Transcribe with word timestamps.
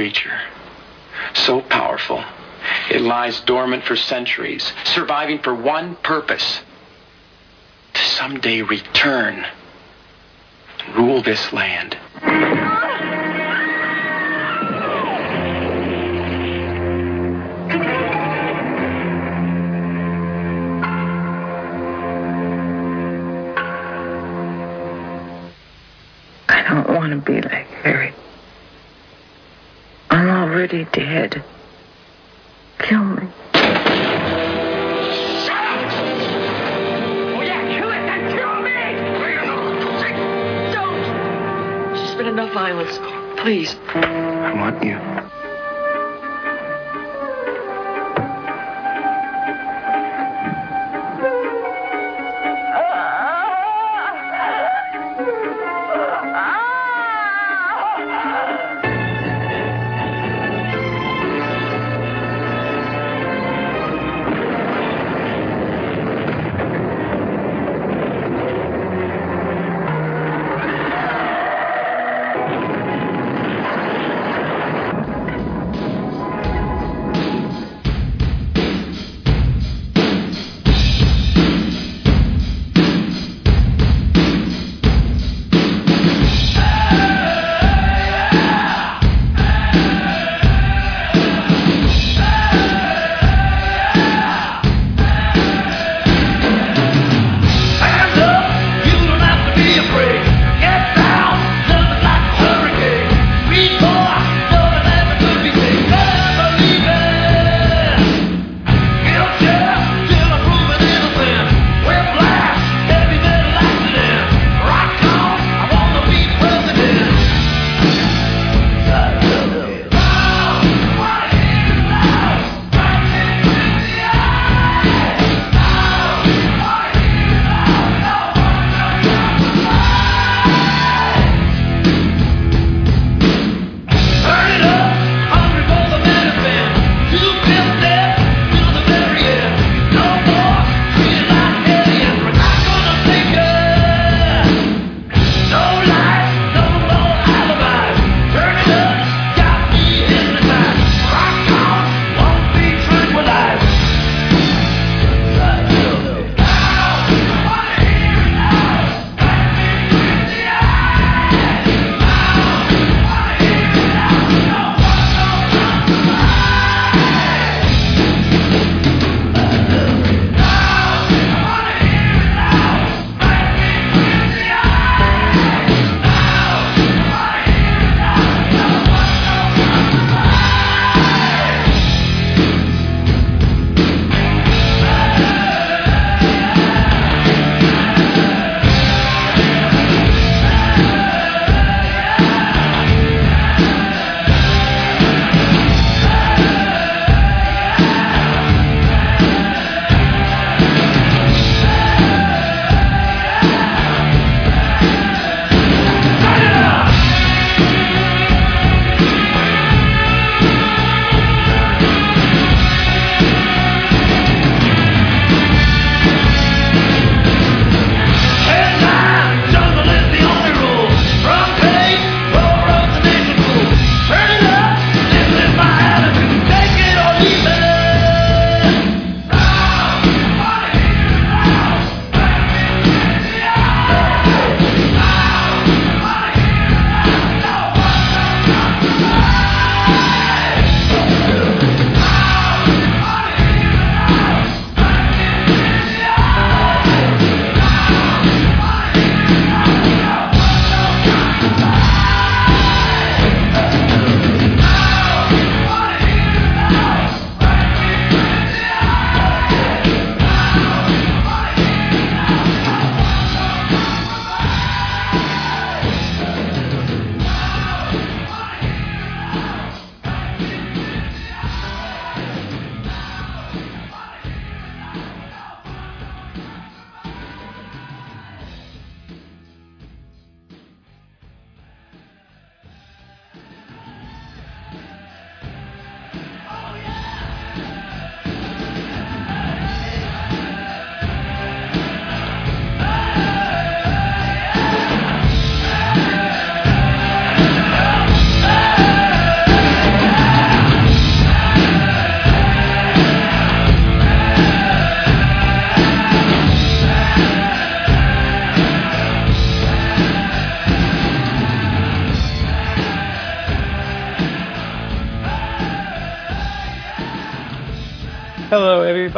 creature. 0.00 0.40
So 1.34 1.60
powerful. 1.60 2.24
It 2.90 3.02
lies 3.02 3.38
dormant 3.40 3.84
for 3.84 3.96
centuries, 3.96 4.72
surviving 4.84 5.40
for 5.40 5.54
one 5.54 5.94
purpose 5.96 6.60
to 7.92 8.00
someday 8.00 8.62
return 8.62 9.44
and 10.78 10.96
rule 10.96 11.20
this 11.20 11.52
land. 11.52 11.98
Already 30.72 30.90
dead. 30.92 31.44
Kill 32.78 33.04
me. 33.04 33.28
Oh, 37.32 37.42
yeah, 37.42 37.78
kill 37.78 37.90
it, 37.90 38.02
then 38.06 38.30
kill 38.30 38.62
me! 38.62 38.72
Don't! 40.72 41.94
There's 41.94 42.14
been 42.14 42.26
enough 42.26 42.52
violence. 42.54 42.98
Please. 43.40 43.76
I 43.94 44.54
want 44.54 44.82
you. 44.84 45.29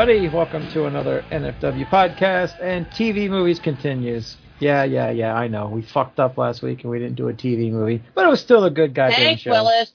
Everybody. 0.03 0.35
Welcome 0.35 0.69
to 0.73 0.87
another 0.87 1.25
NFW 1.31 1.89
podcast, 1.89 2.61
and 2.61 2.87
TV 2.87 3.31
movies 3.31 3.61
continues. 3.61 4.37
Yeah, 4.59 4.83
yeah, 4.83 5.11
yeah. 5.11 5.33
I 5.33 5.47
know 5.47 5.69
we 5.69 5.83
fucked 5.83 6.19
up 6.19 6.37
last 6.37 6.61
week 6.61 6.83
and 6.83 6.91
we 6.91 6.99
didn't 6.99 7.15
do 7.15 7.29
a 7.29 7.33
TV 7.33 7.71
movie, 7.71 8.03
but 8.13 8.25
it 8.25 8.29
was 8.29 8.41
still 8.41 8.65
a 8.65 8.71
good 8.71 8.97
goddamn 8.97 9.21
Thanks, 9.21 9.43
show. 9.43 9.53
Willis. 9.53 9.93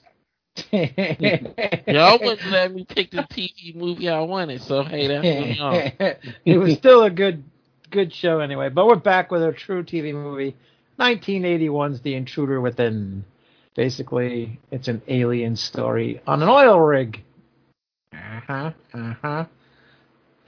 Y'all 1.86 2.18
wouldn't 2.22 2.50
let 2.50 2.72
me 2.72 2.86
pick 2.86 3.10
the 3.10 3.18
TV 3.18 3.76
movie 3.76 4.08
I 4.08 4.20
wanted, 4.20 4.62
so 4.62 4.82
hey, 4.82 5.08
that's 5.08 5.60
on 5.60 5.74
y'all. 5.74 6.14
it 6.46 6.56
was 6.56 6.78
still 6.78 7.02
a 7.02 7.10
good, 7.10 7.44
good 7.90 8.10
show 8.14 8.40
anyway. 8.40 8.70
But 8.70 8.86
we're 8.86 8.96
back 8.96 9.30
with 9.30 9.42
a 9.42 9.52
true 9.52 9.82
TV 9.82 10.14
movie, 10.14 10.56
1981's 10.98 12.00
The 12.00 12.14
Intruder 12.14 12.62
Within. 12.62 13.26
Basically, 13.76 14.58
it's 14.70 14.88
an 14.88 15.02
alien 15.06 15.54
story 15.54 16.22
on 16.26 16.42
an 16.42 16.48
oil 16.48 16.80
rig. 16.80 17.22
Uh 18.14 18.40
huh. 18.46 18.72
Uh 18.94 19.14
huh. 19.20 19.44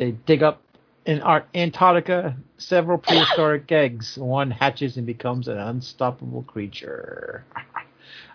They 0.00 0.12
dig 0.12 0.42
up 0.42 0.62
in 1.04 1.20
Ar- 1.20 1.44
Antarctica 1.54 2.34
several 2.56 2.96
prehistoric 2.96 3.70
eggs. 3.70 4.16
One 4.16 4.50
hatches 4.50 4.96
and 4.96 5.04
becomes 5.06 5.46
an 5.46 5.58
unstoppable 5.58 6.42
creature. 6.44 7.44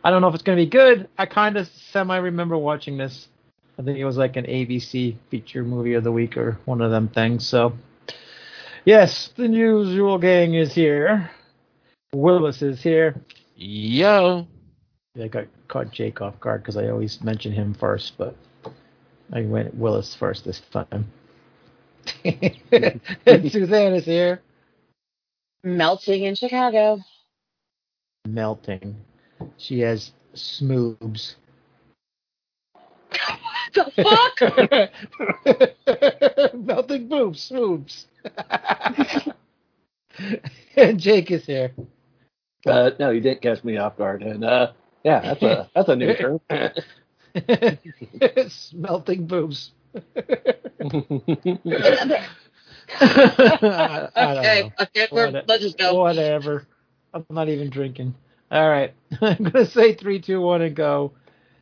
I 0.03 0.11
don't 0.11 0.21
know 0.21 0.27
if 0.27 0.35
it's 0.35 0.43
going 0.43 0.59
to 0.59 0.63
be 0.63 0.69
good. 0.69 1.09
I 1.17 1.25
kind 1.25 1.57
of 1.57 1.67
semi 1.67 2.17
remember 2.17 2.55
watching 2.55 2.97
this. 2.97 3.29
I 3.79 3.81
think 3.81 3.97
it 3.97 4.05
was 4.05 4.15
like 4.15 4.35
an 4.35 4.45
ABC 4.45 5.15
feature 5.31 5.63
movie 5.63 5.95
of 5.95 6.03
the 6.03 6.11
week 6.11 6.37
or 6.37 6.59
one 6.65 6.81
of 6.81 6.91
them 6.91 7.07
things. 7.07 7.47
So, 7.47 7.73
yes, 8.85 9.31
the 9.35 9.47
usual 9.47 10.19
gang 10.19 10.53
is 10.53 10.71
here. 10.71 11.31
Willis 12.13 12.61
is 12.61 12.79
here. 12.83 13.19
Yo, 13.55 14.45
I 15.19 15.27
got 15.29 15.47
caught 15.67 15.89
Jake 15.89 16.21
off 16.21 16.39
guard 16.39 16.61
because 16.61 16.77
I 16.77 16.89
always 16.89 17.23
mention 17.23 17.51
him 17.51 17.73
first, 17.73 18.19
but 18.19 18.35
I 19.33 19.41
went 19.41 19.73
Willis 19.73 20.13
first 20.13 20.45
this 20.45 20.61
time. 20.71 21.11
Suzanne 23.49 23.93
is 23.93 24.05
here. 24.05 24.41
Melting 25.63 26.23
in 26.23 26.35
Chicago. 26.35 26.99
Melting. 28.27 28.95
She 29.57 29.79
has 29.79 30.11
smoobs. 30.35 31.35
The 33.73 33.91
fuck? 34.03 34.39
Melting 36.53 37.07
boobs, 37.07 37.49
smoobs. 37.49 38.05
and 40.75 40.99
Jake 40.99 41.31
is 41.31 41.45
here. 41.45 41.71
Uh, 42.65 42.91
no, 42.99 43.09
you 43.11 43.21
didn't 43.21 43.41
catch 43.41 43.63
me 43.63 43.77
off 43.77 43.97
guard. 43.97 44.23
And 44.23 44.43
uh, 44.43 44.71
yeah, 45.03 45.21
that's 45.21 45.43
a 45.43 45.69
that's 45.75 45.89
a 45.89 45.95
new 45.95 46.15
term. 46.15 46.39
Melting 48.73 49.27
boobs. 49.27 49.71
I 52.99 54.09
don't 54.15 54.37
okay, 54.37 54.61
know. 54.61 54.71
okay, 54.81 55.07
we're, 55.11 55.31
What- 55.31 55.47
let's 55.47 55.63
just 55.63 55.77
go. 55.77 55.95
Whatever. 55.95 56.65
I'm 57.13 57.25
not 57.29 57.49
even 57.49 57.69
drinking. 57.69 58.15
All 58.51 58.69
right. 58.69 58.93
I'm 59.21 59.37
going 59.37 59.51
to 59.51 59.65
say 59.65 59.95
three, 59.95 60.19
two, 60.19 60.41
one, 60.41 60.61
and 60.61 60.75
go. 60.75 61.13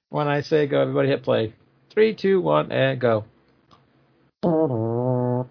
When 0.09 0.27
I 0.27 0.41
say 0.41 0.67
go, 0.67 0.81
everybody 0.81 1.09
hit 1.09 1.23
play. 1.23 1.53
Three, 1.89 2.15
two, 2.15 2.41
one, 2.41 2.71
and 2.71 2.99
go. 2.99 3.25
Oh, 4.45 5.47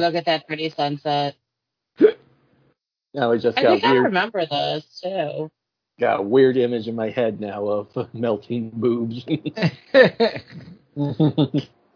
look 0.00 0.14
at 0.14 0.26
that 0.26 0.46
pretty 0.46 0.70
sunset. 0.70 1.36
now 3.14 3.32
I 3.32 3.38
just 3.38 3.58
I 3.58 3.62
got 3.62 3.80
think 3.80 3.84
I 3.84 3.96
remember 3.96 4.44
this 4.46 5.00
too. 5.02 5.50
Got 5.98 6.20
a 6.20 6.22
weird 6.22 6.56
image 6.56 6.88
in 6.88 6.94
my 6.94 7.10
head 7.10 7.40
now 7.40 7.66
of 7.66 8.08
melting 8.14 8.70
boobs. 8.70 9.24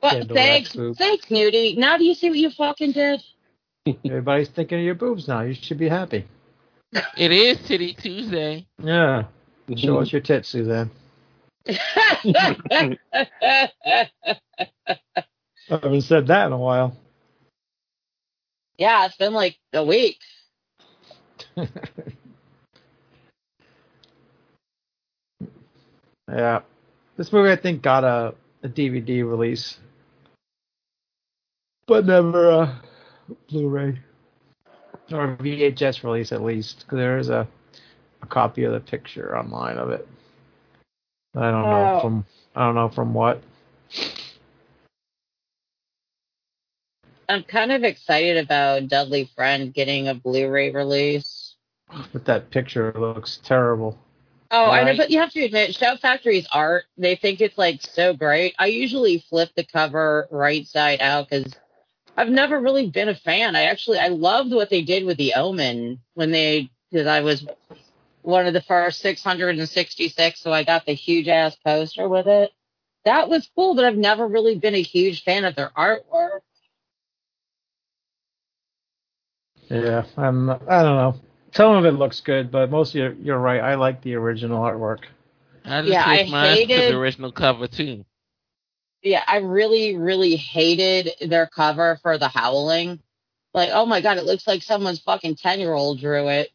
But 0.00 0.11
Candle 0.11 0.37
thanks, 0.37 0.69
wax 0.69 0.76
boob. 0.76 0.97
thanks, 0.97 1.26
Nudie. 1.26 1.76
Now 1.76 1.97
do 1.97 2.05
you 2.05 2.14
see 2.14 2.31
what 2.31 2.38
you 2.38 2.50
fucking 2.50 2.93
did? 2.93 3.21
Everybody's 4.05 4.49
thinking 4.49 4.78
of 4.78 4.85
your 4.85 4.95
boobs 4.95 5.26
now. 5.26 5.40
You 5.40 5.55
should 5.55 5.78
be 5.78 5.88
happy. 5.88 6.25
it 7.17 7.33
is 7.33 7.59
Titty 7.67 7.95
Tuesday. 7.95 8.67
Yeah. 8.81 9.25
Show 9.76 9.99
us 9.99 10.09
mm-hmm. 10.09 10.17
your 10.17 10.23
tits, 10.23 10.49
Suzanne. 10.49 10.90
I 11.69 12.97
haven't 15.69 16.02
said 16.02 16.28
that 16.28 16.47
in 16.47 16.52
a 16.52 16.59
while. 16.59 16.97
yeah, 18.78 19.05
it's 19.05 19.17
been 19.17 19.35
like 19.35 19.59
a 19.73 19.85
week. 19.85 20.19
Yeah. 26.28 26.61
This 27.16 27.32
movie, 27.32 27.50
I 27.50 27.56
think, 27.56 27.82
got 27.82 28.04
a, 28.04 28.35
a 28.62 28.68
DVD 28.68 29.28
release, 29.28 29.78
but 31.87 32.06
never 32.06 32.50
a 32.50 32.80
Blu-ray 33.49 33.99
or 35.11 35.25
a 35.32 35.37
VHS 35.37 36.04
release, 36.04 36.32
at 36.32 36.42
least. 36.42 36.87
'cause 36.87 36.97
there 36.97 37.18
is 37.18 37.28
a, 37.30 37.47
a 38.23 38.26
copy 38.26 38.64
of 38.64 38.73
the 38.73 38.80
picture 38.80 39.37
online 39.37 39.78
of 39.78 39.90
it. 39.90 40.06
I 41.35 41.50
don't 41.50 41.62
know 41.62 41.94
Oh. 41.97 42.00
from 42.00 42.26
I 42.54 42.64
don't 42.66 42.75
know 42.75 42.88
from 42.88 43.14
what. 43.14 43.42
I'm 47.28 47.42
kind 47.42 47.73
of 47.73 47.85
excited 47.85 48.38
about 48.38 48.88
Deadly 48.88 49.30
Friend 49.37 49.73
getting 49.73 50.08
a 50.08 50.14
Blu-ray 50.14 50.70
release. 50.70 51.56
But 52.12 52.25
that 52.26 52.50
picture 52.50 52.92
looks 52.97 53.38
terrible. 53.44 53.99
Oh, 54.50 54.71
I 54.71 54.85
know, 54.85 54.97
but 54.97 55.11
you 55.11 55.19
have 55.19 55.33
to 55.33 55.45
admit, 55.45 55.75
Shout 55.75 56.00
Factory's 56.00 56.47
art, 56.50 56.85
they 56.97 57.17
think 57.17 57.40
it's 57.40 57.59
like 57.59 57.83
so 57.83 58.14
great. 58.14 58.55
I 58.59 58.67
usually 58.67 59.25
flip 59.28 59.50
the 59.55 59.64
cover 59.64 60.26
right 60.31 60.67
side 60.67 61.02
out 61.02 61.28
because 61.28 61.55
I've 62.17 62.31
never 62.31 62.59
really 62.59 62.88
been 62.88 63.11
a 63.11 63.14
fan. 63.14 63.57
I 63.57 63.64
actually, 63.64 63.99
I 63.99 64.09
loved 64.09 64.52
what 64.52 64.71
they 64.71 64.83
did 64.83 65.05
with 65.05 65.19
The 65.19 65.35
Omen 65.35 66.00
when 66.14 66.31
they, 66.31 66.71
because 66.90 67.07
I 67.07 67.21
was 67.21 67.47
one 68.23 68.47
of 68.47 68.55
the 68.55 68.62
first 68.62 69.00
666, 69.00 70.40
so 70.40 70.52
I 70.52 70.64
got 70.64 70.87
the 70.87 70.95
huge 70.95 71.28
ass 71.28 71.57
poster 71.64 72.09
with 72.09 72.26
it. 72.26 72.50
That 73.05 73.28
was 73.28 73.49
cool, 73.55 73.75
but 73.75 73.85
I've 73.85 73.97
never 73.97 74.26
really 74.26 74.59
been 74.59 74.75
a 74.75 74.83
huge 74.83 75.25
fan 75.25 75.45
of 75.45 75.57
their 75.57 75.71
artwork. 75.76 76.40
Yeah, 79.69 80.05
I'm. 80.17 80.50
I 80.50 80.57
don't 80.57 80.97
know. 80.97 81.21
Some 81.59 81.75
of 81.75 81.85
it 81.87 81.99
looks 81.99 82.21
good, 82.21 82.53
but 82.53 82.71
most 82.71 82.91
of 82.91 82.95
you're, 82.95 83.12
you're 83.15 83.38
right. 83.38 83.61
I 83.61 83.75
like 83.75 84.00
the 84.00 84.15
original 84.15 84.61
artwork. 84.62 85.00
I 85.65 85.81
just 85.81 85.93
Yeah, 85.93 86.05
I 86.07 86.19
wish 86.19 86.31
mine 86.31 86.57
to 86.57 86.67
hated- 86.67 86.93
the 86.93 86.97
original 86.97 87.33
cover 87.33 87.67
too. 87.67 88.05
Yeah, 89.03 89.25
I 89.27 89.38
really, 89.38 89.97
really 89.97 90.37
hated 90.37 91.11
their 91.29 91.49
cover 91.49 91.99
for 92.00 92.17
The 92.17 92.29
Howling. 92.29 93.00
Like, 93.55 93.71
oh 93.73 93.87
my 93.87 94.00
god, 94.00 94.19
it 94.19 94.25
looks 94.25 94.47
like 94.47 94.62
someone's 94.62 95.00
fucking 95.00 95.35
10 95.35 95.59
year 95.59 95.73
old 95.73 95.99
drew 95.99 96.29
it. 96.29 96.50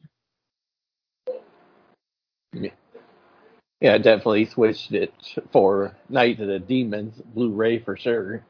yeah, 3.81 3.97
definitely 3.97 4.45
switched 4.45 4.93
it 4.93 5.13
for 5.51 5.97
Night 6.07 6.39
of 6.39 6.47
the 6.47 6.59
Demons 6.59 7.21
Blu-ray 7.25 7.79
for 7.79 7.97
sure. 7.97 8.45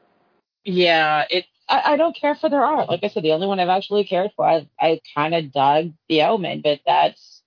Yeah, 0.65 1.25
it. 1.29 1.45
I, 1.69 1.93
I 1.93 1.97
don't 1.97 2.15
care 2.15 2.35
for 2.35 2.49
their 2.49 2.63
art. 2.63 2.89
Like 2.89 3.03
I 3.03 3.07
said, 3.07 3.23
the 3.23 3.31
only 3.31 3.47
one 3.47 3.59
I've 3.59 3.69
actually 3.69 4.03
cared 4.03 4.31
for, 4.35 4.45
I, 4.45 4.67
I 4.79 4.99
kind 5.15 5.33
of 5.33 5.51
dug 5.51 5.93
The 6.09 6.23
Omen, 6.23 6.61
but 6.61 6.81
that's 6.85 7.41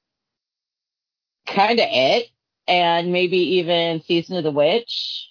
kind 1.46 1.78
of 1.78 1.86
it. 1.88 2.28
And 2.66 3.12
maybe 3.12 3.38
even 3.58 4.02
Season 4.02 4.36
of 4.36 4.44
the 4.44 4.50
Witch. 4.50 5.28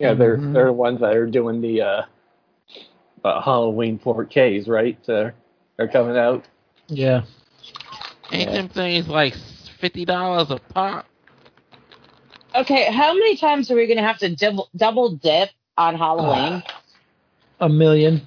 Yeah, 0.00 0.14
they're 0.14 0.38
Mhm. 0.38 0.52
they're 0.52 0.66
the 0.66 0.72
ones 0.72 1.00
that 1.00 1.14
are 1.16 1.26
doing 1.26 1.60
the 1.60 1.80
uh, 1.82 2.02
uh, 3.24 3.40
Halloween 3.40 3.98
4Ks, 3.98 4.68
right? 4.68 4.98
Uh, 5.08 5.30
are 5.78 5.88
coming 5.88 6.16
out. 6.16 6.44
Yeah. 6.88 7.22
Ain't 8.34 8.50
them 8.50 8.68
things 8.68 9.08
like 9.08 9.34
fifty 9.80 10.04
dollars 10.04 10.50
a 10.50 10.58
pop? 10.72 11.06
Okay, 12.54 12.90
how 12.92 13.14
many 13.14 13.36
times 13.36 13.70
are 13.70 13.74
we 13.76 13.86
going 13.86 13.96
to 13.96 14.02
have 14.02 14.18
to 14.18 14.34
double, 14.34 14.68
double 14.76 15.10
dip 15.16 15.50
on 15.76 15.96
Halloween? 15.96 16.62
A 17.60 17.68
million. 17.68 18.22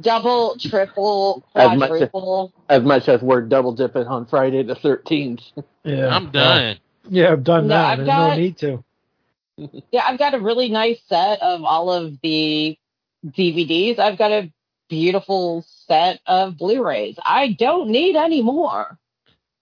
double, 0.00 0.56
triple, 0.58 1.44
As 1.54 1.78
much- 1.78 1.88
quadruple. 1.90 2.52
As 2.68 2.82
much 2.82 3.08
as 3.08 3.20
we're 3.22 3.42
double 3.42 3.72
dipping 3.72 4.06
on 4.06 4.26
Friday 4.26 4.62
the 4.62 4.74
13th. 4.74 5.42
Yeah. 5.84 6.08
I'm 6.14 6.30
done. 6.30 6.78
Yeah, 7.10 7.32
I've 7.32 7.44
done 7.44 7.68
No, 7.68 7.74
that. 7.74 7.84
I've 7.84 7.98
There's 7.98 8.06
got- 8.08 8.28
no 8.30 8.36
need 8.36 8.58
to. 8.58 8.84
Yeah, 9.92 10.02
I've 10.08 10.18
got 10.18 10.34
a 10.34 10.40
really 10.40 10.68
nice 10.70 10.98
set 11.08 11.40
of 11.42 11.62
all 11.62 11.92
of 11.92 12.18
the 12.22 12.76
DVDs. 13.26 13.98
I've 13.98 14.18
got 14.18 14.32
a 14.32 14.50
beautiful 14.88 15.64
set 15.86 16.20
of 16.26 16.56
Blu-rays. 16.58 17.18
I 17.24 17.52
don't 17.58 17.88
need 17.90 18.16
any 18.16 18.42
more. 18.42 18.98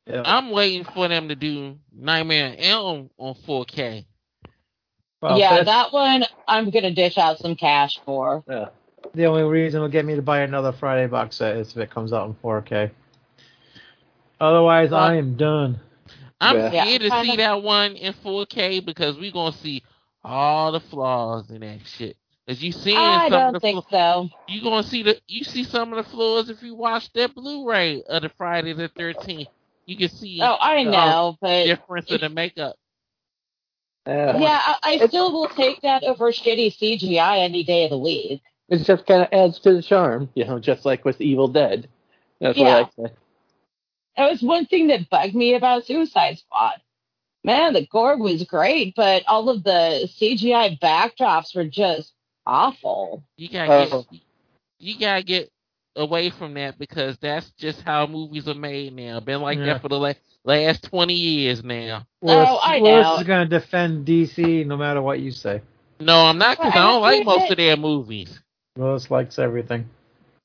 Yeah. 0.07 0.23
I'm 0.25 0.51
waiting 0.51 0.85
for 0.85 1.09
them 1.09 1.29
to 1.29 1.37
do 1.37 1.79
Nightmare 1.95 2.51
on 2.51 2.55
Elm 2.57 3.11
on 3.19 3.35
4K. 3.35 4.05
Well, 5.21 5.39
yeah, 5.39 5.63
that's 5.63 5.67
that 5.67 5.93
one 5.93 6.25
I'm 6.49 6.71
gonna 6.71 6.91
dish 6.93 7.17
out 7.17 7.39
some 7.39 7.55
cash 7.55 8.01
for. 8.05 8.43
Yeah. 8.49 8.69
the 9.15 9.27
only 9.27 9.43
reason 9.45 9.81
will 9.81 9.89
get 9.89 10.05
me 10.05 10.15
to 10.17 10.23
buy 10.23 10.41
another 10.41 10.73
Friday 10.73 11.07
box 11.07 11.37
set 11.37 11.57
is 11.57 11.71
if 11.71 11.77
it 11.77 11.91
comes 11.91 12.13
out 12.13 12.27
in 12.29 12.35
4K. 12.35 12.91
Otherwise, 14.41 14.93
I 14.93 15.17
am 15.17 15.37
done. 15.37 15.79
I'm 16.41 16.57
Yeah. 16.57 16.69
scared 16.71 17.03
to 17.03 17.23
see 17.23 17.37
that 17.37 17.63
one 17.63 17.95
in 17.95 18.13
4K 18.15 18.81
because 18.85 19.17
we're 19.19 19.31
gonna 19.31 19.53
see 19.57 19.83
all 20.25 20.73
the 20.73 20.81
flaws 20.81 21.51
in 21.51 21.61
that 21.61 21.81
shit. 21.87 22.17
As 22.53 22.63
you 22.63 22.73
seeing 22.73 23.21
I 23.21 23.29
some 23.29 23.49
don't 23.49 23.49
of 23.49 23.63
the 23.63 23.63
think 23.63 23.69
flaws, 23.71 23.87
so. 23.91 24.31
you 24.47 24.63
gonna 24.63 24.85
see 24.85 25.03
the 25.05 25.21
you 25.29 25.45
see 25.45 25.65
some 25.65 25.93
of 25.93 26.05
the 26.05 26.11
flaws 26.11 26.51
if 26.51 26.63
you 26.63 26.75
watch 26.77 27.13
that 27.15 27.35
Blu-ray 27.35 28.03
of 28.05 28.23
the 28.23 28.31
Friday 28.31 28.75
the 28.75 28.91
13th. 28.91 29.49
You 29.87 29.97
can 29.97 30.11
see 30.11 30.41
Oh, 30.41 30.59
I 30.61 30.85
the 30.85 30.91
know, 30.91 30.97
um, 30.97 31.39
but 31.41 31.71
difference 31.71 32.11
in 32.13 32.21
the 32.23 32.29
makeup. 32.31 32.77
Yeah. 34.07 34.41
yeah, 34.41 34.61
I, 34.65 34.77
I 34.85 34.99
still 35.01 35.33
will 35.33 35.49
take 35.49 35.83
that 35.83 36.05
over 36.05 36.33
shitty 36.33 36.77
CGI 36.79 37.41
any 37.41 37.65
day 37.65 37.85
of 37.85 37.91
the 37.91 37.99
week. 37.99 38.43
It 38.69 38.85
just 38.85 39.07
kind 39.07 39.23
of 39.23 39.29
adds 39.33 39.61
to 39.61 39.75
the 39.75 39.83
charm, 39.83 40.31
you 40.35 40.45
know, 40.47 40.59
just 40.61 40.85
like 40.87 41.05
with 41.05 41.21
Evil 41.21 41.49
Dead. 41.49 41.89
That's 42.41 42.59
Yeah. 42.59 42.65
what 42.65 42.89
I 42.99 43.07
say. 43.09 43.15
That 44.17 44.31
was 44.31 44.43
one 44.43 44.67
thing 44.67 44.89
that 44.89 45.11
bugged 45.11 45.35
me 45.35 45.55
about 45.55 45.87
Suicide 45.87 46.39
Squad. 46.39 46.81
Man, 47.45 47.73
the 47.75 47.87
gore 47.87 48.19
was 48.19 48.45
great, 48.45 48.95
but 48.97 49.25
all 49.27 49.49
of 49.49 49.65
the 49.65 50.09
CGI 50.21 50.79
backdrops 50.81 51.55
were 51.57 51.65
just 51.67 52.13
awful. 52.47 53.23
You 53.37 53.49
gotta 53.49 53.73
Oh. 53.73 53.85
get 53.85 53.93
uh-huh. 53.93 54.17
you 54.79 54.99
gotta 54.99 55.23
get 55.23 55.51
away 55.97 56.31
from 56.31 56.55
that 56.55 56.79
because 56.79 57.17
that's 57.19 57.51
just 57.53 57.83
how 57.83 58.07
movies 58.07 58.49
are 58.49 58.55
made 58.55 58.95
now. 58.95 59.21
Been 59.21 59.43
like 59.43 59.59
Yeah. 59.59 59.67
that 59.67 59.83
for 59.83 59.89
the 59.89 59.99
la- 59.99 60.13
last 60.45 60.85
twenty 60.85 61.15
years 61.15 61.63
now. 61.63 62.07
Willis, 62.21 62.49
Oh, 62.51 62.57
I 62.63 62.81
Willis 62.81 63.05
know. 63.05 63.17
is 63.19 63.27
going 63.27 63.49
to 63.49 63.59
defend 63.59 64.07
DC 64.07 64.65
no 64.67 64.77
matter 64.77 65.03
what 65.03 65.21
you 65.21 65.31
say. 65.31 65.61
No, 66.01 66.25
I'm 66.27 66.39
not 66.39 66.57
because 66.57 66.73
I 66.75 66.79
don't 66.79 67.03
like 67.03 67.21
I- 67.21 67.25
most 67.25 67.51
of 67.51 67.57
their 67.59 67.77
movies. 67.77 68.41
Willis 68.77 69.11
likes 69.11 69.39
everything. 69.39 69.89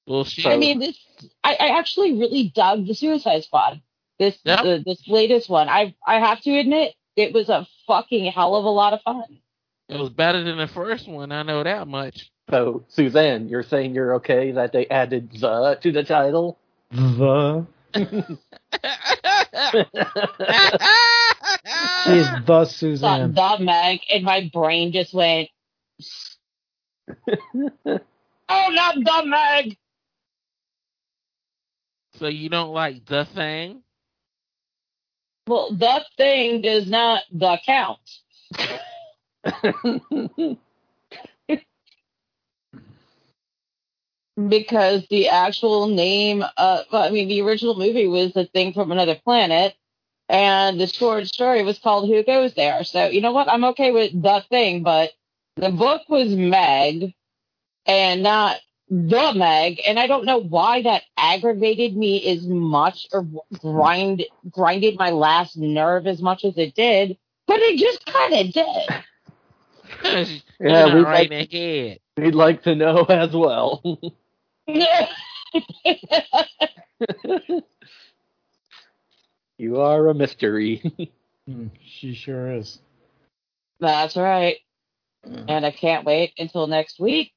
Bullshit. 0.05 0.43
So- 0.43 0.51
I 0.51 0.57
mean, 0.57 0.79
this 0.79 0.97
I, 1.43 1.53
I 1.59 1.79
actually 1.79 2.13
really 2.13 2.51
dug 2.53 2.85
the 2.85 2.93
Suicide 2.93 3.43
Squad. 3.45 3.81
This 4.19 4.37
Yeah. 4.43 4.55
Uh, 4.55 4.63
the, 4.63 4.83
this 4.85 5.07
latest 5.07 5.49
one. 5.49 5.69
I 5.69 5.95
I 6.05 6.19
have 6.19 6.41
to 6.41 6.57
admit, 6.59 6.93
it 7.15 7.33
was 7.33 7.47
a 7.49 7.65
fucking 7.87 8.31
hell 8.31 8.55
of 8.55 8.65
a 8.65 8.69
lot 8.69 8.93
of 8.93 9.01
fun. 9.03 9.39
It 9.89 9.97
was 9.97 10.09
better 10.09 10.43
than 10.43 10.57
the 10.57 10.67
first 10.67 11.07
one. 11.07 11.31
I 11.31 11.43
know 11.43 11.63
that 11.63 11.87
much. 11.87 12.29
So, 12.49 12.85
Suzanne, 12.89 13.49
you're 13.49 13.63
saying 13.63 13.93
you're 13.93 14.15
okay 14.15 14.51
that 14.51 14.71
they 14.71 14.87
added 14.87 15.31
the 15.31 15.77
to 15.81 15.91
the 15.91 16.03
title? 16.03 16.57
The. 16.91 17.65
She's 22.03 22.29
the 22.29 22.43
Thought 22.45 22.69
Suzanne. 22.69 23.33
the 23.33 23.57
Meg, 23.59 23.99
and 24.09 24.23
my 24.23 24.49
brain 24.53 24.91
just 24.91 25.13
went, 25.13 25.49
"Oh, 27.27 28.69
not 28.69 28.95
the 28.95 29.23
Meg." 29.25 29.77
so 32.17 32.27
you 32.27 32.49
don't 32.49 32.73
like 32.73 33.05
the 33.05 33.25
thing? 33.25 33.81
Well, 35.47 35.71
the 35.71 36.03
thing 36.17 36.61
does 36.61 36.89
not 36.89 37.23
the 37.31 37.59
count. 37.65 37.99
because 44.47 45.07
the 45.09 45.29
actual 45.29 45.87
name 45.87 46.39
well, 46.39 46.85
I 46.93 47.09
mean 47.09 47.27
the 47.27 47.41
original 47.41 47.75
movie 47.75 48.07
was 48.07 48.33
the 48.33 48.45
thing 48.45 48.73
from 48.73 48.91
another 48.91 49.15
planet 49.15 49.75
and 50.29 50.79
the 50.79 50.87
short 50.87 51.27
story 51.27 51.63
was 51.63 51.79
called 51.79 52.09
Who 52.09 52.23
Goes 52.23 52.53
There. 52.53 52.83
So 52.83 53.07
you 53.07 53.21
know 53.21 53.31
what? 53.31 53.49
I'm 53.49 53.63
okay 53.65 53.91
with 53.91 54.21
the 54.21 54.43
thing, 54.49 54.83
but 54.83 55.11
the 55.55 55.69
book 55.69 56.03
was 56.09 56.29
Meg 56.29 57.13
and 57.85 58.23
not 58.23 58.57
the 58.89 59.33
Meg, 59.33 59.81
and 59.85 59.99
I 59.99 60.07
don't 60.07 60.25
know 60.25 60.37
why 60.37 60.81
that 60.83 61.03
aggravated 61.17 61.95
me 61.95 62.25
as 62.29 62.45
much 62.47 63.07
or 63.11 63.27
grind 63.59 64.25
grinded 64.49 64.97
my 64.97 65.09
last 65.09 65.57
nerve 65.57 66.07
as 66.07 66.21
much 66.21 66.45
as 66.45 66.57
it 66.57 66.75
did, 66.75 67.17
but 67.47 67.59
it 67.59 67.79
just 67.79 68.05
kind 68.05 68.33
of 68.33 68.53
did. 68.53 69.03
You're 70.03 70.23
Yeah, 70.59 70.85
not 70.85 70.93
we 70.95 71.01
right 71.01 71.29
like- 71.29 71.31
in 71.31 71.47
the 71.49 71.57
head. 71.89 71.99
We'd 72.17 72.35
like 72.35 72.63
to 72.63 72.73
know 72.75 73.03
as 73.09 73.31
well. 73.33 73.81
you 79.57 79.79
are 79.81 80.07
a 80.07 80.13
mystery. 80.13 80.81
Hmm, 81.47 81.67
she 81.83 82.13
sure 82.13 82.53
is. 82.53 82.79
That's 83.79 84.15
right. 84.17 84.57
And 85.23 85.65
I 85.65 85.71
can't 85.71 86.05
wait 86.05 86.33
until 86.37 86.67
next 86.67 86.99
week. 86.99 87.31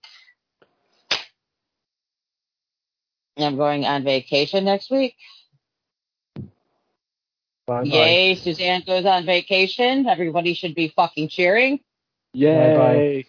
I'm 3.37 3.57
going 3.57 3.85
on 3.85 4.05
vacation 4.05 4.65
next 4.65 4.91
week. 4.91 5.15
Bye 7.67 7.83
Yay, 7.85 8.35
Suzanne 8.37 8.83
goes 8.87 9.07
on 9.07 9.25
vacation. 9.27 10.07
Everybody 10.07 10.55
should 10.55 10.75
be 10.75 10.89
fucking 10.95 11.29
cheering. 11.29 11.81
Yay! 12.33 13.27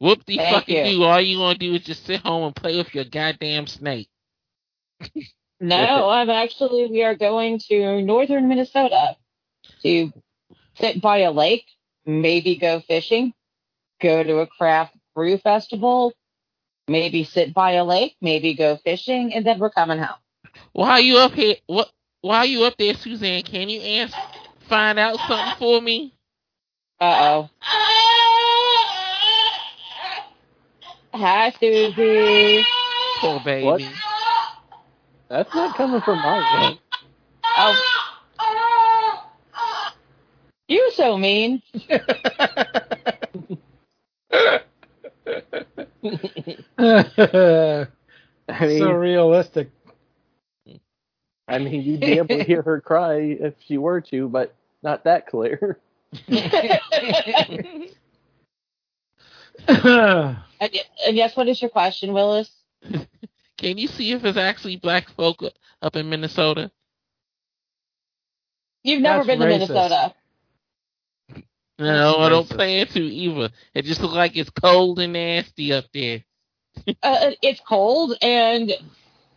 Whoop 0.00 0.24
de 0.26 0.36
Thank 0.36 0.54
fucking 0.54 0.86
you. 0.86 0.98
do. 0.98 1.02
All 1.04 1.20
you 1.20 1.38
gonna 1.38 1.58
do 1.58 1.74
is 1.74 1.82
just 1.82 2.04
sit 2.04 2.20
home 2.20 2.44
and 2.44 2.56
play 2.56 2.76
with 2.76 2.94
your 2.94 3.04
goddamn 3.04 3.66
snake. 3.66 4.08
No, 5.60 6.10
I'm 6.10 6.28
actually, 6.30 6.88
we 6.90 7.04
are 7.04 7.14
going 7.14 7.58
to 7.70 8.02
northern 8.02 8.48
Minnesota 8.48 9.16
to 9.82 10.12
sit 10.74 11.00
by 11.00 11.18
a 11.18 11.30
lake, 11.30 11.64
maybe 12.04 12.56
go 12.56 12.80
fishing, 12.80 13.32
go 14.00 14.22
to 14.22 14.40
a 14.40 14.46
craft 14.46 14.94
brew 15.14 15.38
festival, 15.38 16.12
maybe 16.88 17.24
sit 17.24 17.54
by 17.54 17.72
a 17.72 17.84
lake, 17.84 18.16
maybe 18.20 18.54
go 18.54 18.76
fishing, 18.76 19.32
and 19.32 19.46
then 19.46 19.58
we're 19.58 19.70
coming 19.70 19.98
home. 19.98 20.18
Why 20.72 20.90
are 20.90 21.00
you 21.00 21.18
up 21.18 21.32
here? 21.32 21.56
What? 21.66 21.90
Why 22.20 22.38
are 22.38 22.46
you 22.46 22.64
up 22.64 22.76
there, 22.76 22.94
Suzanne? 22.94 23.42
Can 23.44 23.68
you 23.68 23.80
ask, 24.02 24.14
find 24.68 24.98
out 24.98 25.18
something 25.20 25.54
for 25.58 25.80
me? 25.80 26.14
Uh 27.00 27.18
oh. 27.20 27.50
Hi, 31.12 31.50
Susie. 31.58 32.64
Poor 33.20 33.40
baby. 33.44 33.64
What? 33.64 33.82
That's 35.28 35.52
not 35.54 35.76
coming 35.76 36.00
from 36.02 36.18
my 36.18 36.66
end. 36.66 36.78
Oh. 37.56 37.74
You're 40.68 40.90
so 40.92 41.16
mean. 41.18 41.62
I 48.48 48.60
mean, 48.60 48.78
so 48.78 48.92
realistic. 48.92 49.70
I 51.48 51.58
mean, 51.58 51.82
you'd 51.82 52.00
be 52.00 52.18
able 52.18 52.38
to 52.38 52.44
hear 52.44 52.62
her 52.62 52.80
cry 52.80 53.16
if 53.18 53.54
she 53.66 53.78
were 53.78 54.00
to, 54.02 54.28
but 54.28 54.54
not 54.82 55.04
that 55.04 55.26
clear. 55.26 55.78
and, 59.68 60.70
and 61.06 61.16
yes, 61.16 61.36
what 61.36 61.48
is 61.48 61.60
your 61.60 61.70
question, 61.70 62.12
Willis? 62.12 62.50
Can 63.58 63.78
you 63.78 63.88
see 63.88 64.12
if 64.12 64.24
it's 64.24 64.36
actually 64.38 64.76
black 64.76 65.08
folk 65.10 65.42
up 65.80 65.96
in 65.96 66.08
Minnesota? 66.08 66.70
You've 68.82 69.00
never 69.00 69.24
That's 69.24 69.26
been 69.26 69.38
to. 69.38 69.46
Minnesota. 69.46 70.14
No, 71.78 72.16
I 72.18 72.28
don't 72.28 72.48
plan 72.48 72.86
to 72.88 73.00
either. 73.00 73.50
It 73.74 73.84
just 73.84 74.00
looks 74.00 74.14
like 74.14 74.36
it's 74.36 74.50
cold 74.50 75.00
and 75.00 75.12
nasty 75.14 75.72
up 75.72 75.86
there. 75.92 76.22
Uh, 77.02 77.32
it's 77.42 77.60
cold, 77.60 78.16
and 78.22 78.72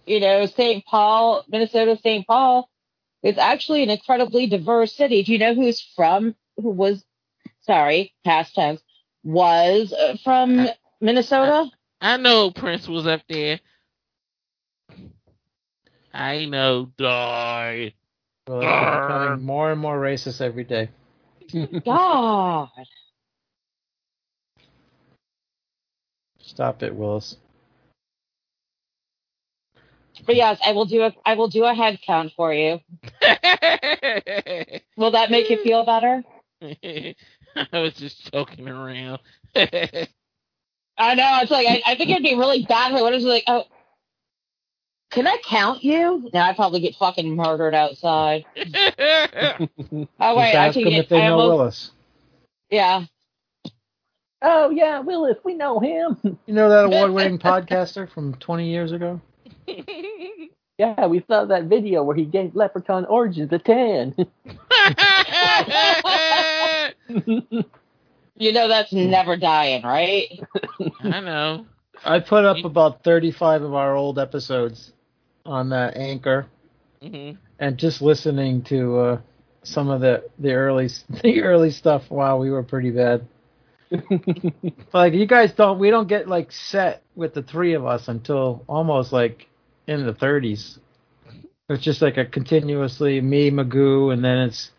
you 0.05 0.19
know, 0.19 0.45
St. 0.45 0.85
Paul, 0.85 1.43
Minnesota, 1.47 1.97
St. 2.01 2.27
Paul, 2.27 2.69
is 3.23 3.37
actually 3.37 3.83
an 3.83 3.89
incredibly 3.89 4.47
diverse 4.47 4.95
city. 4.95 5.23
Do 5.23 5.31
you 5.31 5.39
know 5.39 5.55
who's 5.55 5.81
from? 5.95 6.35
Who 6.57 6.71
was? 6.71 7.03
Sorry, 7.61 8.13
past 8.25 8.55
tense. 8.55 8.81
Was 9.23 9.93
uh, 9.93 10.17
from 10.23 10.67
Minnesota? 11.01 11.69
I 12.01 12.17
know 12.17 12.51
Prince 12.51 12.87
was 12.87 13.07
up 13.07 13.21
there. 13.27 13.59
I 16.13 16.45
know, 16.45 16.91
die. 16.97 17.93
Well, 18.47 18.61
it's 18.61 19.07
becoming 19.07 19.45
more 19.45 19.71
and 19.71 19.81
more 19.81 19.99
racist 19.99 20.41
every 20.41 20.63
day. 20.63 20.89
God. 21.85 22.69
Stop 26.39 26.81
it, 26.83 26.95
Willis. 26.95 27.37
But 30.25 30.35
yes, 30.35 30.59
I 30.65 30.71
will 30.71 30.85
do 30.85 31.03
a 31.03 31.13
I 31.25 31.35
will 31.35 31.49
do 31.49 31.65
a 31.65 31.73
head 31.73 31.99
count 32.05 32.31
for 32.35 32.53
you. 32.53 32.79
Will 34.97 35.11
that 35.11 35.29
make 35.29 35.49
you 35.49 35.61
feel 35.61 35.85
better? 35.85 36.23
I 36.61 37.15
was 37.73 37.93
just 37.93 38.31
joking 38.31 38.67
around. 38.67 39.19
I 39.55 41.13
know. 41.15 41.39
It's 41.41 41.51
like 41.51 41.67
I, 41.67 41.81
I 41.85 41.95
think 41.95 42.09
it'd 42.09 42.23
be 42.23 42.35
really 42.35 42.65
bad 42.65 42.91
if 42.91 42.97
I 42.97 43.01
was 43.11 43.23
like, 43.23 43.43
oh, 43.47 43.65
can 45.11 45.27
I 45.27 45.37
count 45.47 45.83
you? 45.83 46.29
No, 46.33 46.39
I'd 46.41 46.55
probably 46.55 46.79
get 46.81 46.95
fucking 46.95 47.35
murdered 47.35 47.75
outside. 47.75 48.45
Oh 50.19 50.35
wait, 50.37 50.51
Just 50.51 50.55
I 50.55 50.67
ask 50.67 50.73
can 50.73 50.83
them 50.83 50.93
get. 50.93 51.03
if 51.05 51.09
they 51.09 51.21
I 51.21 51.27
know 51.29 51.39
almost, 51.39 51.57
Willis. 51.57 51.91
yeah. 52.69 53.05
Oh 54.41 54.69
yeah, 54.69 54.99
Willis, 54.99 55.37
we 55.43 55.53
know 55.55 55.79
him. 55.79 56.17
You 56.45 56.53
know 56.53 56.69
that 56.69 56.85
award-winning 56.85 57.39
podcaster 57.39 58.11
from 58.11 58.35
20 58.35 58.69
years 58.69 58.91
ago? 58.91 59.21
Yeah, 60.77 61.07
we 61.07 61.23
saw 61.27 61.45
that 61.45 61.63
video 61.65 62.03
where 62.03 62.15
he 62.15 62.25
gave 62.25 62.55
Leprechaun 62.55 63.05
Origins 63.05 63.51
a 63.51 63.57
10. 63.59 64.15
You 68.35 68.51
know 68.53 68.67
that's 68.67 68.93
never 68.93 69.35
dying, 69.35 69.83
right? 69.83 70.27
I 71.03 71.19
know. 71.21 71.65
I 72.05 72.19
put 72.19 72.45
up 72.45 72.63
about 72.65 73.03
35 73.03 73.61
of 73.63 73.73
our 73.73 73.95
old 73.95 74.19
episodes 74.19 74.93
on 75.45 75.69
that 75.69 75.97
Anchor, 75.97 76.47
hmm 77.01 77.31
and 77.59 77.77
just 77.77 78.01
listening 78.01 78.63
to 78.63 78.97
uh, 78.99 79.21
some 79.63 79.89
of 79.89 80.01
the 80.01 80.23
the 80.39 80.53
early 80.53 80.89
the 81.23 81.41
early 81.43 81.71
stuff. 81.71 82.09
Wow, 82.09 82.37
we 82.37 82.49
were 82.51 82.63
pretty 82.63 82.91
bad. 82.91 83.27
Like 84.93 85.13
you 85.13 85.25
guys 85.25 85.53
don't, 85.53 85.79
we 85.79 85.89
don't 85.89 86.07
get 86.07 86.27
like 86.27 86.51
set 86.51 87.03
with 87.15 87.33
the 87.33 87.43
three 87.43 87.73
of 87.73 87.85
us 87.85 88.07
until 88.07 88.63
almost 88.67 89.11
like 89.13 89.47
in 89.87 90.05
the 90.05 90.13
30s. 90.13 90.79
It's 91.69 91.83
just 91.83 92.01
like 92.01 92.17
a 92.17 92.25
continuously 92.25 93.21
me, 93.21 93.51
Magoo, 93.51 94.13
and 94.13 94.23
then 94.23 94.37
it's 94.39 94.71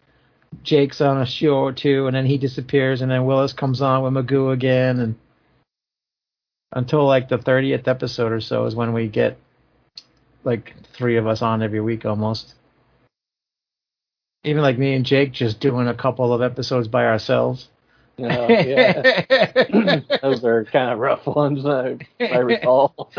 Jake's 0.63 1.01
on 1.01 1.21
a 1.21 1.27
show 1.27 1.57
or 1.57 1.73
two, 1.73 2.07
and 2.07 2.17
then 2.17 2.27
he 2.27 2.39
disappears, 2.39 3.01
and 3.01 3.11
then 3.11 3.25
Willis 3.25 3.53
comes 3.53 3.81
on 3.81 4.03
with 4.03 4.13
Magoo 4.13 4.53
again, 4.53 4.99
and 5.01 5.15
until 6.73 7.07
like 7.07 7.29
the 7.29 7.39
30th 7.39 7.89
episode 7.89 8.33
or 8.33 8.41
so 8.41 8.67
is 8.67 8.75
when 8.75 8.93
we 8.93 9.09
get 9.09 9.39
like 10.45 10.75
three 10.93 11.17
of 11.17 11.27
us 11.27 11.43
on 11.43 11.63
every 11.63 11.81
week 11.81 12.05
almost. 12.05 12.55
Even 14.45 14.63
like 14.63 14.79
me 14.79 14.95
and 14.95 15.05
Jake 15.05 15.33
just 15.33 15.61
doing 15.61 15.89
a 15.89 15.95
couple 15.95 16.33
of 16.33 16.43
episodes 16.43 16.89
by 16.89 17.07
ourselves. 17.07 17.69
Oh, 18.19 18.49
yeah. 18.49 19.23
Those 20.23 20.45
are 20.45 20.65
kind 20.65 20.91
of 20.91 20.99
rough 20.99 21.27
ones, 21.27 21.65
I, 21.65 21.99
I 22.21 22.39
recall. 22.39 23.13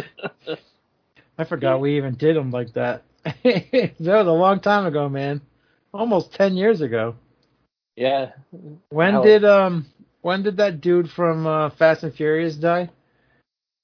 I 1.37 1.43
forgot 1.43 1.79
we 1.79 1.97
even 1.97 2.15
did 2.15 2.35
them 2.35 2.51
like 2.51 2.73
that. 2.73 3.03
that 3.23 3.93
was 3.99 4.27
a 4.27 4.31
long 4.31 4.59
time 4.59 4.85
ago, 4.85 5.07
man. 5.07 5.41
Almost 5.93 6.33
ten 6.33 6.55
years 6.55 6.81
ago. 6.81 7.15
yeah. 7.95 8.31
When 8.89 9.15
Wow. 9.15 9.23
did 9.23 9.43
um 9.45 9.85
when 10.21 10.43
did 10.43 10.57
that 10.57 10.81
dude 10.81 11.09
from 11.09 11.47
uh, 11.47 11.69
Fast 11.71 12.03
and 12.03 12.13
Furious 12.13 12.55
die? 12.55 12.89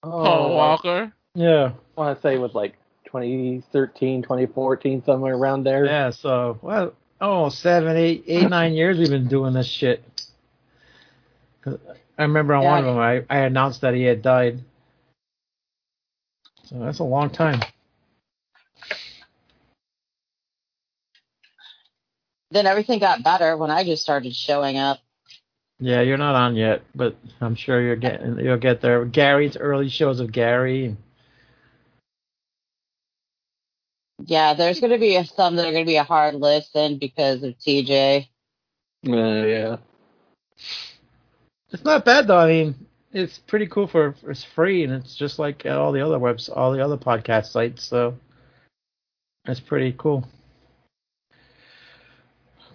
Paul 0.04 0.54
Walker. 0.56 1.14
Yeah. 1.34 1.72
I 1.98 2.02
want 2.02 2.18
to 2.18 2.22
say 2.22 2.36
it 2.36 2.40
was 2.40 2.54
like 2.54 2.76
2013, 3.06 4.22
2014, 4.22 5.04
somewhere 5.06 5.34
around 5.36 5.64
there. 5.64 5.86
Yeah, 5.86 6.10
so 6.12 6.60
well 6.62 6.94
oh 7.22 7.50
seven, 7.50 7.96
eight, 7.98 8.24
eight, 8.28 8.50
nine 8.50 8.74
years 8.74 8.98
we've 9.00 9.10
been 9.10 9.28
doing 9.28 9.54
this 9.54 9.68
shit. 9.68 10.04
I 11.66 12.22
remember 12.24 12.54
on 12.54 12.64
one 12.64 12.80
of 12.80 12.86
them 12.86 12.98
I, 13.00 13.24
I 13.30 13.40
announced 13.46 13.82
that 13.82 13.94
he 13.96 14.04
had 14.04 14.22
died. 14.22 14.60
So 16.66 16.80
that's 16.80 17.00
a 17.00 17.04
long 17.04 17.30
time. 17.30 17.62
Then 22.56 22.68
everything 22.68 23.00
got 23.00 23.22
better 23.22 23.58
when 23.58 23.70
I 23.70 23.84
just 23.84 24.02
started 24.02 24.34
showing 24.34 24.78
up. 24.78 25.00
Yeah, 25.78 26.00
you're 26.00 26.16
not 26.16 26.36
on 26.36 26.56
yet, 26.56 26.84
but 26.96 27.18
I'm 27.42 27.54
sure 27.54 27.82
you're 27.82 27.98
getting 27.98 28.40
you'll 28.40 28.56
get 28.56 28.80
there. 28.80 29.04
Gary's 29.04 29.58
early 29.58 29.90
shows 29.90 30.22
of 30.22 30.32
Gary. 30.32 30.96
Yeah, 34.24 34.54
there's 34.54 34.80
going 34.80 34.94
to 34.94 34.98
be 35.00 35.22
some 35.26 35.58
that 35.58 35.68
are 35.68 35.74
going 35.74 35.84
to 35.84 35.90
be 35.90 35.98
a 35.98 36.06
hard 36.06 36.36
listen 36.36 36.98
because 36.98 37.44
of 37.44 37.58
TJ. 37.58 38.30
Uh, 39.06 39.12
yeah. 39.12 39.78
It's 41.74 41.84
not 41.84 42.06
bad 42.06 42.28
though. 42.28 42.38
I 42.38 42.48
mean, 42.48 42.88
it's 43.12 43.38
pretty 43.38 43.68
cool 43.68 43.88
for 43.88 44.16
it's 44.30 44.46
free 44.46 44.86
and 44.86 44.94
it's 44.94 45.18
just 45.18 45.40
like 45.40 45.66
all 45.66 45.92
the 45.92 46.06
other 46.06 46.20
webs, 46.20 46.48
all 46.48 46.72
the 46.72 46.86
other 46.86 46.96
podcast 46.96 47.48
sites. 47.48 47.84
So 47.84 48.16
it's 49.44 49.60
pretty 49.60 49.94
cool. 49.98 50.26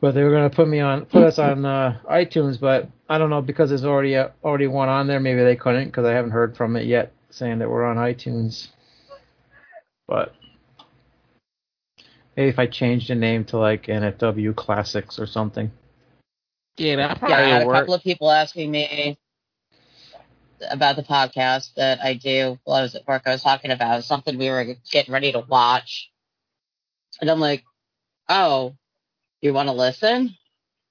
But 0.00 0.14
they 0.14 0.22
were 0.22 0.30
gonna 0.30 0.50
put 0.50 0.66
me 0.66 0.80
on, 0.80 1.04
put 1.06 1.22
us 1.22 1.38
on 1.38 1.64
uh, 1.64 2.00
iTunes, 2.10 2.58
but 2.58 2.88
I 3.08 3.18
don't 3.18 3.28
know 3.28 3.42
because 3.42 3.68
there's 3.68 3.84
already 3.84 4.14
a, 4.14 4.32
already 4.42 4.66
one 4.66 4.88
on 4.88 5.06
there. 5.06 5.20
Maybe 5.20 5.42
they 5.42 5.56
couldn't 5.56 5.86
because 5.86 6.06
I 6.06 6.12
haven't 6.12 6.30
heard 6.30 6.56
from 6.56 6.76
it 6.76 6.86
yet, 6.86 7.12
saying 7.30 7.58
that 7.58 7.68
we're 7.68 7.84
on 7.84 7.96
iTunes. 7.96 8.68
But 10.08 10.34
maybe 12.36 12.48
if 12.48 12.58
I 12.58 12.66
changed 12.66 13.10
the 13.10 13.14
name 13.14 13.44
to 13.46 13.58
like 13.58 13.86
NFW 13.86 14.56
Classics 14.56 15.18
or 15.18 15.26
something. 15.26 15.70
Yeah, 16.78 16.96
that 16.96 17.08
Yeah, 17.08 17.12
I 17.12 17.18
probably 17.18 17.50
had 17.50 17.62
a 17.62 17.66
work. 17.66 17.80
couple 17.80 17.94
of 17.94 18.02
people 18.02 18.30
asking 18.30 18.70
me 18.70 19.18
about 20.70 20.96
the 20.96 21.02
podcast 21.02 21.74
that 21.74 22.00
I 22.02 22.14
do 22.14 22.58
while 22.64 22.78
I 22.78 22.82
was 22.82 22.94
at 22.94 23.06
work. 23.06 23.22
I 23.26 23.30
was 23.30 23.42
talking 23.42 23.70
about 23.70 24.04
something 24.04 24.38
we 24.38 24.48
were 24.50 24.76
getting 24.90 25.12
ready 25.12 25.32
to 25.32 25.40
watch. 25.40 26.10
And 27.20 27.30
I'm 27.30 27.40
like, 27.40 27.64
oh, 28.28 28.76
you 29.42 29.52
want 29.52 29.68
to 29.68 29.72
listen? 29.72 30.34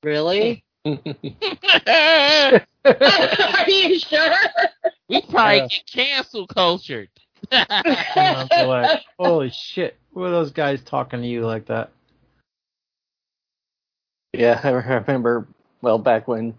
Really? 0.03 0.63
Are 0.85 0.91
you 3.67 3.99
sure? 3.99 4.35
we 5.09 5.21
probably 5.23 5.57
Yeah. 5.57 5.67
get 5.67 5.85
cancel 5.91 6.47
cultured. 6.47 7.09
Like, 7.51 9.01
holy 9.19 9.49
shit, 9.49 9.97
who 10.13 10.23
are 10.23 10.31
those 10.31 10.51
guys 10.51 10.81
talking 10.83 11.21
to 11.21 11.27
you 11.27 11.45
like 11.45 11.65
that? 11.67 11.91
Yeah, 14.33 14.59
I 14.63 14.69
remember, 14.69 15.47
well, 15.81 15.97
back 15.97 16.27
when, 16.27 16.53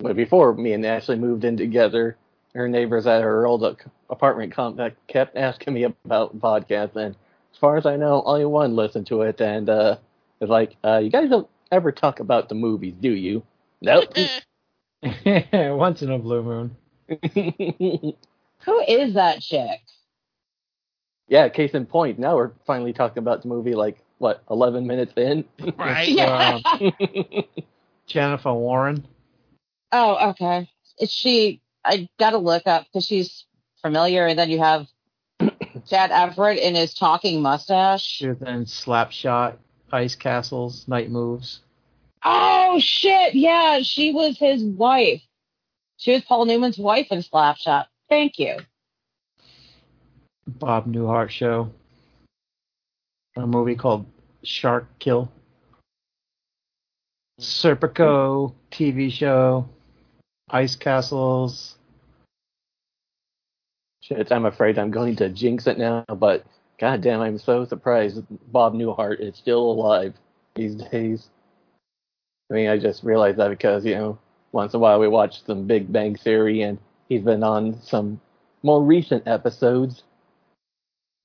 well, 0.00 0.14
before 0.14 0.54
me 0.54 0.72
and 0.72 0.86
Ashley 0.86 1.16
moved 1.16 1.44
in 1.44 1.56
together, 1.56 2.16
her 2.54 2.68
neighbors 2.68 3.06
at 3.06 3.22
her 3.22 3.46
old 3.46 3.64
apartment 4.10 4.52
complex 4.52 4.96
kept 5.08 5.36
asking 5.36 5.74
me 5.74 5.84
about 5.84 6.38
podcasts, 6.38 6.96
and 6.96 7.14
as 7.52 7.58
far 7.58 7.76
as 7.76 7.86
I 7.86 7.96
know, 7.96 8.22
only 8.24 8.44
one 8.44 8.76
listened 8.76 9.06
to 9.08 9.22
it, 9.22 9.40
and 9.40 9.68
uh, 9.68 9.96
it's 10.42 10.50
like, 10.50 10.76
uh, 10.84 10.98
you 10.98 11.08
guys 11.08 11.30
don't 11.30 11.48
ever 11.70 11.92
talk 11.92 12.20
about 12.20 12.48
the 12.48 12.54
movies, 12.54 12.94
do 13.00 13.12
you? 13.12 13.42
Nope. 13.80 14.14
Once 15.52 16.02
in 16.02 16.10
a 16.10 16.18
blue 16.18 16.42
moon. 16.42 16.76
Who 18.64 18.80
is 18.86 19.14
that 19.14 19.40
chick? 19.40 19.80
yeah, 21.28 21.48
case 21.48 21.72
in 21.72 21.86
point, 21.86 22.18
now 22.18 22.36
we're 22.36 22.50
finally 22.66 22.92
talking 22.92 23.18
about 23.18 23.42
the 23.42 23.48
movie, 23.48 23.74
like, 23.74 23.98
what, 24.18 24.42
11 24.50 24.86
minutes 24.86 25.14
in? 25.16 25.44
right? 25.78 26.08
Yeah. 26.08 26.58
Jennifer 28.06 28.52
Warren. 28.52 29.06
Oh, 29.92 30.30
okay. 30.30 30.68
Is 31.00 31.10
she? 31.10 31.60
I 31.84 32.08
gotta 32.18 32.38
look 32.38 32.66
up 32.66 32.84
because 32.84 33.06
she's 33.06 33.46
familiar, 33.80 34.26
and 34.26 34.38
then 34.38 34.50
you 34.50 34.58
have 34.58 34.86
Chad 35.88 36.10
Everett 36.10 36.58
in 36.58 36.74
his 36.74 36.94
talking 36.94 37.40
mustache. 37.40 38.04
She 38.04 38.28
was 38.28 38.42
in 38.42 38.64
Slapshot, 38.64 39.56
Ice 39.92 40.14
Castles, 40.14 40.88
Night 40.88 41.10
Moves. 41.10 41.60
Oh 42.24 42.78
shit! 42.80 43.34
Yeah, 43.34 43.80
she 43.82 44.12
was 44.12 44.38
his 44.38 44.62
wife. 44.62 45.22
She 45.96 46.12
was 46.12 46.22
Paul 46.22 46.46
Newman's 46.46 46.78
wife 46.78 47.08
in 47.10 47.20
Slapshot. 47.20 47.86
Thank 48.08 48.38
you. 48.38 48.58
Bob 50.46 50.86
Newhart 50.86 51.30
show. 51.30 51.70
A 53.36 53.46
movie 53.46 53.76
called 53.76 54.06
Shark 54.42 54.86
Kill. 54.98 55.30
Serpico 57.40 58.52
TV 58.70 59.10
show. 59.10 59.68
Ice 60.50 60.76
Castles. 60.76 61.76
Shit, 64.00 64.32
I'm 64.32 64.44
afraid 64.44 64.78
I'm 64.78 64.90
going 64.90 65.16
to 65.16 65.28
jinx 65.28 65.66
it 65.66 65.78
now, 65.78 66.04
but 66.08 66.44
goddamn, 66.82 67.20
I'm 67.20 67.38
so 67.38 67.64
surprised 67.64 68.24
Bob 68.50 68.74
Newhart 68.74 69.20
is 69.20 69.36
still 69.36 69.70
alive 69.70 70.14
these 70.56 70.74
days. 70.74 71.30
I 72.50 72.54
mean, 72.54 72.68
I 72.68 72.76
just 72.76 73.04
realized 73.04 73.38
that 73.38 73.50
because, 73.50 73.86
you 73.86 73.94
know, 73.94 74.18
once 74.50 74.74
in 74.74 74.78
a 74.78 74.80
while 74.80 74.98
we 74.98 75.06
watch 75.06 75.44
some 75.46 75.68
Big 75.68 75.92
Bang 75.92 76.16
Theory 76.16 76.62
and 76.62 76.78
he's 77.08 77.22
been 77.22 77.44
on 77.44 77.80
some 77.82 78.20
more 78.64 78.82
recent 78.82 79.28
episodes. 79.28 80.02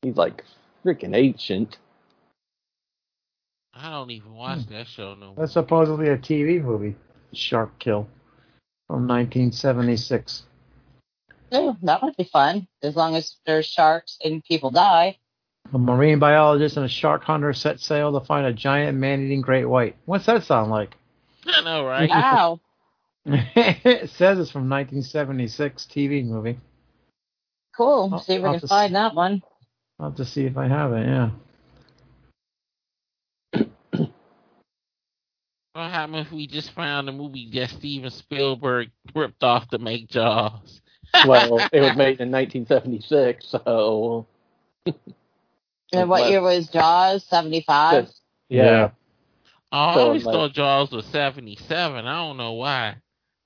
He's 0.03 0.15
like 0.15 0.43
freaking 0.85 1.15
ancient. 1.15 1.79
I 3.73 3.89
don't 3.89 4.11
even 4.11 4.35
watch 4.35 4.61
hmm. 4.61 4.73
that 4.73 4.87
show 4.87 5.15
no 5.15 5.27
more. 5.27 5.35
That's 5.37 5.53
supposedly 5.53 6.09
a 6.09 6.17
TV 6.17 6.63
movie. 6.63 6.95
Shark 7.33 7.79
Kill. 7.79 8.07
From 8.85 9.07
1976. 9.07 10.43
Oh, 11.51 11.75
that 11.81 12.03
would 12.03 12.15
be 12.15 12.25
fun 12.25 12.67
as 12.83 12.95
long 12.95 13.15
as 13.15 13.37
there's 13.47 13.65
sharks 13.65 14.19
and 14.23 14.43
people 14.43 14.69
die. 14.69 15.17
A 15.73 15.77
marine 15.77 16.19
biologist 16.19 16.77
and 16.77 16.85
a 16.85 16.89
shark 16.89 17.23
hunter 17.23 17.51
set 17.53 17.79
sail 17.79 18.17
to 18.17 18.25
find 18.25 18.45
a 18.47 18.53
giant 18.53 18.97
man-eating 18.97 19.41
great 19.41 19.65
white. 19.65 19.95
What's 20.05 20.25
that 20.27 20.43
sound 20.43 20.71
like? 20.71 20.95
I 21.45 21.61
know, 21.61 21.85
right? 21.85 22.09
Wow. 22.09 22.59
it 23.25 24.09
says 24.11 24.39
it's 24.39 24.51
from 24.51 24.69
1976 24.69 25.85
TV 25.91 26.25
movie. 26.25 26.57
Cool. 27.75 28.09
I'll- 28.13 28.19
See 28.19 28.35
if 28.35 28.41
we 28.41 28.45
I'll 28.47 28.53
can 28.53 28.59
just- 28.61 28.71
find 28.71 28.95
that 28.95 29.13
one. 29.13 29.41
I'll 29.99 30.09
have 30.09 30.17
to 30.17 30.25
see 30.25 30.45
if 30.45 30.57
I 30.57 30.67
have 30.67 30.93
it. 30.93 31.05
Yeah. 33.53 33.63
What 35.73 35.91
happened 35.91 36.15
if 36.25 36.31
we 36.31 36.47
just 36.47 36.71
found 36.71 37.07
a 37.07 37.11
movie 37.11 37.51
that 37.53 37.69
Steven 37.69 38.09
Spielberg 38.09 38.89
ripped 39.13 39.43
off 39.43 39.67
to 39.69 39.77
make 39.77 40.09
Jaws? 40.09 40.81
Well, 41.27 41.59
it 41.71 41.81
was 41.81 41.95
made 41.95 42.19
in 42.19 42.31
1976, 42.31 43.45
so 43.47 44.25
And 45.93 46.09
what 46.09 46.21
Well- 46.21 46.29
year 46.29 46.41
was 46.41 46.67
Jaws? 46.69 47.23
75? 47.25 48.05
Just- 48.05 48.21
yeah, 48.49 48.91
Oh, 49.71 49.77
I 49.77 49.93
So, 49.95 49.99
always 50.01 50.25
like- 50.25 50.33
thought 50.33 50.53
Jaws 50.53 50.91
was 50.91 51.05
77. 51.07 52.05
I 52.07 52.15
don't 52.25 52.37
know 52.37 52.53
why. 52.53 52.95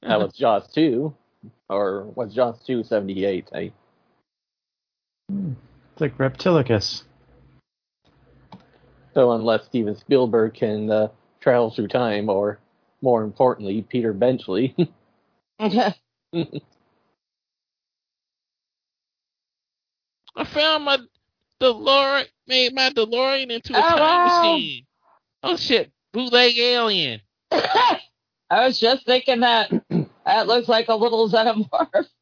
that 0.03 0.19
was 0.19 0.33
Jaws 0.37 0.67
2. 0.73 1.15
Or 1.69 2.03
was 2.15 2.33
Jaws 2.33 2.59
2 2.65 2.83
78? 2.83 3.49
It's 3.53 3.73
like 5.99 6.17
Reptilicus. 6.17 7.03
so 9.13 9.31
unless 9.31 9.65
Steven 9.65 9.95
Spielberg 9.95 10.53
can 10.53 10.91
uh, 10.91 11.07
travel 11.39 11.71
through 11.71 11.87
time, 11.87 12.29
or 12.29 12.59
more 13.01 13.23
importantly, 13.23 13.81
Peter 13.83 14.13
Benchley. 14.13 14.75
I 15.59 15.93
found 20.45 20.85
my 20.85 20.97
DeLorean, 21.61 22.25
made 22.47 22.73
my 22.73 22.89
DeLorean 22.89 23.51
into 23.51 23.73
a 23.73 23.77
Oh, 23.77 23.81
time 23.81 23.99
wow. 23.99 24.25
machine. 24.25 24.85
Oh 25.43 25.55
shit, 25.57 25.91
bootleg 26.13 26.57
alien. 26.57 27.21
I 27.51 27.99
was 28.51 28.79
just 28.79 29.05
thinking 29.05 29.41
that 29.41 29.69
that 30.25 30.47
looks 30.47 30.67
like 30.67 30.87
a 30.89 30.95
little 30.95 31.29
xenomorph. 31.29 32.07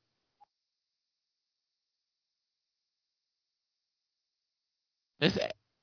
This 5.20 5.38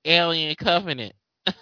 alien 0.04 0.54
covenant. 0.56 1.12
oh, 1.46 1.52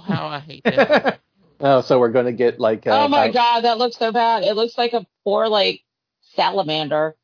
how 0.00 0.26
I 0.26 0.40
hate 0.40 0.62
that. 0.64 1.20
oh, 1.60 1.80
so 1.80 1.98
we're 1.98 2.10
going 2.10 2.26
to 2.26 2.32
get 2.32 2.60
like. 2.60 2.86
Uh, 2.86 3.04
oh 3.04 3.08
my 3.08 3.24
about- 3.26 3.34
god, 3.34 3.60
that 3.62 3.78
looks 3.78 3.96
so 3.96 4.12
bad. 4.12 4.42
It 4.44 4.54
looks 4.56 4.76
like 4.76 4.92
a 4.92 5.06
poor 5.24 5.48
like 5.48 5.82
salamander. 6.34 7.16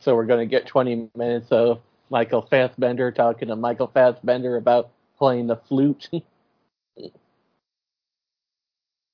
So 0.00 0.14
we're 0.14 0.26
going 0.26 0.40
to 0.40 0.50
get 0.50 0.66
20 0.66 1.10
minutes 1.16 1.48
of 1.50 1.80
Michael 2.10 2.42
Fassbender 2.42 3.10
talking 3.12 3.48
to 3.48 3.56
Michael 3.56 3.88
Fassbender 3.92 4.56
about 4.56 4.90
playing 5.18 5.46
the 5.48 5.56
flute. 5.68 6.08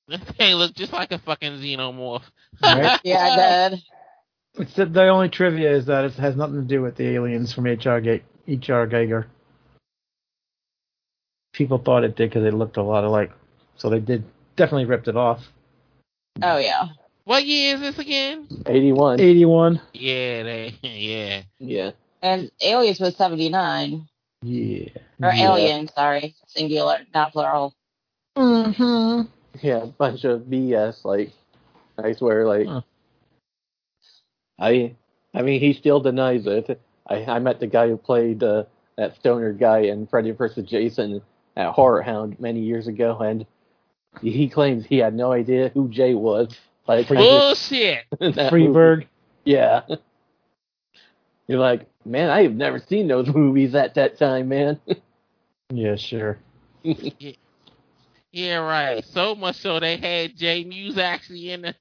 this 0.06 0.20
thing 0.36 0.54
looks 0.54 0.74
just 0.74 0.92
like 0.92 1.12
a 1.12 1.18
fucking 1.18 1.52
xenomorph. 1.52 2.22
Right? 2.62 3.00
Yeah, 3.04 3.18
I 3.18 3.68
did. 3.70 3.82
It's 4.56 4.74
the, 4.74 4.86
the 4.86 5.08
only 5.08 5.28
trivia 5.28 5.72
is 5.72 5.86
that 5.86 6.04
it 6.04 6.12
has 6.14 6.36
nothing 6.36 6.56
to 6.56 6.62
do 6.62 6.80
with 6.82 6.96
the 6.96 7.08
aliens 7.08 7.52
from 7.52 7.66
H.R. 7.66 8.00
Ga- 8.00 8.22
H.R. 8.46 8.86
Giger. 8.86 9.26
People 11.52 11.78
thought 11.78 12.04
it 12.04 12.14
did 12.16 12.30
because 12.30 12.44
they 12.44 12.50
looked 12.50 12.76
a 12.76 12.82
lot 12.82 13.04
alike, 13.04 13.32
so 13.76 13.88
they 13.90 14.00
did 14.00 14.24
definitely 14.56 14.84
ripped 14.84 15.08
it 15.08 15.16
off. 15.16 15.40
Oh 16.42 16.58
yeah. 16.58 16.88
What 17.24 17.44
year 17.46 17.74
is 17.76 17.80
this 17.80 17.98
again? 17.98 18.46
81. 18.66 19.20
Eighty-one. 19.20 19.80
Yeah, 19.92 20.42
they, 20.42 20.74
yeah. 20.82 21.42
Yeah. 21.58 21.90
And 22.22 22.50
Aliens 22.60 23.00
was 23.00 23.16
79. 23.16 24.06
Yeah. 24.42 24.88
Or 25.22 25.32
yeah. 25.32 25.42
Alien, 25.52 25.88
sorry. 25.88 26.34
Singular, 26.46 26.98
not 27.14 27.32
plural. 27.32 27.74
Mm-hmm. 28.37 29.22
Yeah, 29.62 29.82
a 29.84 29.87
bunch 29.87 30.24
of 30.24 30.42
BS. 30.42 31.04
Like, 31.04 31.32
I 31.96 32.12
swear, 32.12 32.46
like, 32.46 32.66
Huh. 32.66 32.80
I, 34.58 34.94
I 35.34 35.42
mean, 35.42 35.60
he 35.60 35.72
still 35.72 36.00
denies 36.00 36.46
it. 36.46 36.80
I, 37.08 37.24
I 37.24 37.38
met 37.38 37.58
the 37.60 37.66
guy 37.66 37.88
who 37.88 37.96
played 37.96 38.42
uh, 38.42 38.64
that 38.96 39.16
stoner 39.16 39.52
guy 39.52 39.80
in 39.80 40.06
Freddy 40.06 40.30
vs. 40.30 40.64
Jason 40.68 41.22
at 41.56 41.72
Horror 41.72 42.02
Hound 42.02 42.38
many 42.38 42.60
years 42.60 42.87
ago, 42.87 43.18
and 43.18 43.46
he 44.22 44.48
claims 44.48 44.84
he 44.87 44.98
had 44.98 45.14
no 45.14 45.32
idea 45.32 45.70
who 45.70 45.88
Jay 45.88 46.14
was. 46.14 46.56
Like, 46.86 47.08
Bullshit. 47.08 48.04
in. 48.20 48.32
Freeburg. 48.32 49.06
Yeah. 49.44 49.82
You're 51.48 51.60
like, 51.60 51.86
man, 52.04 52.30
I 52.30 52.42
have 52.42 52.54
never 52.54 52.78
seen 52.78 53.08
those 53.08 53.28
movies 53.34 53.74
at 53.74 53.94
that 53.94 54.18
time, 54.18 54.48
man. 54.48 54.80
Yeah, 55.70 55.96
sure. 55.96 56.38
Yeah, 58.32 58.56
right. 58.56 59.04
So 59.04 59.34
much 59.34 59.56
so 59.56 59.80
they 59.80 59.96
had 59.96 60.36
Jay 60.36 60.64
Muse 60.64 60.98
actually 60.98 61.50
in 61.52 61.62
the 61.62 61.74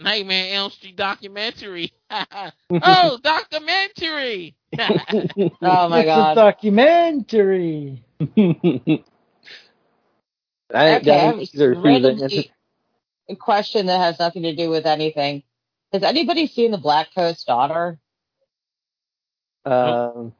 Nightmare 0.00 0.44
on 0.44 0.50
Elm 0.56 0.70
Street 0.70 0.96
documentary. 0.96 1.92
oh, 2.10 3.18
documentary! 3.22 4.54
Oh 4.78 5.88
my 5.88 6.00
it's 6.00 6.02
a 6.02 6.04
god. 6.04 6.34
documentary. 6.34 8.04
I 8.20 8.26
Okay, 10.96 11.04
got 11.04 11.08
I 11.08 11.26
any 11.28 11.38
was 11.38 11.54
either 11.54 11.74
who 11.74 11.82
randomly- 11.82 12.50
a 13.28 13.36
question 13.36 13.86
that 13.86 13.98
has 13.98 14.18
nothing 14.18 14.42
to 14.42 14.54
do 14.54 14.70
with 14.70 14.86
anything. 14.86 15.42
Has 15.92 16.02
anybody 16.02 16.46
seen 16.46 16.70
the 16.70 16.78
Blackcoat's 16.78 17.44
Daughter? 17.44 17.98
Um, 19.64 20.32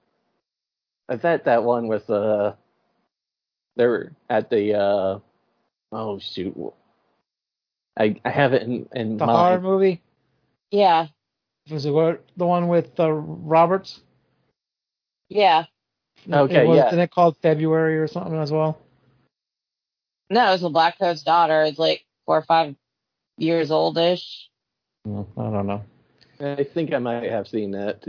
I 1.08 1.16
bet 1.16 1.44
that 1.44 1.64
one 1.64 1.88
was 1.88 2.08
uh, 2.08 2.54
they 3.76 3.86
were 3.86 4.12
at 4.30 4.50
the 4.50 4.74
uh, 4.74 5.18
oh 5.92 6.18
shoot, 6.18 6.54
I 7.98 8.16
I 8.24 8.30
have 8.30 8.52
it 8.52 8.62
in 8.62 8.88
in 8.94 9.16
The 9.16 9.26
horror 9.26 9.60
movie 9.60 10.02
Yeah, 10.70 11.08
was 11.70 11.84
it 11.86 11.90
what, 11.90 12.24
the 12.36 12.46
one 12.46 12.68
with 12.68 12.98
uh, 12.98 13.10
Roberts? 13.12 14.00
yeah. 15.28 15.64
Okay, 16.30 16.64
it 16.64 16.68
was, 16.68 16.76
yeah. 16.76 16.86
Isn't 16.88 16.98
it 17.00 17.10
called 17.10 17.36
February 17.38 17.98
or 17.98 18.08
something 18.08 18.34
as 18.38 18.50
well? 18.50 18.78
No, 20.30 20.52
it's 20.52 20.62
the 20.62 20.70
Blackcoat's 20.70 21.22
Daughter. 21.22 21.62
It's 21.62 21.78
like 21.78 22.04
four 22.28 22.36
or 22.36 22.42
five 22.42 22.74
years 23.38 23.70
oldish. 23.70 24.50
No, 25.06 25.26
I 25.38 25.44
don't 25.44 25.66
know. 25.66 25.82
I 26.38 26.62
think 26.62 26.92
I 26.92 26.98
might 26.98 27.30
have 27.30 27.48
seen 27.48 27.70
that. 27.70 28.06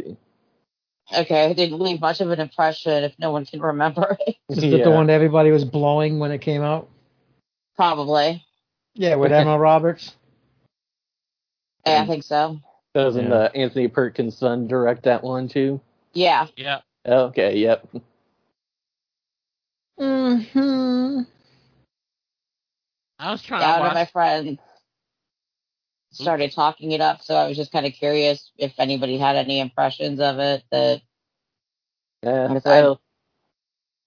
Okay, 1.18 1.50
it 1.52 1.54
didn't 1.56 1.80
leave 1.80 2.02
much 2.02 2.20
of 2.20 2.30
an 2.30 2.42
impression 2.42 3.06
if 3.06 3.18
no 3.18 3.32
one 3.32 3.46
can 3.46 3.62
remember 3.62 4.18
it. 4.28 4.36
Is 4.50 4.62
it 4.62 4.84
the 4.84 4.92
one 4.92 5.08
that 5.08 5.14
everybody 5.14 5.52
was 5.52 5.64
blowing 5.64 6.20
when 6.20 6.32
it 6.32 6.40
came 6.40 6.62
out? 6.62 6.90
Probably. 7.78 8.44
Yeah, 8.94 9.16
with 9.16 9.32
Emma 9.32 9.58
Roberts. 9.58 10.14
Yeah, 11.86 12.02
I 12.02 12.08
think 12.08 12.26
so. 12.26 12.60
Doesn't 12.94 13.30
Yeah. 13.30 13.36
uh, 13.36 13.50
Anthony 13.56 13.88
Perkins' 13.88 14.38
son 14.38 14.68
direct 14.68 15.04
that 15.04 15.24
one 15.24 15.48
too? 15.48 15.80
Yeah. 16.12 16.48
yeah. 16.58 16.82
Okay, 17.08 17.56
yep. 17.56 17.88
Mm-hmm. 19.98 21.22
I 23.20 23.32
was 23.32 23.42
trying 23.42 23.62
Yeah, 23.62 23.76
to 23.76 23.80
one 23.82 23.88
of 23.90 23.94
my 23.94 24.00
watch. 24.02 24.12
friends 24.12 24.60
started 26.12 26.52
talking 26.54 26.92
it 26.92 27.02
up, 27.02 27.22
so 27.22 27.36
I 27.36 27.48
was 27.48 27.58
just 27.58 27.72
kind 27.72 27.86
of 27.86 27.94
curious 27.94 28.52
if 28.58 28.74
anybody 28.80 29.18
had 29.18 29.36
any 29.36 29.60
impressions 29.60 30.20
of 30.20 30.40
it. 30.40 30.64
That 30.72 30.98
mm. 30.98 31.02
Yeah, 32.24 32.54
Yes, 32.54 32.66
I- 32.66 32.98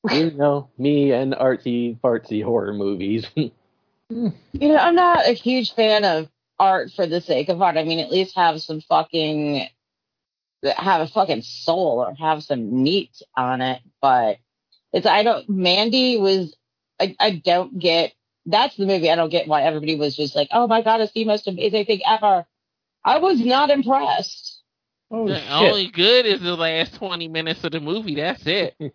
you 0.17 0.31
know 0.33 0.71
me 0.79 1.13
and 1.13 1.33
artsy 1.35 1.99
fartsy 2.01 2.43
horror 2.45 2.75
movies. 2.75 3.27
you 3.37 3.53
know, 4.61 4.77
I'm 4.77 4.95
not 4.97 5.29
a 5.29 5.33
huge 5.33 5.75
fan 5.75 6.05
of 6.05 6.29
art 6.59 6.91
for 6.93 7.07
the 7.07 7.21
sake 7.21 7.49
of 7.49 7.63
art. 7.63 7.77
I 7.77 7.85
mean, 7.85 7.99
at 8.01 8.11
least 8.11 8.37
have 8.37 8.61
some 8.63 8.81
fucking 8.81 9.69
have 10.77 11.01
a 11.03 11.07
fucking 11.09 11.43
soul 11.43 12.05
or 12.07 12.15
have 12.15 12.43
some 12.45 12.83
meat 12.83 13.23
on 13.37 13.61
it. 13.61 13.81
But 14.01 14.39
it's 14.93 15.07
I 15.07 15.23
don't. 15.23 15.49
Mandy 15.49 16.19
was 16.19 16.57
I 17.01 17.17
I 17.21 17.31
don't 17.33 17.79
get. 17.79 18.13
That's 18.47 18.77
the 18.77 18.87
movie 18.87 19.11
I 19.11 19.17
don't 19.17 19.31
get 19.31 19.47
why 19.49 19.63
everybody 19.63 19.97
was 19.97 20.17
just 20.17 20.35
like, 20.35 20.49
oh 20.53 20.67
my 20.67 20.83
god, 20.83 21.01
it's 21.01 21.13
the 21.13 21.25
most 21.25 21.47
amazing 21.49 21.85
thing 21.87 22.01
ever. 22.07 22.45
I 23.05 23.19
was 23.19 23.41
not 23.41 23.71
impressed. 23.71 24.63
Oh 25.11 25.27
The 25.29 25.39
shit! 25.41 25.51
only 25.51 25.87
good 25.89 26.27
is 26.27 26.41
the 26.41 26.57
last 26.57 26.95
20 26.95 27.29
minutes 27.29 27.65
of 27.65 27.73
the 27.73 27.81
movie. 27.81 28.17
That's 28.17 28.47
it. 28.47 28.75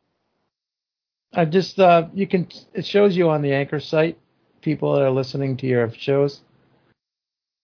I 1.33 1.45
just 1.45 1.79
uh, 1.79 2.07
you 2.13 2.25
can 2.27 2.47
it 2.73 2.85
shows 2.85 3.15
you 3.15 3.29
on 3.29 3.41
the 3.41 3.53
anchor 3.53 3.79
site 3.79 4.17
people 4.61 4.93
that 4.93 5.03
are 5.03 5.11
listening 5.11 5.57
to 5.57 5.67
your 5.67 5.91
shows. 5.93 6.41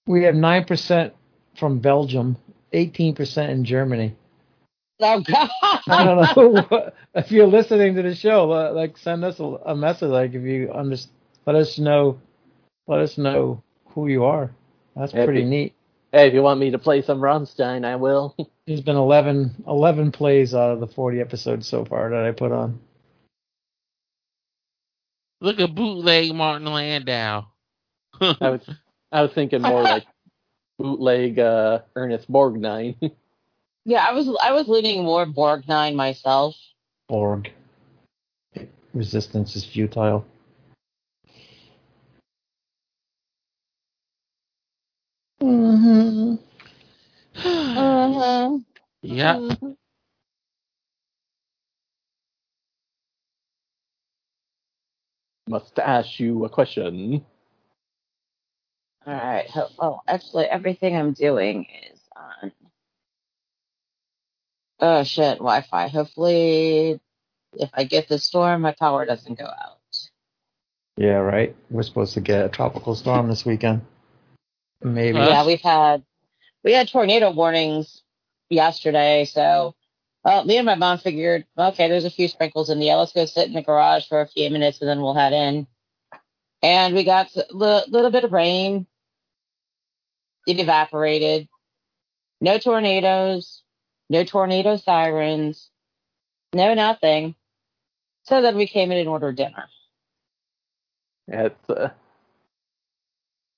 We 0.05 0.23
have 0.23 0.35
nine 0.35 0.65
percent 0.65 1.13
from 1.57 1.79
Belgium, 1.79 2.37
eighteen 2.73 3.15
percent 3.15 3.51
in 3.51 3.65
Germany. 3.65 4.15
Oh 4.99 5.21
god. 5.21 5.49
I 5.87 6.03
don't 6.03 6.37
know 6.69 6.91
if 7.15 7.31
you're 7.31 7.47
listening 7.47 7.95
to 7.95 8.03
the 8.03 8.15
show. 8.15 8.51
uh, 8.51 8.71
Like, 8.73 8.97
send 8.97 9.23
us 9.25 9.39
a, 9.39 9.43
a 9.43 9.75
message. 9.75 10.09
Like, 10.09 10.33
if 10.33 10.43
you 10.43 10.71
under, 10.73 10.95
let 11.45 11.55
us 11.55 11.77
know, 11.79 12.19
let 12.87 12.99
us 12.99 13.17
know 13.17 13.61
who 13.87 14.07
you 14.07 14.23
are. 14.25 14.51
That's 14.95 15.13
Yeah, 15.13 15.25
pretty 15.25 15.41
be- 15.43 15.49
neat. 15.49 15.73
hey, 16.11 16.27
if 16.27 16.33
you 16.33 16.41
want 16.41 16.59
me 16.59 16.71
to 16.71 16.79
play 16.79 17.01
some 17.01 17.19
Rammstein, 17.21 17.85
I 17.85 17.95
will. 17.95 18.35
There's 18.67 18.81
been 18.81 18.95
11, 18.95 19.63
11 19.67 20.11
plays 20.11 20.53
out 20.55 20.71
of 20.71 20.79
the 20.79 20.87
forty 20.87 21.19
episodes 21.19 21.67
so 21.67 21.83
far 21.85 22.09
that 22.11 22.23
I 22.25 22.31
put 22.31 22.51
on. 22.51 22.79
Look 25.41 25.59
at 25.59 25.75
bootleg 25.75 26.33
Martin 26.33 26.67
Landau. 26.67 27.45
I 28.21 28.49
was 28.49 28.61
I 29.11 29.21
was 29.21 29.31
thinking 29.33 29.61
more 29.61 29.81
like 29.83 30.05
bootleg 30.79 31.39
uh, 31.39 31.79
Ernest 31.95 32.31
Borgnine. 32.31 33.11
Yeah, 33.85 34.05
I 34.07 34.13
was 34.13 34.29
I 34.41 34.53
was 34.53 34.69
leaning 34.69 35.03
more 35.03 35.25
Borgnine 35.25 35.95
myself. 35.95 36.55
Borg. 37.09 37.51
Resistance 38.93 39.55
is 39.57 39.65
futile. 39.65 40.25
Mm-hmm. 45.43 46.35
Yeah. 49.01 49.35
Mm-hmm. 49.35 49.51
Mm-hmm. 49.51 49.51
mm-hmm. 49.51 49.71
Must 55.47 55.77
ask 55.77 56.19
you 56.19 56.45
a 56.45 56.49
question. 56.49 57.25
All 59.05 59.13
right. 59.13 59.49
Well, 59.53 59.71
oh, 59.79 59.99
actually, 60.07 60.45
everything 60.45 60.95
I'm 60.95 61.11
doing 61.11 61.67
is 61.91 61.99
on. 62.15 62.51
Oh 64.79 65.03
shit, 65.03 65.39
Wi-Fi. 65.39 65.87
Hopefully, 65.89 66.99
if 67.53 67.69
I 67.73 67.83
get 67.83 68.07
the 68.07 68.19
storm, 68.19 68.61
my 68.61 68.73
power 68.79 69.05
doesn't 69.05 69.37
go 69.37 69.45
out. 69.45 69.79
Yeah, 70.95 71.17
right. 71.17 71.55
We're 71.69 71.83
supposed 71.83 72.13
to 72.13 72.21
get 72.21 72.45
a 72.45 72.49
tropical 72.49 72.95
storm 72.95 73.27
this 73.27 73.45
weekend. 73.45 73.81
Maybe. 74.83 75.17
Yeah, 75.17 75.45
we've 75.45 75.61
had 75.61 76.03
we 76.63 76.73
had 76.73 76.89
tornado 76.89 77.31
warnings 77.31 78.03
yesterday, 78.49 79.25
so 79.25 79.75
well, 80.23 80.45
me 80.45 80.57
and 80.57 80.65
my 80.65 80.75
mom 80.75 80.99
figured, 80.99 81.45
okay, 81.57 81.89
there's 81.89 82.05
a 82.05 82.09
few 82.09 82.27
sprinkles 82.29 82.69
in 82.69 82.79
the 82.79 82.89
air. 82.89 82.97
Let's 82.97 83.11
go 83.11 83.25
sit 83.25 83.47
in 83.47 83.53
the 83.53 83.61
garage 83.61 84.07
for 84.07 84.21
a 84.21 84.27
few 84.27 84.49
minutes 84.49 84.79
and 84.79 84.89
then 84.89 85.01
we'll 85.01 85.13
head 85.13 85.33
in. 85.33 85.67
And 86.61 86.95
we 86.95 87.03
got 87.03 87.35
a 87.35 87.45
li- 87.51 87.83
little 87.89 88.11
bit 88.11 88.23
of 88.23 88.31
rain. 88.31 88.87
It 90.47 90.59
evaporated. 90.59 91.49
No 92.39 92.57
tornadoes. 92.57 93.63
No 94.09 94.23
tornado 94.23 94.77
sirens. 94.77 95.69
No 96.53 96.73
nothing. 96.73 97.35
So 98.23 98.41
then 98.41 98.55
we 98.55 98.67
came 98.67 98.91
in 98.91 98.99
and 98.99 99.09
ordered 99.09 99.35
dinner. 99.35 99.65
At 101.31 101.57
uh, 101.69 101.89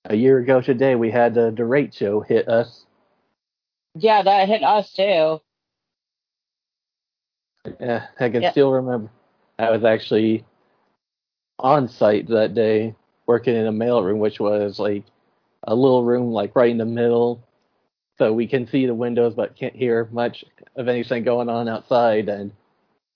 a 0.05 0.15
year 0.15 0.39
ago 0.39 0.61
today, 0.61 0.95
we 0.95 1.11
had 1.11 1.33
the 1.33 1.51
derecho 1.51 2.25
hit 2.25 2.47
us. 2.47 2.85
Yeah, 3.95 4.23
that 4.23 4.47
hit 4.47 4.63
us 4.63 4.91
too. 4.93 5.41
Yeah, 7.79 8.07
I 8.19 8.29
can 8.29 8.43
Yeah. 8.43 8.51
still 8.51 8.71
remember. 8.71 9.09
I 9.57 9.71
was 9.71 9.83
actually 9.83 10.45
on 11.59 11.87
site 11.87 12.27
that 12.27 12.53
day, 12.53 12.95
working 13.25 13.55
in 13.55 13.67
a 13.67 13.71
mailroom, 13.71 14.19
which 14.19 14.39
was 14.39 14.79
like 14.79 15.03
a 15.63 15.75
little 15.75 16.03
room, 16.03 16.31
like 16.31 16.55
right 16.55 16.69
in 16.69 16.77
the 16.77 16.85
middle, 16.85 17.41
so 18.17 18.31
we 18.33 18.47
can 18.47 18.67
see 18.67 18.85
the 18.85 18.93
windows 18.93 19.33
but 19.35 19.55
can't 19.55 19.75
hear 19.75 20.07
much 20.11 20.45
of 20.75 20.87
anything 20.87 21.23
going 21.23 21.49
on 21.49 21.67
outside. 21.67 22.29
And 22.29 22.51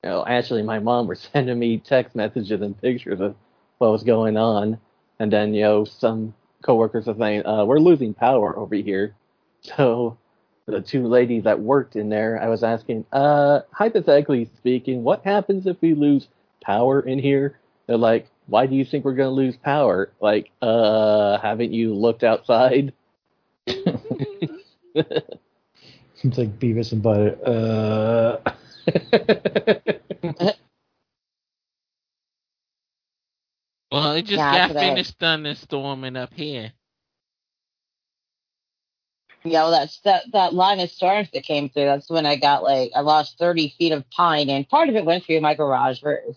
you 0.03 0.09
know, 0.09 0.25
actually, 0.25 0.63
my 0.63 0.79
mom 0.79 1.07
was 1.07 1.19
sending 1.33 1.59
me 1.59 1.77
text 1.79 2.15
messages 2.15 2.61
and 2.61 2.79
pictures 2.81 3.21
of 3.21 3.35
what 3.79 3.91
was 3.91 4.03
going 4.03 4.37
on, 4.37 4.79
and 5.19 5.31
then 5.31 5.53
you 5.53 5.63
know, 5.63 5.85
some 5.85 6.33
coworkers 6.63 7.07
are 7.07 7.15
saying, 7.17 7.45
uh, 7.45 7.65
"We're 7.65 7.79
losing 7.79 8.13
power 8.13 8.57
over 8.57 8.75
here," 8.75 9.15
so 9.61 10.17
the 10.65 10.81
two 10.81 11.07
ladies 11.07 11.43
that 11.43 11.59
worked 11.59 11.95
in 11.95 12.09
there, 12.09 12.41
I 12.41 12.47
was 12.47 12.63
asking, 12.63 13.05
uh, 13.11 13.61
hypothetically 13.71 14.45
speaking, 14.57 15.03
what 15.03 15.23
happens 15.23 15.65
if 15.65 15.81
we 15.81 15.93
lose 15.93 16.27
power 16.61 17.01
in 17.01 17.19
here? 17.19 17.57
They're 17.87 17.97
like, 17.97 18.27
why 18.45 18.67
do 18.67 18.75
you 18.75 18.85
think 18.85 19.03
we're 19.03 19.15
going 19.15 19.29
to 19.29 19.35
lose 19.35 19.57
power? 19.57 20.11
Like, 20.21 20.51
uh, 20.61 21.39
haven't 21.39 21.73
you 21.73 21.95
looked 21.95 22.23
outside? 22.23 22.93
It's 26.21 26.37
like 26.37 26.59
Beavis 26.59 26.91
and 26.91 27.01
Butter. 27.01 27.37
Uh. 27.45 28.51
It 34.19 34.25
just 34.25 34.43
Yeah, 34.43 34.51
got 34.51 34.67
today. 34.67 34.89
finished 34.89 35.17
thunderstorming 35.17 36.17
up 36.17 36.33
here. 36.33 36.73
Yeah, 39.45 39.63
well, 39.63 39.71
that's 39.71 40.01
that 40.01 40.23
that 40.33 40.53
line 40.53 40.81
of 40.81 40.91
storms 40.91 41.29
that 41.33 41.43
came 41.45 41.69
through. 41.69 41.85
That's 41.85 42.09
when 42.09 42.25
I 42.25 42.35
got 42.35 42.63
like 42.63 42.91
I 42.93 42.99
lost 42.99 43.37
thirty 43.39 43.69
feet 43.77 43.93
of 43.93 44.09
pine, 44.11 44.49
and 44.49 44.67
part 44.67 44.89
of 44.89 44.95
it 44.95 45.05
went 45.05 45.23
through 45.23 45.39
my 45.39 45.55
garage 45.55 46.03
roof. 46.03 46.35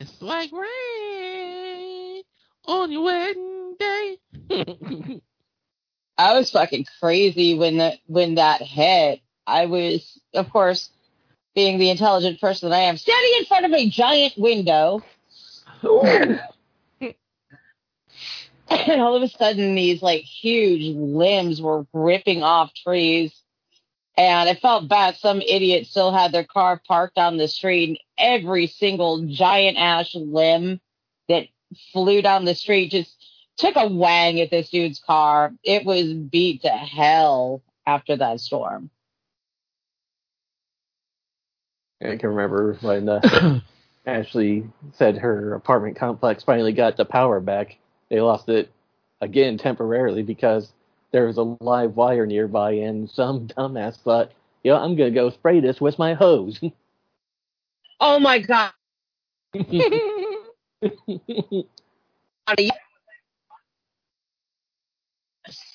It's 0.00 0.20
like 0.20 0.52
rain 0.52 2.22
on 2.66 2.92
your 2.92 3.04
wedding 3.04 3.76
day. 3.78 4.18
I 6.18 6.34
was 6.38 6.50
fucking 6.50 6.86
crazy 7.00 7.54
when 7.58 7.78
the 7.78 7.94
when 8.06 8.34
that 8.34 8.60
hit. 8.62 9.20
I 9.46 9.66
was, 9.66 10.20
of 10.34 10.50
course, 10.50 10.90
being 11.56 11.78
the 11.78 11.90
intelligent 11.90 12.40
person 12.40 12.68
that 12.70 12.76
I 12.76 12.82
am, 12.82 12.98
standing 12.98 13.32
in 13.38 13.46
front 13.46 13.64
of 13.64 13.72
a 13.72 13.88
giant 13.88 14.34
window, 14.36 15.02
and 15.82 16.40
all 19.00 19.16
of 19.16 19.22
a 19.22 19.28
sudden 19.28 19.74
these 19.74 20.02
like 20.02 20.22
huge 20.22 20.94
limbs 20.94 21.60
were 21.60 21.86
ripping 21.92 22.42
off 22.42 22.72
trees. 22.74 23.34
And 24.18 24.48
I 24.48 24.54
felt 24.54 24.88
bad. 24.88 25.16
Some 25.16 25.40
idiot 25.42 25.86
still 25.86 26.12
had 26.12 26.32
their 26.32 26.44
car 26.44 26.80
parked 26.86 27.18
on 27.18 27.36
the 27.36 27.48
street, 27.48 27.88
and 27.88 27.98
every 28.18 28.66
single 28.66 29.26
giant 29.26 29.76
ash 29.76 30.14
limb 30.14 30.80
that 31.28 31.48
flew 31.92 32.22
down 32.22 32.44
the 32.44 32.54
street 32.54 32.90
just 32.90 33.14
took 33.58 33.76
a 33.76 33.88
wang 33.88 34.40
at 34.40 34.50
this 34.50 34.70
dude's 34.70 35.00
car. 35.00 35.52
It 35.64 35.84
was 35.84 36.12
beat 36.12 36.62
to 36.62 36.68
hell 36.68 37.62
after 37.86 38.16
that 38.16 38.40
storm. 38.40 38.90
I 42.02 42.16
can 42.16 42.30
remember 42.30 42.76
when 42.80 43.08
uh, 43.08 43.60
Ashley 44.06 44.64
said 44.92 45.18
her 45.18 45.54
apartment 45.54 45.96
complex 45.96 46.44
finally 46.44 46.72
got 46.72 46.96
the 46.96 47.04
power 47.04 47.40
back. 47.40 47.76
They 48.10 48.20
lost 48.20 48.48
it 48.48 48.70
again 49.20 49.58
temporarily 49.58 50.22
because 50.22 50.72
there 51.12 51.26
was 51.26 51.38
a 51.38 51.56
live 51.60 51.96
wire 51.96 52.26
nearby, 52.26 52.72
and 52.72 53.10
some 53.10 53.48
dumbass 53.58 54.00
thought, 54.02 54.32
"Yo, 54.62 54.76
I'm 54.76 54.96
gonna 54.96 55.10
go 55.10 55.30
spray 55.30 55.60
this 55.60 55.80
with 55.80 55.98
my 55.98 56.14
hose." 56.14 56.60
Oh 57.98 58.18
my 58.18 58.40
god. 58.40 58.72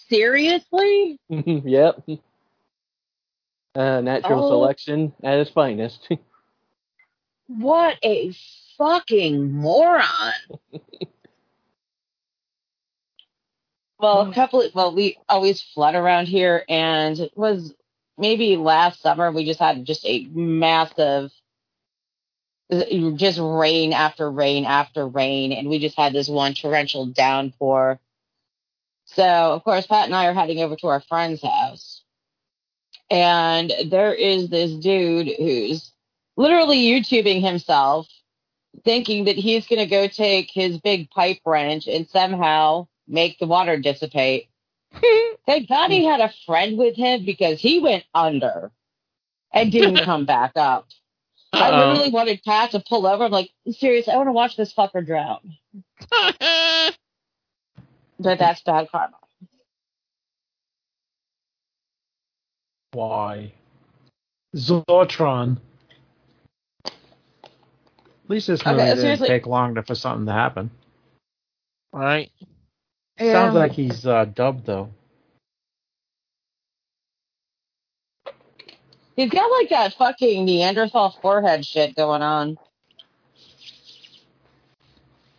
Seriously? 0.08 1.18
yep. 1.30 2.00
Uh, 3.76 4.02
natural 4.02 4.46
Oh. 4.46 4.50
selection 4.50 5.14
at 5.24 5.40
its 5.40 5.52
finest. 5.52 6.10
What 7.48 7.98
a 8.02 8.32
fucking 8.78 9.52
moron. 9.52 10.32
well, 14.00 14.22
a 14.30 14.34
couple 14.34 14.62
of, 14.62 14.74
well, 14.74 14.96
we 14.96 15.18
always 15.28 15.62
flood 15.62 15.96
around 15.96 16.28
here 16.28 16.64
and 16.70 17.20
it 17.20 17.34
was 17.38 17.74
maybe 18.18 18.56
last 18.56 19.02
summer 19.02 19.32
we 19.32 19.44
just 19.46 19.60
had 19.60 19.84
just 19.86 20.06
a 20.06 20.24
massive 20.32 21.32
just 23.16 23.38
rain 23.42 23.92
after 23.92 24.32
rain 24.32 24.64
after 24.64 25.06
rain 25.06 25.52
and 25.52 25.68
we 25.68 25.78
just 25.78 25.98
had 25.98 26.14
this 26.14 26.30
one 26.30 26.54
torrential 26.54 27.06
downpour. 27.08 28.00
So, 29.06 29.24
of 29.26 29.64
course, 29.66 29.86
Pat 29.88 30.06
and 30.06 30.16
I 30.16 30.28
are 30.28 30.34
heading 30.34 30.60
over 30.62 30.78
to 30.78 30.88
our 30.88 31.02
friend's 31.02 31.42
house. 31.44 32.01
And 33.12 33.74
there 33.90 34.14
is 34.14 34.50
this 34.50 34.72
dude 34.72 35.28
who's 35.38 35.92
literally 36.38 36.78
YouTubing 36.78 37.42
himself, 37.42 38.08
thinking 38.86 39.26
that 39.26 39.36
he's 39.36 39.68
going 39.68 39.80
to 39.80 39.86
go 39.86 40.08
take 40.08 40.50
his 40.50 40.78
big 40.80 41.10
pipe 41.10 41.40
wrench 41.46 41.88
and 41.88 42.08
somehow 42.08 42.88
make 43.10 43.38
the 43.38 43.48
water 43.48 43.78
dissipate. 43.78 44.48
Thank 45.46 45.68
God 45.68 45.92
he 45.92 46.06
had 46.06 46.22
a 46.22 46.34
friend 46.46 46.78
with 46.78 46.96
him 46.96 47.26
because 47.26 47.60
he 47.60 47.80
went 47.80 48.06
under 48.16 48.72
and 49.54 49.72
didn't 49.74 49.98
come 50.06 50.26
back 50.26 50.54
up. 50.56 50.88
I 51.54 51.70
Uh-oh. 51.70 51.90
literally 51.90 52.12
wanted 52.12 52.42
Pat 52.46 52.72
to 52.72 52.80
pull 52.80 53.06
over. 53.06 53.26
I'm 53.26 53.32
like, 53.32 53.52
seriously, 53.72 54.14
I 54.14 54.18
want 54.18 54.30
to 54.30 54.34
watch 54.34 54.56
this 54.56 54.74
fucker 54.74 55.06
drown. 55.06 55.58
But 58.20 58.38
that's 58.38 58.62
bad 58.62 58.88
karma. 58.92 59.18
Why? 62.94 63.54
Zotron. 64.56 65.58
At 66.86 66.92
least 68.28 68.48
this 68.48 68.62
Okay, 68.62 68.72
movie 68.72 68.84
didn't 68.84 69.00
seriously- 69.00 69.28
take 69.28 69.46
long 69.48 69.76
to, 69.76 69.84
for 69.84 69.96
something 69.96 70.26
to 70.26 70.32
happen. 70.34 70.72
right? 71.94 72.32
Sounds 73.20 73.54
like 73.56 73.72
he's 73.74 74.06
uh, 74.06 74.26
dubbed 74.26 74.66
though. 74.66 74.90
He's 79.16 79.30
got 79.30 79.52
like 79.52 79.70
that 79.70 79.94
fucking 79.94 80.46
Neanderthal 80.46 81.12
forehead 81.22 81.66
shit 81.66 81.96
going 81.96 82.22
on. 82.24 82.58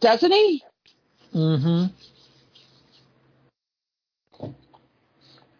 Doesn't 0.00 0.30
he? 0.30 0.62
Mm-hmm. 1.34 1.86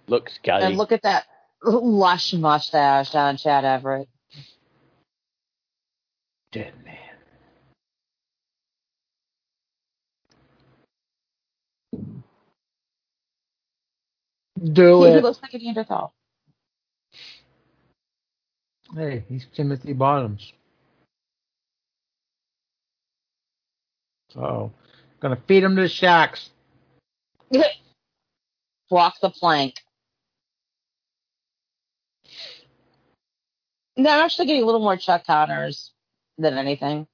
Look, 0.07 0.29
Scotty. 0.29 0.67
And 0.67 0.77
look 0.77 0.93
at 0.93 1.03
that 1.03 1.25
lush 1.65 2.33
mustache 2.35 3.15
on 3.15 3.37
Chad 3.37 3.65
Everett. 3.65 4.09
Dead 6.51 6.73
man. 6.85 6.97
Do 14.73 15.05
it. 15.05 15.17
He 15.17 15.21
looks 15.21 15.41
like 15.43 15.55
a 15.55 15.59
Neanderthal. 15.59 16.13
Hey, 18.95 19.25
he's 19.29 19.47
Timothy 19.55 19.95
Bottoms. 19.95 20.53
So, 24.35 24.73
gonna 25.21 25.39
feed 25.47 25.65
him 25.65 25.77
to 25.77 25.83
the 25.83 25.89
shacks. 25.89 26.51
Block 28.91 29.15
the 29.21 29.31
plank. 29.31 29.77
No, 33.97 34.11
I'm 34.11 34.25
actually 34.25 34.47
getting 34.47 34.63
a 34.63 34.67
little 34.67 34.81
more 34.81 34.97
Chuck 34.97 35.27
Connors 35.27 35.93
than 36.39 36.57
anything. 36.57 37.07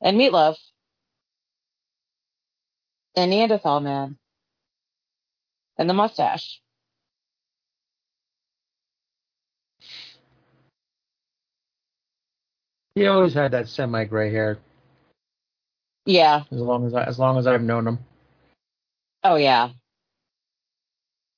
And 0.00 0.18
Meatloaf. 0.18 0.56
And 3.14 3.30
Neanderthal 3.30 3.80
Man. 3.80 4.16
And 5.78 5.90
the 5.90 5.94
mustache. 5.94 6.60
He 12.94 13.06
always 13.06 13.34
had 13.34 13.50
that 13.50 13.68
semi-gray 13.68 14.32
hair. 14.32 14.58
Yeah. 16.06 16.44
As 16.50 16.58
long 16.58 16.86
as 16.86 16.94
I, 16.94 17.04
as 17.04 17.18
long 17.18 17.36
as 17.36 17.46
I've 17.46 17.62
known 17.62 17.86
him. 17.86 17.98
Oh 19.22 19.36
yeah. 19.36 19.70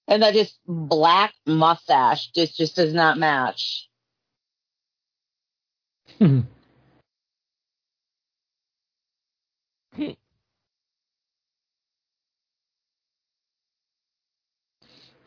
And 0.06 0.22
that 0.22 0.34
just 0.34 0.58
black 0.66 1.34
mustache 1.46 2.30
just 2.30 2.56
just 2.56 2.76
does 2.76 2.94
not 2.94 3.18
match. 3.18 3.87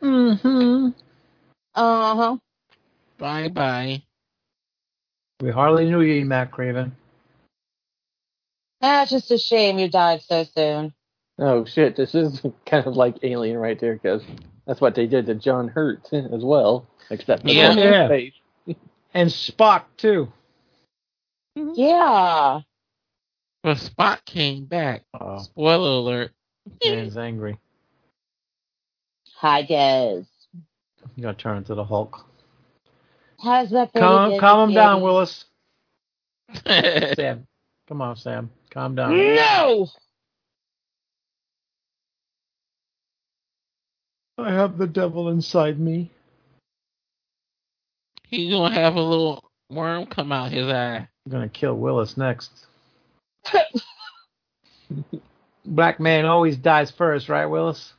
mm-hmm. 0.02 0.88
Uh 1.74 2.14
huh. 2.16 2.36
Bye 3.18 3.48
bye. 3.48 4.02
We 5.40 5.50
hardly 5.50 5.88
knew 5.88 6.02
you, 6.02 6.24
Matt 6.24 6.50
Craven. 6.50 6.94
That's 8.80 9.10
just 9.10 9.30
a 9.30 9.38
shame 9.38 9.78
you 9.78 9.88
died 9.88 10.22
so 10.22 10.44
soon. 10.44 10.92
Oh 11.38 11.64
shit, 11.64 11.96
this 11.96 12.14
is 12.14 12.42
kind 12.66 12.86
of 12.86 12.96
like 12.96 13.16
Alien 13.22 13.56
right 13.56 13.78
there, 13.80 13.94
because 13.94 14.22
that's 14.66 14.80
what 14.80 14.94
they 14.94 15.06
did 15.06 15.26
to 15.26 15.34
John 15.34 15.68
Hurt 15.68 16.12
as 16.12 16.44
well, 16.44 16.86
except 17.10 17.42
for 17.42 17.48
Yeah. 17.48 17.74
the 17.74 17.80
Yeah. 17.80 18.08
face. 18.08 18.34
And 19.14 19.28
Spock 19.28 19.84
too. 19.98 20.32
Mm-hmm. 21.58 21.72
Yeah. 21.74 22.60
But 23.62 23.76
Spock 23.76 24.24
came 24.24 24.64
back. 24.64 25.02
Oh, 25.18 25.38
Spoiler 25.42 25.90
alert. 25.90 26.32
man's 26.84 27.16
angry. 27.16 27.58
Hi 29.36 29.62
guys. 29.62 30.26
You 31.16 31.22
gotta 31.22 31.36
turn 31.36 31.58
into 31.58 31.74
the 31.74 31.84
Hulk. 31.84 32.24
How's 33.42 33.70
that? 33.70 33.92
Calm, 33.92 34.38
calm 34.38 34.68
him 34.70 34.74
down, 34.74 35.02
Willis. 35.02 35.46
Sam, 36.66 37.46
come 37.88 38.02
on, 38.02 38.16
Sam, 38.16 38.50
calm 38.70 38.94
down. 38.94 39.16
No. 39.16 39.88
I 44.38 44.52
have 44.52 44.78
the 44.78 44.86
devil 44.86 45.28
inside 45.28 45.78
me. 45.78 46.10
He's 48.28 48.50
gonna 48.52 48.74
have 48.74 48.94
a 48.94 49.02
little 49.02 49.50
worm 49.68 50.06
come 50.06 50.32
out 50.32 50.52
his 50.52 50.66
eye. 50.66 51.08
I'm 51.26 51.32
gonna 51.32 51.48
kill 51.48 51.74
Willis 51.76 52.16
next. 52.16 52.50
Black 55.64 56.00
man 56.00 56.24
always 56.26 56.56
dies 56.56 56.90
first, 56.90 57.28
right, 57.28 57.46
Willis? 57.46 57.92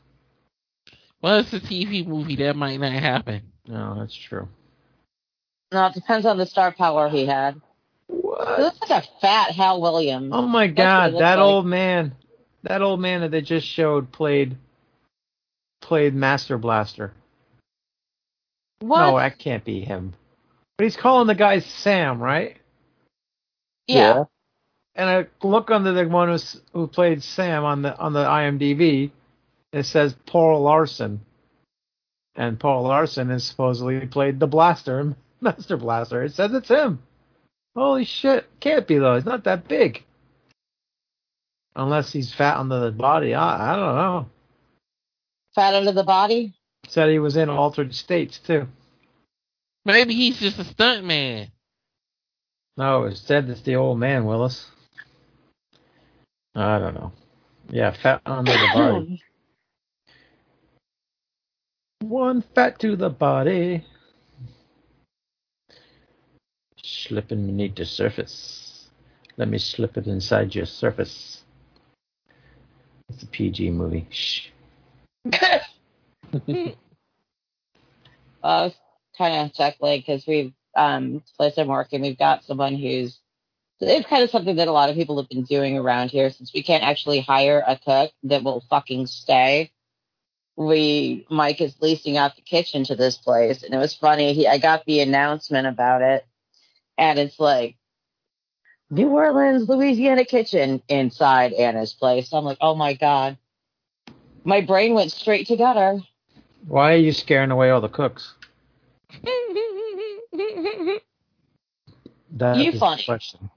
Well, 1.21 1.39
it's 1.39 1.53
a 1.53 1.59
TV 1.59 2.05
movie. 2.05 2.35
That 2.35 2.55
might 2.55 2.79
not 2.79 2.91
happen. 2.91 3.41
No, 3.67 3.95
that's 3.97 4.13
true. 4.15 4.47
No, 5.71 5.85
it 5.87 5.93
depends 5.93 6.25
on 6.25 6.37
the 6.37 6.45
star 6.45 6.71
power 6.73 7.09
he 7.09 7.25
had. 7.25 7.55
He 8.09 8.13
What? 8.15 8.59
looks 8.59 8.79
like 8.81 9.03
a 9.03 9.07
fat 9.21 9.51
Hal 9.51 9.79
Williams. 9.81 10.31
Oh 10.33 10.41
my 10.45 10.67
That's 10.67 10.77
God, 10.77 11.13
that 11.21 11.37
like. 11.37 11.45
old 11.45 11.65
man, 11.65 12.13
that 12.63 12.81
old 12.81 12.99
man 12.99 13.21
that 13.21 13.31
they 13.31 13.41
just 13.41 13.65
showed 13.65 14.11
played 14.11 14.57
played 15.81 16.13
Master 16.13 16.57
Blaster. 16.57 17.13
what? 18.81 18.99
No, 18.99 19.17
that 19.17 19.39
can't 19.39 19.63
be 19.63 19.79
him. 19.81 20.13
But 20.77 20.83
he's 20.83 20.97
calling 20.97 21.27
the 21.27 21.35
guy 21.35 21.59
Sam, 21.59 22.21
right? 22.21 22.57
Yeah. 23.87 24.23
And 24.95 25.09
I 25.09 25.25
look 25.45 25.71
under 25.71 25.91
the 25.91 26.07
one 26.07 26.29
who's, 26.29 26.61
who 26.71 26.87
played 26.87 27.23
Sam 27.23 27.63
on 27.63 27.81
the 27.81 27.97
on 27.97 28.13
the 28.13 28.23
IMDb. 28.23 29.11
It 29.71 29.83
says 29.83 30.15
Paul 30.27 30.61
Larson, 30.61 31.21
and 32.35 32.59
Paul 32.59 32.83
Larson 32.83 33.31
is 33.31 33.43
supposedly 33.43 34.05
played 34.05 34.39
the 34.39 34.47
Blaster, 34.47 35.15
Master 35.41 35.77
Blaster. 35.77 36.23
It 36.23 36.33
says 36.33 36.53
it's 36.53 36.69
him. 36.69 37.01
Holy 37.75 38.05
shit! 38.05 38.47
Can't 38.59 38.87
be 38.87 38.99
though. 38.99 39.15
He's 39.15 39.25
not 39.25 39.45
that 39.45 39.67
big. 39.67 40.03
Unless 41.75 42.13
he's 42.13 42.31
fat 42.31 42.57
under 42.57 42.79
the 42.79 42.91
body. 42.91 43.33
I, 43.33 43.73
I 43.73 43.75
don't 43.75 43.95
know. 43.95 44.29
Fat 45.55 45.73
under 45.73 45.91
the 45.91 46.03
body. 46.03 46.53
Said 46.87 47.09
he 47.09 47.17
was 47.17 47.35
in 47.35 47.49
altered 47.49 47.95
states 47.95 48.39
too. 48.45 48.67
Maybe 49.85 50.13
he's 50.13 50.39
just 50.39 50.59
a 50.59 50.65
stunt 50.65 51.03
man. 51.03 51.51
No, 52.77 53.03
it 53.03 53.17
said 53.17 53.49
it's 53.49 53.61
the 53.61 53.75
old 53.75 53.99
man, 53.99 54.25
Willis. 54.25 54.67
I 56.55 56.79
don't 56.79 56.95
know. 56.95 57.11
Yeah, 57.69 57.91
fat 57.91 58.21
under 58.25 58.51
the 58.51 58.69
body. 58.73 59.21
One 62.01 62.43
fat 62.55 62.79
to 62.79 62.95
the 62.95 63.09
body. 63.09 63.85
Slipping 66.83 67.45
beneath 67.45 67.75
the 67.75 67.85
surface. 67.85 68.89
Let 69.37 69.47
me 69.47 69.57
slip 69.57 69.97
it 69.97 70.07
inside 70.07 70.53
your 70.53 70.65
surface. 70.65 71.43
It's 73.09 73.23
a 73.23 73.27
PG 73.27 73.71
movie. 73.71 74.07
Shh. 74.09 74.49
I 78.43 78.43
was 78.43 78.73
kind 79.17 79.45
of 79.45 79.53
chuckling 79.53 79.99
because 79.99 80.27
we've 80.27 80.53
um 80.75 81.23
place 81.37 81.57
I'm 81.57 81.67
working, 81.67 82.01
we've 82.01 82.17
got 82.17 82.43
someone 82.43 82.75
who's 82.75 83.19
it's 83.79 84.07
kind 84.07 84.23
of 84.23 84.29
something 84.29 84.55
that 84.57 84.67
a 84.67 84.71
lot 84.71 84.89
of 84.89 84.95
people 84.95 85.17
have 85.17 85.29
been 85.29 85.43
doing 85.43 85.77
around 85.77 86.09
here 86.09 86.29
since 86.29 86.53
we 86.53 86.63
can't 86.63 86.83
actually 86.83 87.19
hire 87.19 87.63
a 87.65 87.77
cook 87.77 88.11
that 88.23 88.43
will 88.43 88.63
fucking 88.69 89.07
stay. 89.07 89.71
We 90.55 91.25
Mike 91.29 91.61
is 91.61 91.75
leasing 91.81 92.17
out 92.17 92.35
the 92.35 92.41
kitchen 92.41 92.83
to 92.85 92.95
this 92.95 93.17
place, 93.17 93.63
and 93.63 93.73
it 93.73 93.77
was 93.77 93.93
funny. 93.93 94.33
He 94.33 94.47
I 94.47 94.57
got 94.57 94.85
the 94.85 94.99
announcement 94.99 95.67
about 95.67 96.01
it, 96.01 96.25
and 96.97 97.17
it's 97.17 97.39
like 97.39 97.75
New 98.91 99.09
Orleans, 99.09 99.67
Louisiana 99.67 100.25
kitchen 100.25 100.81
inside 100.87 101.53
Anna's 101.53 101.93
place. 101.93 102.31
I'm 102.31 102.45
like, 102.45 102.59
oh 102.61 102.75
my 102.75 102.93
god, 102.93 103.37
my 104.43 104.61
brain 104.61 104.93
went 104.93 105.11
straight 105.11 105.47
to 105.47 105.57
gutter. 105.57 105.99
Why 106.67 106.93
are 106.93 106.97
you 106.97 107.11
scaring 107.11 107.51
away 107.51 107.71
all 107.71 107.81
the 107.81 107.89
cooks? 107.89 108.35
That 112.31 112.57
You 112.57 112.69
is 112.69 112.73
the 112.73 112.79
funny. 112.79 113.03
question. 113.03 113.49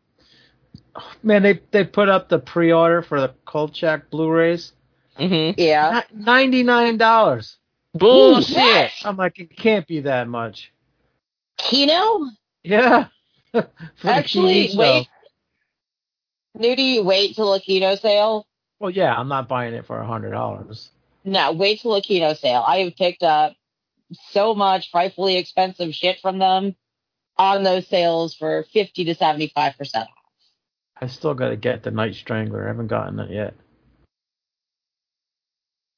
Man, 1.23 1.43
they 1.43 1.61
they 1.73 1.85
put 1.85 2.09
up 2.09 2.29
the 2.29 2.39
pre-order 2.39 3.03
for 3.03 3.21
the 3.21 3.35
Kolchak 3.45 4.11
Blu-rays. 4.11 4.73
Mm-hmm. 5.19 5.59
Yeah. 5.61 6.03
Ninety 6.15 6.63
nine 6.63 6.97
dollars. 6.97 7.57
Bullshit. 7.95 8.91
I'm 9.05 9.17
like, 9.17 9.39
it 9.39 9.57
can't 9.57 9.87
be 9.87 10.01
that 10.01 10.29
much. 10.29 10.73
Kino? 11.59 12.27
Yeah. 12.63 13.07
Actually, 14.05 14.69
TV 14.69 14.73
show. 14.73 14.79
wait. 14.79 15.09
Nudie, 16.59 17.03
wait 17.05 17.35
till 17.35 17.53
a 17.55 17.61
Kino 17.61 17.97
sale. 17.97 18.47
Well, 18.79 18.91
yeah, 18.91 19.15
I'm 19.15 19.29
not 19.29 19.49
buying 19.49 19.73
it 19.75 19.87
for 19.87 19.99
a 20.01 20.07
hundred 20.07 20.33
dollars. 20.33 20.91
No, 21.25 21.53
wait 21.53 21.81
till 21.81 21.95
a 21.95 22.03
Kino 22.03 22.35
sale. 22.35 22.63
I 22.67 22.79
have 22.79 22.97
picked 22.97 23.23
up 23.23 23.55
so 24.13 24.55
much 24.55 24.91
frightfully 24.91 25.37
expensive 25.37 25.95
shit 25.95 26.21
from 26.21 26.39
them 26.39 26.77
on 27.39 27.63
those 27.63 27.87
sales 27.87 28.35
for 28.35 28.65
50 28.73 29.05
to 29.07 29.15
75%. 29.15 29.97
Off. 29.97 30.09
I 31.01 31.07
still 31.07 31.35
got 31.35 31.51
to 31.51 31.57
get 31.57 31.83
the 31.83 31.91
Night 31.91 32.15
Strangler. 32.15 32.65
I 32.65 32.69
haven't 32.69 32.87
gotten 32.87 33.19
it 33.21 33.31
yet. 33.31 33.55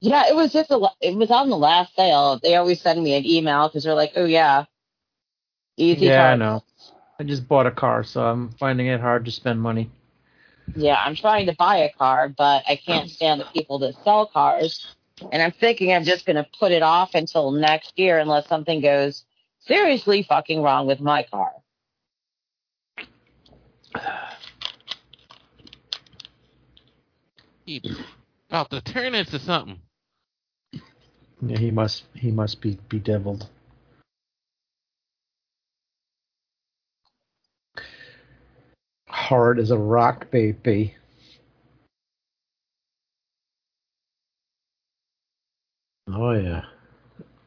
Yeah, 0.01 0.27
it 0.29 0.35
was 0.35 0.53
just 0.53 0.71
a, 0.71 0.89
it 1.01 1.15
was 1.15 1.31
on 1.31 1.49
the 1.49 1.57
last 1.57 1.95
sale. 1.95 2.39
They 2.41 2.55
always 2.55 2.81
send 2.81 3.03
me 3.03 3.15
an 3.15 3.25
email 3.25 3.67
because 3.67 3.83
they're 3.83 3.95
like, 3.95 4.13
oh 4.15 4.25
yeah, 4.25 4.65
easy. 5.75 6.07
yeah, 6.07 6.29
I 6.29 6.35
know. 6.35 6.63
I 7.19 7.23
just 7.23 7.47
bought 7.47 7.67
a 7.67 7.71
car, 7.71 8.03
so 8.03 8.25
I'm 8.25 8.49
finding 8.51 8.87
it 8.87 9.01
hard 9.01 9.25
to 9.25 9.31
spend 9.31 9.61
money. 9.61 9.91
Yeah, 10.73 10.97
I'm 11.03 11.15
trying 11.15 11.47
to 11.47 11.55
buy 11.55 11.77
a 11.77 11.91
car, 11.91 12.29
but 12.29 12.63
I 12.67 12.77
can't 12.77 13.09
stand 13.09 13.41
the 13.41 13.45
people 13.45 13.79
that 13.79 13.95
sell 14.03 14.25
cars. 14.25 14.87
And 15.31 15.41
I'm 15.41 15.51
thinking 15.51 15.93
I'm 15.93 16.03
just 16.03 16.25
going 16.25 16.35
to 16.35 16.47
put 16.59 16.71
it 16.71 16.81
off 16.81 17.15
until 17.15 17.51
next 17.51 17.97
year 17.97 18.19
unless 18.19 18.47
something 18.47 18.81
goes 18.81 19.23
seriously 19.59 20.23
fucking 20.23 20.61
wrong 20.61 20.87
with 20.87 20.99
my 20.99 21.23
car. 21.23 21.51
He 27.65 27.81
about 28.49 28.71
to 28.71 28.81
turn 28.81 29.13
into 29.13 29.37
something. 29.37 29.79
Yeah, 31.41 31.57
he 31.57 31.71
must 31.71 32.05
he 32.15 32.31
must 32.31 32.61
be 32.61 32.77
bedeviled. 32.89 33.47
Hard 39.07 39.59
as 39.59 39.71
a 39.71 39.77
rock, 39.77 40.31
baby. 40.31 40.95
Oh 46.11 46.31
yeah. 46.31 46.63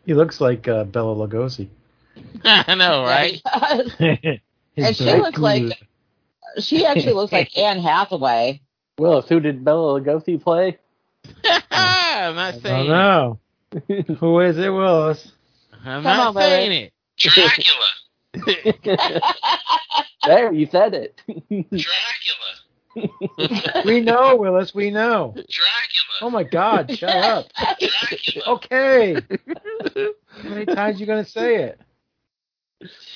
He 0.06 0.14
looks 0.14 0.40
like 0.40 0.66
uh, 0.68 0.84
Bela 0.84 1.14
Lugosi. 1.14 1.68
I 2.44 2.74
know, 2.74 3.02
right? 3.04 3.40
And 4.76 4.96
she 4.96 5.04
black 5.04 5.18
looks 5.22 5.38
like- 5.38 5.78
she 6.58 6.84
actually 6.86 7.12
looks 7.12 7.32
like 7.32 7.56
Anne 7.58 7.78
Hathaway. 7.80 8.60
Willis, 8.98 9.28
who 9.28 9.38
did 9.40 9.64
Bela 9.64 10.00
Lugosi 10.00 10.42
play? 10.42 10.78
I'm 11.70 12.34
not 12.36 12.54
saying. 12.60 12.90
I 12.90 13.38
don't 13.76 13.88
it. 13.88 14.08
know. 14.08 14.14
Who 14.16 14.40
is 14.40 14.58
it, 14.58 14.68
Willis? 14.70 15.32
I'm 15.84 16.02
Come 16.02 16.04
not 16.04 16.26
on, 16.28 16.34
Willis. 16.34 16.50
saying 16.50 16.72
it. 16.72 16.92
Dracula. 17.18 17.86
there, 20.26 20.52
you 20.52 20.66
said 20.66 20.94
it. 20.94 21.20
Dracula. 21.26 21.82
We 23.84 24.01
know, 24.01 24.36
Willis. 24.36 24.74
We 24.74 24.90
know. 24.90 25.32
Dracula. 25.34 26.18
Oh 26.20 26.30
my 26.30 26.45
God! 26.45 26.90
Shut 26.97 27.11
up. 27.11 27.47
Dracula. 27.80 28.45
Okay. 28.47 29.14
How 30.43 30.49
many 30.49 30.66
times 30.66 31.01
you 31.01 31.07
gonna 31.07 31.24
say 31.24 31.57
it? 31.64 31.80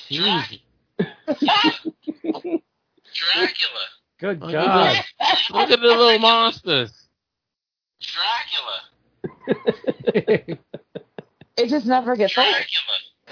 Jeez. 0.09 0.59
Dracula. 0.97 2.61
Good 4.19 4.39
Oh, 4.41 4.51
God. 4.51 5.03
Look 5.51 5.69
at 5.69 5.79
the 5.79 5.87
little 5.87 6.19
monsters. 6.19 7.07
Dracula. 8.01 8.81
It 11.57 11.69
just 11.69 11.87
never 11.87 12.15
gets 12.15 12.37
old. 12.37 12.45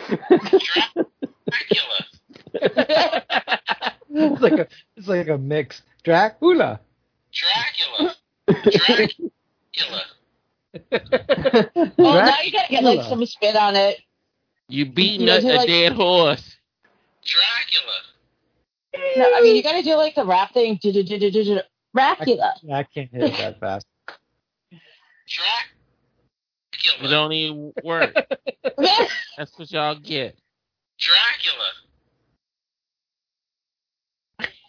Dracula. 0.10 1.06
Dracula. 1.48 3.24
it's 4.10 4.42
like 4.42 4.54
a 4.54 4.68
it's 4.98 5.08
like 5.08 5.28
a 5.28 5.38
mix. 5.38 5.84
Dracula. 6.06 6.80
Dracula. 7.34 8.16
Dracula. 8.48 10.02
Well, 11.98 12.14
now 12.26 12.42
you 12.44 12.52
gotta 12.52 12.70
get 12.70 12.84
like 12.84 13.00
Oh, 13.00 13.10
some 13.10 13.26
spin 13.26 13.58
on 13.58 13.76
it. 13.76 14.00
You 14.70 14.86
beating 14.86 15.28
Yeah, 15.28 15.36
a, 15.38 15.42
a 15.42 15.56
like- 15.58 15.68
dead 15.68 15.94
horse. 15.94 16.56
Dracula. 17.26 17.94
No, 19.18 19.30
I 19.36 19.42
mean 19.42 19.56
you 19.58 19.64
gotta 19.64 19.82
do 19.82 19.96
like 19.96 20.16
the 20.16 20.26
rap 20.26 20.54
thing. 20.54 20.80
Dracula. 20.82 22.54
I 22.72 22.84
can't 22.84 23.10
hit 23.12 23.24
it 23.24 23.38
that 23.38 23.60
fast. 23.60 23.86
It 24.72 24.80
Dracula. 26.72 27.10
don't 27.10 27.32
even 27.34 27.74
work. 27.84 28.14
That's 28.78 29.58
what 29.58 29.72
y'all 29.72 29.96
get. 29.96 30.38
Dracula. 31.00 31.66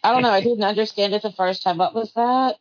I 0.07 0.13
don't 0.13 0.21
know. 0.21 0.29
I 0.29 0.39
didn't 0.39 0.63
understand 0.63 1.13
it 1.13 1.21
the 1.21 1.33
first 1.33 1.63
time. 1.63 1.79
What 1.79 1.93
was 1.93 2.13
that? 2.13 2.55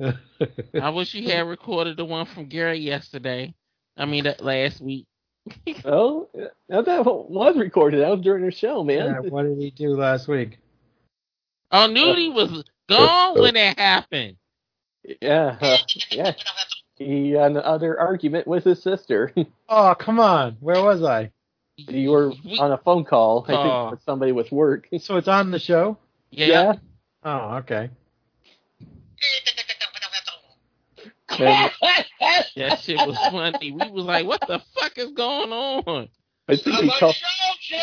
I 0.80 0.90
wish 0.90 1.14
you 1.14 1.28
had 1.28 1.48
recorded 1.48 1.96
the 1.96 2.04
one 2.04 2.26
from 2.26 2.46
Gary 2.46 2.78
yesterday. 2.78 3.52
I 3.96 4.04
mean, 4.04 4.22
that 4.22 4.40
last 4.40 4.80
week. 4.80 5.06
oh, 5.84 6.28
now 6.68 6.82
that 6.82 7.04
was 7.04 7.56
recorded. 7.56 8.00
That 8.00 8.10
was 8.10 8.20
during 8.20 8.44
the 8.44 8.52
show, 8.52 8.88
Yeah, 8.88 9.08
man. 9.08 9.30
what 9.30 9.46
did 9.46 9.58
he 9.58 9.72
do 9.72 9.96
last 9.96 10.28
week? 10.28 10.58
Oh, 11.72 11.88
Nudie 11.88 12.32
was 12.32 12.62
gone 12.88 13.36
when 13.36 13.56
it 13.56 13.76
happened. 13.76 14.36
Yeah, 15.20 15.58
uh, 15.60 15.78
yeah. 16.12 16.34
He 16.98 17.30
had 17.30 17.52
another 17.52 17.98
argument 17.98 18.46
with 18.46 18.64
his 18.64 18.82
sister. 18.82 19.32
Oh, 19.70 19.94
come 19.98 20.18
on. 20.18 20.56
Where 20.60 20.82
was 20.82 21.02
I? 21.02 21.30
you 21.76 22.10
were 22.10 22.32
on 22.58 22.72
a 22.72 22.78
phone 22.78 23.04
call, 23.04 23.44
I 23.48 23.52
Oh. 23.52 23.62
think, 23.82 23.90
with 23.92 24.02
somebody 24.02 24.32
with 24.32 24.50
work. 24.50 24.88
So 25.00 25.16
it's 25.16 25.28
on 25.28 25.50
the 25.50 25.58
show? 25.58 25.98
yeah. 26.30 26.72
Oh, 27.24 27.56
okay. 27.58 27.90
And 31.38 31.70
That 32.56 32.80
shit 32.80 32.96
was 33.06 33.16
funny. 33.30 33.72
We 33.72 33.90
was 33.90 34.04
like, 34.04 34.26
what 34.26 34.40
the 34.46 34.60
fuck 34.74 34.96
is 34.96 35.12
going 35.12 35.52
on? 35.52 36.08
I 36.48 36.56
think 36.56 36.60
Stop 36.62 36.80
he 36.80 36.86
my 36.86 36.96
called. 36.98 37.14
show, 37.14 37.76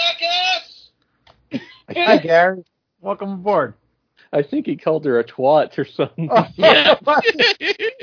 jackass! 1.51 1.61
Hi, 1.95 2.17
Gary. 2.17 2.63
Welcome 2.99 3.31
aboard. 3.33 3.75
I 4.35 4.43
think 4.43 4.65
he 4.65 4.75
called 4.75 5.05
her 5.05 5.17
a 5.17 5.23
twat 5.23 5.77
or 5.77 5.85
something. 5.85 6.27
Oh, 6.29 6.45
Yeah. 6.57 6.95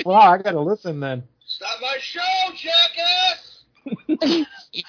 wow, 0.03 0.31
I 0.33 0.39
gotta 0.39 0.59
listen 0.59 0.99
then. 0.99 1.21
Stop 1.45 1.77
my 1.79 1.95
show, 1.99 2.21
jackass! 2.55 3.65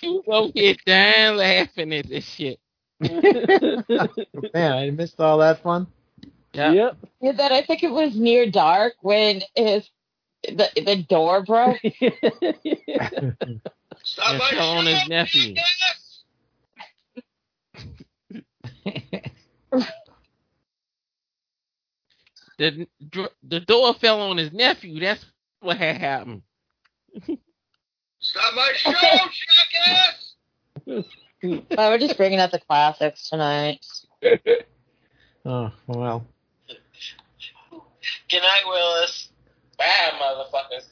you 0.01 0.23
go 0.25 0.51
get 0.51 0.83
down 0.87 1.37
laughing 1.37 1.93
at 1.93 2.09
this 2.09 2.25
shit. 2.25 2.59
Man, 3.01 4.73
I 4.73 4.89
missed 4.91 5.21
all 5.21 5.37
that 5.39 5.63
fun. 5.63 5.87
Yeah. 6.55 6.73
Yep. 6.73 6.97
Yeah, 7.21 7.33
then 7.33 7.53
I 7.53 7.61
think 7.63 7.83
it 7.83 7.91
was 7.91 8.17
near 8.17 8.51
dark 8.51 8.95
when 9.03 9.43
his 9.55 9.87
the 10.45 10.71
the 10.77 11.05
door 11.07 11.43
broke. 11.45 11.77
Stop 14.03 14.29
And 14.29 14.39
my 14.39 14.51
fell 14.51 14.71
on 14.71 14.87
his 14.87 14.99
show, 15.01 15.09
nephew. 15.09 15.55
Jackass! 22.59 22.87
The 23.13 23.31
the 23.43 23.61
door 23.61 23.95
fell 23.95 24.21
on 24.21 24.37
his 24.37 24.53
nephew. 24.53 25.01
That's 25.01 25.25
what 25.61 25.77
had 25.79 25.97
happened. 25.99 26.43
Stop 28.21 28.55
my 28.55 28.73
show, 28.77 28.93
jackass! 28.93 30.35
Oh, 31.47 31.91
we're 31.91 31.99
just 31.99 32.17
bringing 32.17 32.39
out 32.39 32.53
the 32.53 32.59
classics 32.59 33.29
tonight. 33.29 33.85
Oh, 35.47 35.71
well. 35.87 36.27
Good 38.31 38.41
night, 38.41 38.63
Willis. 38.67 39.29
Bad 39.77 40.15
motherfuckers. 40.15 40.87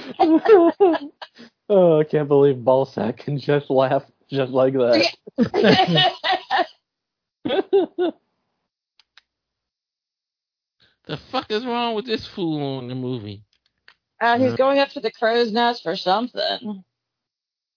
oh, 1.68 2.00
I 2.00 2.04
can't 2.04 2.26
believe 2.26 2.56
Ballsack 2.56 3.18
can 3.18 3.38
just 3.38 3.70
laugh 3.70 4.02
just 4.30 4.52
like 4.52 4.74
that. 4.74 5.16
The 11.06 11.16
fuck 11.16 11.50
is 11.50 11.64
wrong 11.66 11.94
with 11.96 12.06
this 12.06 12.24
fool 12.26 12.76
on 12.78 12.86
the 12.88 12.94
movie? 12.94 13.42
Uh, 14.20 14.38
he's 14.38 14.54
going 14.54 14.78
up 14.78 14.90
to 14.90 15.00
the 15.00 15.10
crow's 15.10 15.50
nest 15.50 15.82
for 15.82 15.96
something. 15.96 16.84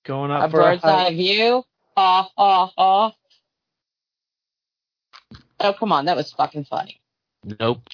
Going 0.03 0.29
A 0.29 0.35
up 0.35 0.51
for 0.51 0.57
bird's 0.57 0.83
a 0.83 0.91
hike. 0.91 1.07
eye 1.07 1.15
view. 1.15 1.63
Ha 1.97 2.29
ha 2.37 2.71
ha. 2.77 3.15
Oh 5.59 5.73
come 5.73 5.91
on, 5.91 6.05
that 6.05 6.15
was 6.17 6.31
fucking 6.33 6.65
funny. 6.65 6.99
Nope. 7.59 7.87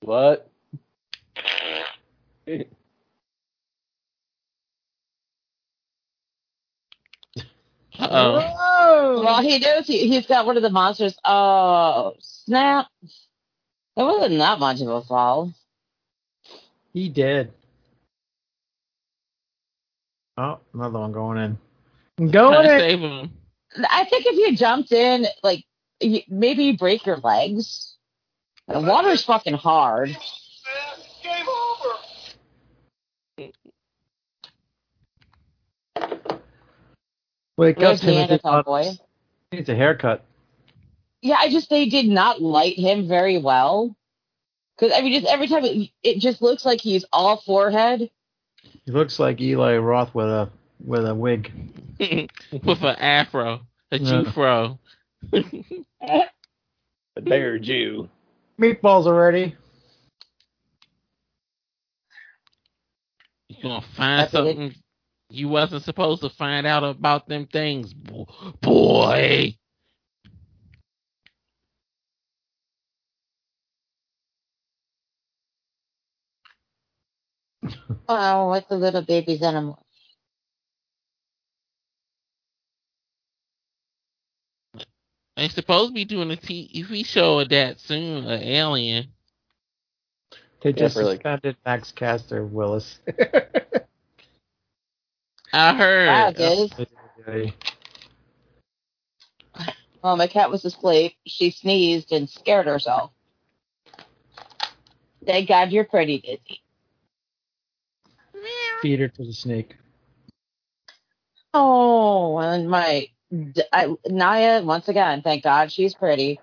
what? 0.00 0.50
Uh 8.00 8.08
oh. 8.10 8.56
Oh. 8.58 9.22
Well, 9.24 9.42
he 9.42 9.58
knows 9.58 9.86
he, 9.86 10.08
he's 10.08 10.26
got 10.26 10.46
one 10.46 10.56
of 10.56 10.62
the 10.62 10.70
monsters. 10.70 11.16
Oh 11.24 12.14
snap! 12.20 12.86
That 13.96 14.04
wasn't 14.04 14.38
that 14.38 14.58
much 14.58 14.80
of 14.80 14.88
a 14.88 15.02
fall. 15.02 15.52
He 16.92 17.08
did. 17.08 17.52
Oh, 20.36 20.58
another 20.72 20.98
one 20.98 21.12
going 21.12 21.38
in. 22.18 22.30
Going 22.30 22.64
in. 22.64 22.78
save 22.78 23.00
him. 23.00 23.32
I 23.90 24.04
think 24.04 24.26
if 24.26 24.36
you 24.36 24.56
jumped 24.56 24.92
in, 24.92 25.26
like 25.42 25.64
maybe 26.28 26.64
you 26.64 26.76
break 26.78 27.06
your 27.06 27.18
legs. 27.18 27.96
The 28.68 28.80
water's 28.80 29.24
fucking 29.24 29.54
hard. 29.54 30.16
Wake 37.60 37.76
up, 37.76 37.82
Where's 37.82 38.00
Timothy. 38.00 38.16
Neanderthal 38.16 38.62
boy? 38.62 38.78
Buttons. 38.84 39.00
He 39.50 39.56
needs 39.58 39.68
a 39.68 39.74
haircut. 39.74 40.24
Yeah, 41.20 41.36
I 41.38 41.50
just 41.50 41.68
they 41.68 41.90
did 41.90 42.06
not 42.08 42.40
light 42.40 42.78
him 42.78 43.06
very 43.06 43.36
well. 43.36 43.94
Because 44.78 44.96
I 44.96 45.02
mean, 45.02 45.20
just 45.20 45.30
every 45.30 45.46
time 45.46 45.66
it, 45.66 45.90
it 46.02 46.20
just 46.20 46.40
looks 46.40 46.64
like 46.64 46.80
he's 46.80 47.04
all 47.12 47.42
forehead. 47.42 48.10
He 48.86 48.92
looks 48.92 49.18
like 49.18 49.42
Eli 49.42 49.76
Roth 49.76 50.14
with 50.14 50.24
a 50.24 50.48
with 50.82 51.06
a 51.06 51.14
wig. 51.14 51.52
With 52.50 52.82
an 52.82 52.96
afro. 52.96 53.60
A 53.92 53.98
Yeah. 53.98 54.22
Jew-fro. 54.22 54.78
The 55.30 56.24
bear 57.20 57.58
Jew. 57.58 58.08
Meatballs 58.58 59.04
already. 59.04 59.54
You 63.48 63.62
gonna 63.62 63.84
find 63.94 64.20
That's 64.22 64.32
it. 64.32 64.36
something 64.36 64.74
you 65.30 65.48
wasn't 65.48 65.84
supposed 65.84 66.22
to 66.22 66.28
find 66.30 66.66
out 66.66 66.84
about 66.84 67.28
them 67.28 67.46
things, 67.46 67.92
boy. 67.94 69.56
Oh, 78.08 78.50
with 78.52 78.66
the 78.68 78.76
little 78.76 79.02
baby's 79.02 79.42
animal. 79.42 79.84
They 85.36 85.48
supposed 85.48 85.90
to 85.90 85.94
be 85.94 86.04
doing 86.04 86.30
a 86.30 86.36
TV 86.36 87.04
show 87.06 87.40
of 87.40 87.48
that 87.50 87.80
soon, 87.80 88.26
uh, 88.26 88.38
Alien. 88.42 89.08
They 90.62 90.70
Yeah, 90.70 90.76
just 90.76 90.94
for, 90.94 91.04
like- 91.04 91.18
suspended 91.18 91.56
Max 91.64 91.92
Caster 91.92 92.44
Willis. 92.44 92.98
I 95.52 95.74
heard. 95.74 96.08
That 96.08 96.40
is. 96.40 96.70
Well, 100.02 100.16
my 100.16 100.26
cat 100.26 100.50
was 100.50 100.64
asleep. 100.64 101.14
She 101.26 101.50
sneezed 101.50 102.12
and 102.12 102.28
scared 102.28 102.66
herself. 102.66 103.12
Thank 105.26 105.48
God 105.48 105.72
you're 105.72 105.84
pretty, 105.84 106.18
Dizzy. 106.18 106.62
Feed 108.80 109.00
her 109.00 109.08
to 109.08 109.24
the 109.24 109.32
snake. 109.32 109.76
Oh, 111.52 112.38
and 112.38 112.70
my 112.70 113.08
I, 113.72 113.94
Naya, 114.06 114.62
once 114.62 114.88
again, 114.88 115.22
thank 115.22 115.44
God 115.44 115.70
she's 115.70 115.94
pretty. 115.94 116.40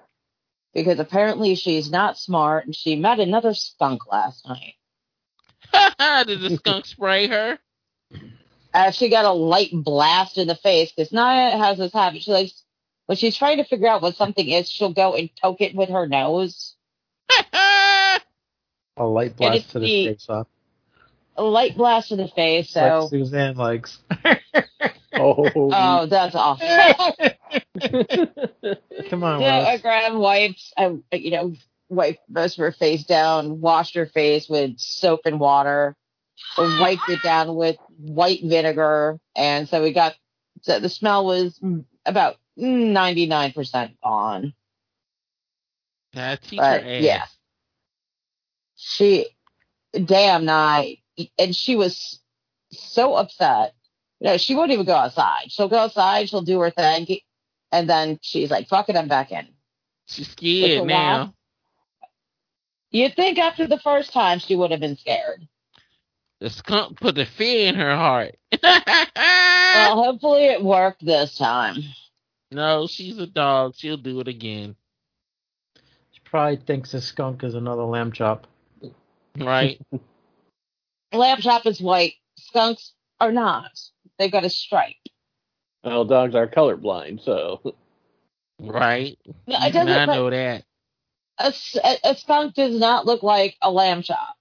Because 0.73 0.99
apparently 0.99 1.55
she's 1.55 1.89
not 1.89 2.17
smart 2.19 2.65
and 2.65 2.75
she 2.75 2.95
met 2.95 3.19
another 3.19 3.53
skunk 3.55 4.05
last 4.11 4.47
night. 4.47 4.75
Did 6.27 6.41
the 6.41 6.55
skunk 6.57 6.85
spray 6.85 7.27
her? 7.27 7.57
Uh, 8.73 8.91
she 8.91 9.09
got 9.09 9.25
a 9.25 9.31
light 9.31 9.69
blast 9.73 10.37
in 10.37 10.47
the 10.47 10.55
face 10.55 10.91
because 10.91 11.11
Naya 11.11 11.57
has 11.57 11.77
this 11.77 11.93
habit. 11.93 12.21
She 12.21 12.31
likes, 12.31 12.63
when 13.07 13.17
she's 13.17 13.35
trying 13.37 13.57
to 13.57 13.63
figure 13.63 13.87
out 13.87 14.01
what 14.01 14.15
something 14.15 14.47
is, 14.47 14.69
she'll 14.69 14.93
go 14.93 15.15
and 15.15 15.29
poke 15.41 15.61
it 15.61 15.75
with 15.75 15.89
her 15.89 16.07
nose. 16.07 16.75
A 18.99 19.05
light 19.05 19.35
blast 19.37 19.71
to 19.71 19.79
the 19.79 19.85
the- 19.85 20.07
face 20.07 20.25
off. 20.29 20.47
A 21.39 21.43
light 21.43 21.77
blast 21.77 22.11
in 22.11 22.17
the 22.17 22.27
face, 22.27 22.71
so. 22.71 23.01
Like 23.01 23.09
Suzanne 23.09 23.55
likes. 23.55 23.99
Oh, 25.19 25.49
Oh, 25.73 26.05
that's 26.05 26.35
awful. 26.35 26.67
Come 29.09 29.23
on, 29.23 29.41
Yeah, 29.41 29.57
I 29.57 29.63
Willis. 29.63 29.81
grabbed 29.81 30.15
wipes. 30.15 30.73
I, 30.77 30.95
you 31.11 31.31
know, 31.31 31.53
wiped 31.89 32.19
most 32.29 32.57
of 32.59 32.61
her 32.63 32.71
face 32.71 33.03
down, 33.03 33.59
washed 33.61 33.95
her 33.95 34.05
face 34.05 34.47
with 34.47 34.77
soap 34.79 35.21
and 35.25 35.39
water, 35.39 35.95
wiped 36.57 37.09
it 37.09 37.21
down 37.23 37.55
with 37.55 37.77
white 37.97 38.41
vinegar, 38.43 39.19
and 39.35 39.67
so 39.67 39.81
we 39.81 39.93
got. 39.93 40.15
So 40.61 40.79
the 40.79 40.89
smell 40.89 41.25
was 41.25 41.59
about 42.05 42.37
ninety 42.55 43.25
nine 43.27 43.51
percent 43.51 43.97
gone. 44.03 44.53
Gotta 46.13 46.37
teach 46.41 46.57
But, 46.59 46.83
ass. 46.83 47.01
yeah. 47.01 47.25
She, 48.75 49.27
damn 50.05 50.45
night, 50.45 50.99
and 51.37 51.55
she 51.55 51.75
was 51.75 52.19
so 52.71 53.15
upset. 53.15 53.73
You 54.19 54.27
know, 54.27 54.37
she 54.37 54.55
won't 54.55 54.71
even 54.71 54.85
go 54.85 54.95
outside. 54.95 55.51
She'll 55.51 55.67
go 55.69 55.77
outside, 55.77 56.29
she'll 56.29 56.41
do 56.41 56.59
her 56.61 56.71
thing, 56.71 57.07
and 57.71 57.89
then 57.89 58.19
she's 58.21 58.49
like, 58.49 58.67
"Fuck 58.67 58.89
it, 58.89 58.95
I'm 58.95 59.07
back 59.07 59.31
in." 59.31 59.47
She's 60.07 60.29
scared 60.29 60.87
now. 60.87 61.33
You'd 62.89 63.15
think 63.15 63.37
after 63.37 63.67
the 63.67 63.79
first 63.79 64.13
time 64.13 64.39
she 64.39 64.55
would 64.55 64.71
have 64.71 64.79
been 64.79 64.97
scared. 64.97 65.47
The 66.39 66.49
skunk 66.51 66.99
put 66.99 67.15
the 67.15 67.25
fear 67.25 67.67
in 67.67 67.75
her 67.75 67.95
heart. 67.95 68.35
Well, 68.61 68.83
hopefully 70.03 70.45
it 70.45 70.63
worked 70.63 71.03
this 71.03 71.35
time. 71.35 71.77
no, 72.51 72.87
she's 72.87 73.17
a 73.17 73.25
dog. 73.25 73.73
She'll 73.75 73.97
do 73.97 74.19
it 74.19 74.27
again. 74.27 74.75
She 76.11 76.19
probably 76.23 76.57
thinks 76.57 76.93
a 76.93 77.01
skunk 77.01 77.43
is 77.43 77.55
another 77.55 77.83
lamb 77.83 78.11
chop. 78.11 78.47
Right? 79.37 79.79
Lamb 81.13 81.39
chop 81.39 81.65
is 81.65 81.79
white. 81.79 82.15
Skunks 82.37 82.93
are 83.21 83.31
not. 83.31 83.71
They've 84.19 84.31
got 84.31 84.43
a 84.43 84.49
stripe. 84.49 84.95
well, 85.83 86.03
dogs 86.03 86.35
are 86.35 86.47
colorblind, 86.47 87.23
so 87.23 87.61
right? 88.59 89.17
No, 89.47 89.57
it 89.61 89.71
doesn't. 89.71 89.89
I 89.89 90.05
but 90.05 90.13
know 90.13 90.29
that. 90.29 90.63
A, 91.39 91.53
a 92.03 92.15
skunk 92.15 92.55
does 92.55 92.77
not 92.77 93.05
look 93.05 93.23
like 93.23 93.55
a 93.61 93.71
lamb 93.71 94.01
chop. 94.01 94.36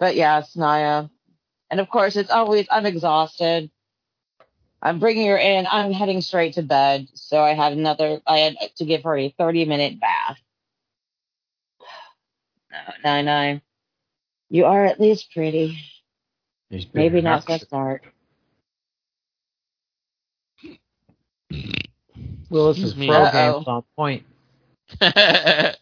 But 0.00 0.16
yes, 0.16 0.56
Naya. 0.56 1.08
And 1.70 1.80
of 1.80 1.90
course, 1.90 2.16
it's 2.16 2.30
always, 2.32 2.66
I'm 2.70 2.86
exhausted. 2.86 3.70
I'm 4.82 4.98
bringing 4.98 5.28
her 5.28 5.38
in. 5.38 5.66
I'm 5.70 5.92
heading 5.92 6.22
straight 6.22 6.54
to 6.54 6.62
bed. 6.62 7.08
So 7.14 7.40
I 7.42 7.54
had 7.54 7.74
another, 7.74 8.20
I 8.26 8.38
had 8.38 8.56
to 8.78 8.86
give 8.86 9.04
her 9.04 9.16
a 9.16 9.30
30 9.38 9.66
minute 9.66 10.00
bath. 10.00 10.38
No, 12.72 12.78
Nine, 13.04 13.26
nine. 13.26 13.62
You 14.50 14.66
are 14.66 14.86
at 14.86 15.00
least 15.00 15.32
pretty. 15.32 15.78
Maybe 16.94 17.20
not 17.20 17.44
so 17.44 17.54
nuts. 17.54 17.68
smart. 17.68 18.04
Willis's 22.50 22.94
Excuse 22.94 22.96
me. 22.96 23.08
pro 23.08 23.26
Uh-oh. 23.26 23.32
game's 23.32 23.68
on 23.68 23.84
point. 23.96 24.24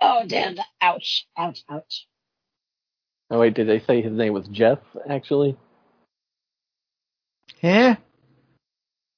Oh, 0.00 0.24
damn. 0.26 0.56
Ouch. 0.80 1.26
Ouch. 1.36 1.64
Ouch. 1.70 2.06
oh 3.30 3.38
wait, 3.40 3.54
did 3.54 3.68
they 3.68 3.80
say 3.80 4.02
his 4.02 4.12
name 4.12 4.32
was 4.32 4.46
Jeff? 4.48 4.78
Actually, 5.08 5.56
Yeah? 7.60 7.96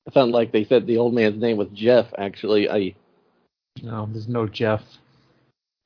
it 0.07 0.15
sounded 0.15 0.35
like 0.35 0.53
they 0.53 0.65
said 0.65 0.87
the 0.87 0.97
old 0.99 1.13
man's 1.15 1.41
name 1.41 1.57
was 1.57 1.69
Jeff. 1.75 2.07
Actually, 2.17 2.71
I 2.71 2.95
No, 3.83 4.09
there's 4.11 4.29
no 4.29 4.47
Jeff. 4.47 4.83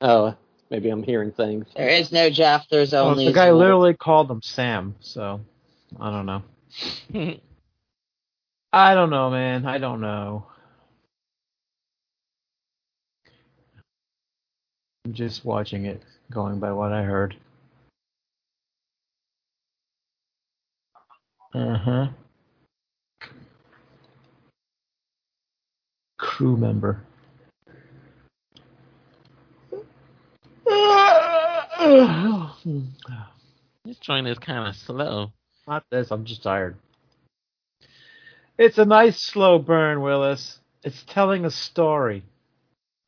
oh 0.01 0.35
maybe 0.69 0.89
I'm 0.89 1.03
hearing 1.03 1.31
things. 1.31 1.65
There 1.75 1.89
is 1.89 2.11
no 2.11 2.29
Jeff. 2.29 2.67
There's 2.69 2.93
Well, 2.93 3.09
only. 3.09 3.25
the 3.25 3.33
guy 3.33 3.49
Zuul. 3.49 3.57
literally 3.59 3.93
called 3.95 4.29
him 4.31 4.41
Sam, 4.41 4.95
so 5.01 5.41
I 5.99 6.09
don't 6.11 6.25
know. 6.25 6.43
I 8.73 8.95
don't 8.95 9.09
know, 9.11 9.29
man. 9.29 9.65
I 9.67 9.77
don't 9.77 10.01
know. 10.01 10.47
Just 15.11 15.43
watching 15.43 15.85
it, 15.85 16.01
going 16.31 16.59
by 16.59 16.71
what 16.71 16.93
I 16.93 17.03
heard. 17.03 17.35
Uh 21.53 21.77
huh. 21.77 22.07
Crew 26.17 26.57
member. 26.57 27.01
this 33.85 33.97
joint 33.99 34.27
is 34.27 34.39
kind 34.39 34.67
of 34.67 34.75
slow. 34.75 35.31
Not 35.67 35.83
this, 35.91 36.11
I'm 36.11 36.23
just 36.23 36.43
tired. 36.43 36.77
It's 38.57 38.77
a 38.77 38.85
nice 38.85 39.21
slow 39.21 39.59
burn, 39.59 40.01
Willis. 40.01 40.59
It's 40.83 41.03
telling 41.03 41.43
a 41.45 41.51
story. 41.51 42.23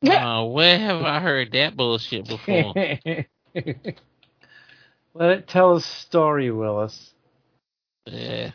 Oh, 0.04 0.46
where 0.52 0.78
have 0.78 1.02
I 1.02 1.20
heard 1.20 1.52
that 1.52 1.76
bullshit 1.76 2.26
before? 2.26 2.74
Let 5.14 5.30
it 5.30 5.48
tell 5.48 5.76
a 5.76 5.80
story, 5.80 6.50
Willis. 6.50 7.12
yeah. 8.06 8.50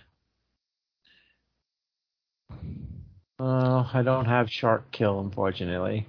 Oh, 3.39 3.89
I 3.92 4.04
don't 4.04 4.26
have 4.26 4.52
shark 4.52 4.92
kill, 4.92 5.20
unfortunately. 5.20 6.06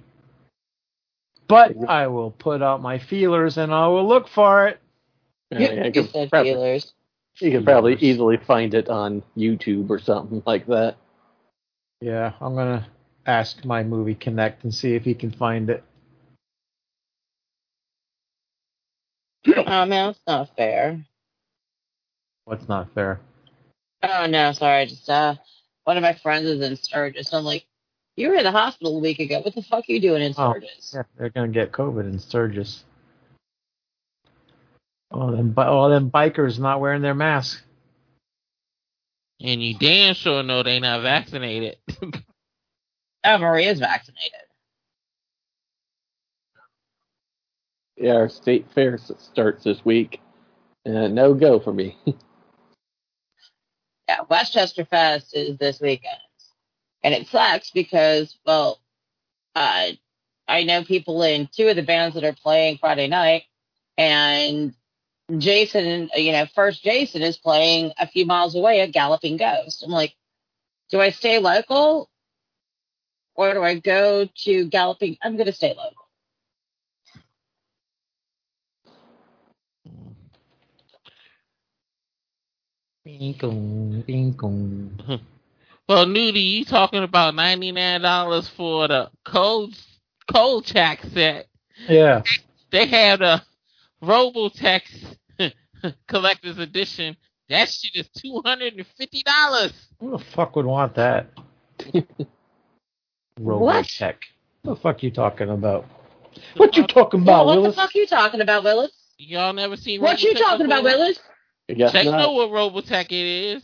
But 1.47 1.75
I 1.89 2.07
will 2.07 2.31
put 2.31 2.61
out 2.61 2.81
my 2.81 2.99
feelers 2.99 3.57
and 3.57 3.73
I 3.73 3.87
will 3.87 4.07
look 4.07 4.27
for 4.27 4.67
it. 4.67 4.79
I 5.51 5.55
mean, 5.55 5.83
You 5.85 5.91
could 5.91 6.09
said 6.11 6.29
prob- 6.29 6.45
feelers. 6.45 6.93
you 7.39 7.51
could 7.51 7.65
probably 7.65 7.95
easily 7.95 8.37
find 8.37 8.73
it 8.73 8.87
on 8.89 9.23
YouTube 9.35 9.89
or 9.89 9.99
something 9.99 10.43
like 10.45 10.67
that. 10.67 10.95
Yeah, 12.01 12.33
I'm 12.39 12.55
gonna 12.55 12.87
ask 13.25 13.63
my 13.65 13.83
movie 13.83 14.15
connect 14.15 14.63
and 14.63 14.73
see 14.73 14.95
if 14.95 15.03
he 15.03 15.13
can 15.13 15.31
find 15.31 15.69
it. 15.69 15.83
Oh 19.45 19.85
no, 19.85 20.09
it's 20.09 20.19
not 20.25 20.55
fair. 20.55 21.03
What's 22.45 22.67
not 22.67 22.93
fair? 22.93 23.19
Oh 24.01 24.25
no, 24.25 24.51
sorry. 24.51 24.85
Just 24.85 25.09
uh, 25.09 25.35
one 25.83 25.97
of 25.97 26.03
my 26.03 26.13
friends 26.13 26.45
is 26.45 26.61
in 26.61 26.75
Sturgis. 26.77 27.33
I'm 27.33 27.43
like, 27.43 27.65
you 28.15 28.29
were 28.29 28.35
in 28.35 28.43
the 28.43 28.51
hospital 28.51 28.97
a 28.97 28.99
week 28.99 29.19
ago. 29.19 29.39
What 29.39 29.55
the 29.55 29.61
fuck 29.61 29.85
are 29.87 29.91
you 29.91 29.99
doing 29.99 30.21
in 30.21 30.33
Oh, 30.37 30.51
Sturgis? 30.51 30.91
Yeah, 30.93 31.03
they're 31.17 31.29
gonna 31.29 31.49
get 31.49 31.71
COVID 31.71 32.09
in 32.11 32.19
Sturgis. 32.19 32.83
Oh, 35.11 35.31
them, 35.31 35.53
all 35.57 35.89
them 35.89 36.09
bikers 36.09 36.57
not 36.57 36.79
wearing 36.79 37.01
their 37.01 37.13
masks. 37.13 37.61
And 39.41 39.61
you 39.61 39.77
damn 39.77 40.15
sure 40.15 40.41
know 40.41 40.63
they 40.63 40.79
not 40.79 41.01
vaccinated. 41.01 41.77
Oh, 43.23 43.37
Maria's 43.37 43.79
vaccinated. 43.79 44.39
Yeah, 47.97 48.15
our 48.15 48.29
state 48.29 48.67
fair 48.73 48.97
starts 48.97 49.63
this 49.63 49.85
week. 49.85 50.21
Uh, 50.85 51.07
no 51.07 51.33
go 51.33 51.59
for 51.59 51.73
me. 51.73 51.97
Yeah, 54.09 54.19
Westchester 54.29 54.85
Fest 54.85 55.35
is 55.35 55.57
this 55.57 55.79
weekend. 55.79 56.19
and 57.03 57.13
it 57.13 57.27
sucks 57.27 57.71
because 57.71 58.37
well, 58.45 58.79
uh, 59.55 59.89
I 60.47 60.63
know 60.63 60.83
people 60.83 61.23
in 61.23 61.49
two 61.55 61.67
of 61.69 61.75
the 61.75 61.83
bands 61.83 62.15
that 62.15 62.23
are 62.23 62.33
playing 62.33 62.77
Friday 62.79 63.07
night, 63.07 63.43
and 63.97 64.73
Jason, 65.37 66.09
you 66.15 66.33
know, 66.33 66.45
first 66.53 66.83
Jason 66.83 67.21
is 67.21 67.37
playing 67.37 67.93
a 67.97 68.07
few 68.07 68.25
miles 68.25 68.55
away 68.55 68.81
at 68.81 68.91
Galloping 68.91 69.37
Ghost. 69.37 69.83
I'm 69.83 69.91
like, 69.91 70.15
do 70.91 70.99
I 70.99 71.11
stay 71.11 71.39
local 71.39 72.09
or 73.35 73.53
do 73.53 73.63
I 73.63 73.75
go 73.79 74.27
to 74.43 74.65
Galloping? 74.65 75.17
I'm 75.21 75.35
going 75.35 75.47
to 75.47 75.53
stay 75.53 75.73
local. 75.75 76.03
Bing 83.05 83.35
gong, 83.37 84.03
bing 84.07 84.31
gong. 84.31 85.19
Well, 85.89 86.05
Nudie, 86.05 86.59
you 86.59 86.65
talking 86.65 87.03
about 87.03 87.35
ninety 87.35 87.73
nine 87.73 87.99
dollars 87.99 88.47
for 88.47 88.87
the 88.87 89.11
cold 89.25 89.75
Kolchak 90.31 91.03
set? 91.13 91.47
Yeah. 91.89 92.21
They 92.71 92.85
had 92.85 93.21
a 93.21 93.43
Robotech 94.01 94.83
collector's 96.07 96.59
edition. 96.59 97.17
That 97.49 97.69
shit 97.69 97.95
is 97.95 98.09
two 98.09 98.41
hundred 98.45 98.75
and 98.75 98.87
fifty 98.97 99.23
dollars. 99.23 99.73
Who 99.99 100.11
the 100.11 100.19
fuck 100.19 100.55
would 100.55 100.65
want 100.65 100.95
that? 100.95 101.27
What? 103.37 103.85
Robotech. 103.85 104.15
What 104.61 104.75
the 104.75 104.81
fuck 104.81 105.03
you 105.03 105.11
talking 105.11 105.49
about? 105.49 105.85
What 106.57 106.75
you 106.77 106.87
talking 106.87 107.21
about, 107.21 107.45
Willis? 107.45 107.55
what 107.55 107.61
Willis? 107.61 107.75
the 107.75 107.81
fuck 107.81 107.95
you 107.95 108.07
talking 108.07 108.41
about, 108.41 108.63
Willis? 108.63 108.91
Y'all 109.17 109.53
never 109.53 109.75
seen 109.75 110.01
What 110.01 110.21
you 110.21 110.33
Robotech 110.33 110.39
talking 110.39 110.65
about, 110.65 110.83
before? 110.83 110.99
Willis? 110.99 111.19
I 111.69 111.73
guess 111.73 111.91
Jake 111.91 112.05
not. 112.05 112.17
know 112.17 112.31
what 112.33 112.49
Robotech 112.49 113.05
it 113.05 113.13
is. 113.13 113.63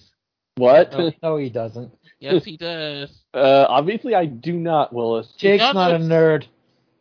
What? 0.55 0.91
No, 0.91 1.11
no, 1.23 1.37
he 1.37 1.49
doesn't. 1.49 1.91
Yes, 2.19 2.43
he 2.43 2.57
does. 2.57 3.09
Uh, 3.33 3.65
obviously, 3.69 4.13
I 4.13 4.25
do 4.25 4.53
not, 4.53 4.91
Willis. 4.93 5.31
Jake's 5.37 5.63
Y'all 5.63 5.73
not 5.73 5.91
a 5.91 5.99
nerd. 5.99 6.45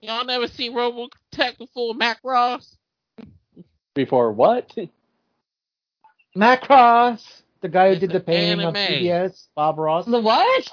Y'all 0.01 0.25
never 0.25 0.47
seen 0.47 0.73
Robotech 0.75 1.59
before, 1.59 1.95
Macross? 1.95 2.77
Before 3.95 4.31
what? 4.33 4.73
Macross, 6.37 7.43
the 7.63 7.69
guy 7.69 7.89
who 7.89 7.93
It's 7.95 8.01
did 8.01 8.13
the 8.13 8.21
painting 8.21 8.65
on 8.65 8.77
anime. 8.77 9.03
CBS, 9.03 9.49
Bob 9.57 9.79
Ross. 9.79 10.07
The 10.07 10.21
what? 10.21 10.71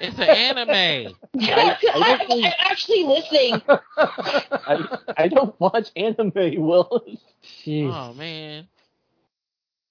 It's 0.00 0.16
an 0.18 0.22
anime. 0.28 0.68
I- 1.40 1.76
I 1.94 2.18
I'm, 2.28 2.30
I'm 2.44 2.52
actually 2.58 3.04
listening. 3.04 3.62
I, 3.96 4.98
I 5.16 5.28
don't 5.28 5.58
watch 5.60 5.90
anime, 5.96 6.32
Willis. 6.34 7.20
Jeez. 7.64 7.92
Oh 7.92 8.12
man. 8.14 8.66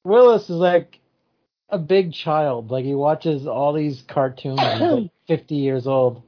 Willis 0.03 0.43
is 0.49 0.55
like 0.57 0.99
a 1.69 1.77
big 1.77 2.13
child. 2.13 2.71
Like 2.71 2.83
he 2.85 2.95
watches 2.95 3.47
all 3.47 3.73
these 3.73 4.01
cartoons. 4.07 4.59
He's 4.59 4.81
like 4.81 5.11
50 5.27 5.55
years 5.55 5.87
old. 5.87 6.23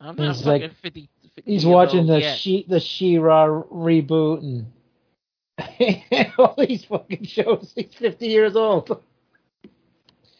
I'm 0.00 0.16
not 0.16 0.36
He's 0.36 0.44
fucking 0.44 0.62
like- 0.62 0.76
50, 0.82 1.08
50 1.36 1.50
He's 1.50 1.66
watching 1.66 2.06
the 2.06 2.20
yet. 2.20 2.38
she 2.38 2.64
the 2.68 2.78
She-Ra 2.78 3.46
reboot 3.48 4.40
and 4.40 6.32
all 6.38 6.54
these 6.58 6.84
fucking 6.84 7.24
shows. 7.24 7.72
He's 7.74 7.94
50 7.94 8.26
years 8.26 8.54
old. 8.54 9.02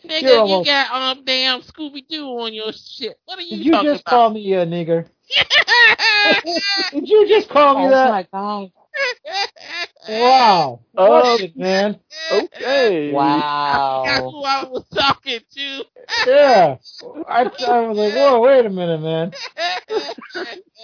Nigga, 0.05 0.23
You're 0.23 0.31
you 0.33 0.39
almost- 0.39 0.67
got 0.69 0.91
um 1.19 1.25
damn 1.25 1.61
Scooby 1.63 2.07
Doo 2.09 2.27
on 2.41 2.53
your 2.55 2.73
shit. 2.73 3.19
What 3.25 3.39
are 3.39 3.43
you 3.43 3.57
Did 3.57 3.67
you 3.67 3.73
talking 3.73 3.91
just 3.93 4.05
call 4.05 4.31
me 4.31 4.53
a 4.53 4.67
nigger? 4.67 5.07
Did 6.93 7.09
you 7.09 7.27
just 7.29 7.49
call 7.49 7.79
me 7.79 7.87
Oh 7.87 7.91
that? 7.91 8.11
my 8.11 8.27
god! 8.33 8.71
Wow. 10.09 10.81
Oh. 10.97 11.09
Watch 11.09 11.41
it, 11.41 11.57
man. 11.57 11.99
Okay. 12.31 13.07
That's 13.07 13.15
Wow. 13.15 14.31
who 14.31 14.43
I 14.45 14.65
was 14.69 14.85
talking 14.95 15.41
to. 15.57 15.85
Yeah. 16.27 16.77
I, 17.29 17.41
I 17.67 17.81
was 17.87 17.97
like, 17.97 18.15
whoa, 18.15 18.41
wait 18.41 18.67
a 18.67 18.71
minute, 18.71 19.01
man. 19.01 19.33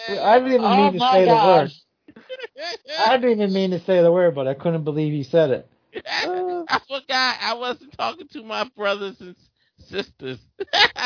I 0.09 0.39
didn't 0.39 0.55
even 0.55 0.65
Oh 0.65 0.77
mean 0.77 0.93
to 0.95 0.99
my 0.99 1.11
say 1.13 1.25
the 1.27 1.35
word. 1.35 1.71
I 3.07 3.17
didn't 3.19 3.31
even 3.41 3.53
mean 3.53 3.71
to 3.73 3.81
say 3.81 4.03
the 4.03 4.11
word, 4.13 4.35
but 4.35 4.49
I 4.49 4.55
couldn't 4.55 4.85
believe 4.85 5.13
he 5.13 5.23
said 5.23 5.51
it. 5.51 5.69
I 6.07 6.81
forgot 6.89 7.37
I 7.41 7.55
wasn't 7.55 7.97
talking 7.97 8.29
to 8.29 8.43
my 8.43 8.65
brothers 8.77 9.21
and 9.21 9.37
sisters. 9.79 10.39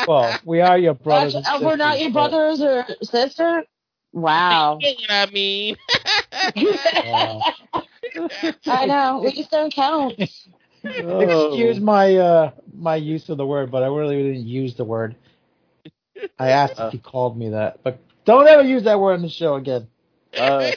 Well, 0.07 0.37
we 0.45 0.61
are 0.61 0.77
your 0.77 0.93
brothers. 0.93 1.35
Actually, 1.35 1.55
and 1.55 1.63
uh, 1.63 1.67
we're 1.67 1.75
not 1.77 1.93
sisters, 1.93 2.01
your 2.03 2.13
but- 2.13 2.29
brothers 2.29 2.61
or 2.61 2.85
sister. 3.05 3.63
Wow. 4.13 4.79
You 4.81 5.07
know 5.07 5.15
what 5.15 5.29
I 5.29 5.31
mean? 5.31 5.75
Wow. 7.05 7.41
I 8.67 8.85
know. 8.85 9.21
We 9.23 9.31
just 9.33 9.51
don't 9.51 9.73
count. 9.73 10.13
Oh. 10.85 11.47
Excuse 11.49 11.79
my 11.79 12.15
uh 12.15 12.51
my 12.73 12.95
use 12.95 13.27
of 13.29 13.37
the 13.37 13.45
word, 13.45 13.71
but 13.71 13.81
I 13.83 13.87
really 13.87 14.17
didn't 14.21 14.47
use 14.47 14.75
the 14.75 14.83
word. 14.83 15.15
I 16.39 16.49
asked 16.49 16.75
if 16.77 16.91
he 16.91 16.99
called 16.99 17.37
me 17.37 17.49
that, 17.49 17.81
but 17.83 17.99
don't 18.25 18.47
ever 18.47 18.61
use 18.63 18.83
that 18.83 18.99
word 18.99 19.13
on 19.13 19.21
the 19.23 19.29
show 19.29 19.55
again, 19.55 19.87
Uh, 20.37 20.71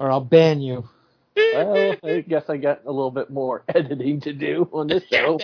or 0.00 0.10
I'll 0.10 0.20
ban 0.20 0.60
you. 0.60 0.88
Well, 1.36 1.96
I 2.04 2.20
guess 2.20 2.44
I 2.48 2.56
got 2.56 2.84
a 2.84 2.90
little 2.92 3.10
bit 3.10 3.30
more 3.30 3.64
editing 3.74 4.20
to 4.22 4.32
do 4.32 4.68
on 4.72 4.86
this 4.88 5.04
show. 5.10 5.38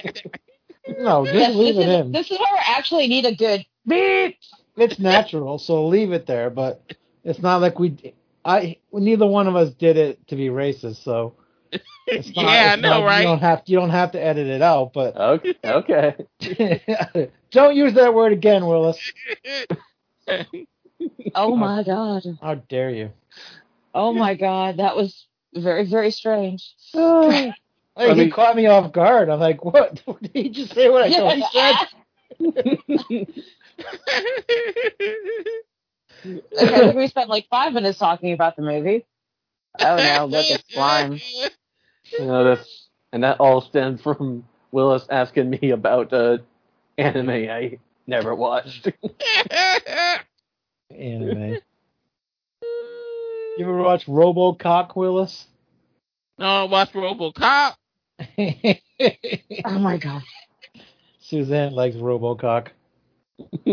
No, 0.99 1.24
just 1.24 1.37
Yes, 1.37 1.55
leave 1.57 1.74
this, 1.76 1.84
it 1.84 1.89
is, 1.89 2.01
in. 2.07 2.12
this 2.12 2.30
is 2.30 2.39
where 2.39 2.49
we 2.53 2.59
actually 2.66 3.07
need 3.09 3.24
a 3.24 3.34
good 3.34 3.64
beep. 3.87 4.39
It's 4.76 4.99
natural, 4.99 5.59
so 5.59 5.87
leave 5.87 6.12
it 6.12 6.26
there. 6.26 6.51
But 6.51 6.95
it's 7.24 7.41
not 7.41 7.61
like 7.61 7.78
we. 7.78 8.14
I 8.45 8.76
neither 8.93 9.26
one 9.26 9.49
of 9.49 9.57
us 9.57 9.70
did 9.74 9.97
it 9.97 10.26
to 10.28 10.37
be 10.37 10.49
racist, 10.49 11.03
so. 11.03 11.34
It's 12.07 12.28
not, 12.37 12.45
yeah, 12.45 12.70
I 12.70 12.74
it's 12.74 12.82
know, 12.82 12.91
not- 12.91 12.99
You 13.01 13.07
right? 13.07 13.22
don't 13.24 13.41
have 13.41 13.62
you 13.66 13.76
don't 13.78 13.91
have 13.91 14.12
to 14.12 14.22
edit 14.22 14.47
it 14.47 14.62
out, 14.62 14.93
but 14.93 15.16
Okay. 15.16 15.55
Okay. 15.64 17.30
don't 17.51 17.74
use 17.74 17.95
that 17.95 18.14
word 18.14 18.32
again, 18.32 18.66
Willis. 18.66 18.99
Oh 21.34 21.57
my 21.57 21.82
god. 21.82 22.22
How 22.41 22.55
dare 22.55 22.91
you? 22.91 23.11
Oh 23.95 24.12
my 24.12 24.34
god. 24.34 24.76
That 24.78 24.95
was 24.97 25.26
very, 25.57 25.84
very 25.84 26.11
strange. 26.11 26.74
Hey, 27.98 28.11
he 28.11 28.14
mean- 28.14 28.30
caught 28.30 28.54
me 28.57 28.66
off 28.66 28.92
guard. 28.92 29.30
I'm 29.30 29.40
like, 29.40 29.64
what? 29.64 30.02
Did 30.20 30.30
he 30.34 30.50
just 30.50 30.74
say 30.74 30.90
what 30.90 31.04
I 31.04 31.11
thought 31.11 31.36
he 31.36 31.44
said? 31.50 33.28
Okay, 36.24 36.74
I 36.74 36.78
think 36.78 36.96
we 36.96 37.07
spent 37.09 37.28
like 37.28 37.46
five 37.48 37.72
minutes 37.72 37.98
talking 37.98 38.32
about 38.32 38.57
the 38.57 38.62
movie. 38.62 39.04
Oh 39.78 39.96
no, 39.96 40.26
look 40.26 40.50
at 40.50 40.64
slime. 40.68 41.20
You 42.18 42.26
know, 42.26 42.44
that's 42.44 42.88
and 43.12 43.22
that 43.22 43.38
all 43.38 43.61
stemmed 43.61 44.00
from 44.00 44.44
Willis 44.72 45.07
asking 45.11 45.50
me 45.50 45.70
about 45.70 46.12
uh, 46.12 46.38
anime 46.98 47.30
I 47.30 47.78
never 48.07 48.34
watched. 48.34 48.90
Anime. 50.90 51.59
You 53.57 53.64
ever 53.64 53.82
watch 53.82 54.07
RoboCop, 54.07 54.94
Willis? 54.96 55.46
no, 56.38 56.46
I 56.46 56.64
watched 56.64 56.94
RoboCop. 56.94 57.74
Oh 59.66 59.78
my 59.78 59.98
god. 59.98 60.22
Suzanne 61.20 61.72
likes 61.72 61.96
RoboCop. 61.96 62.68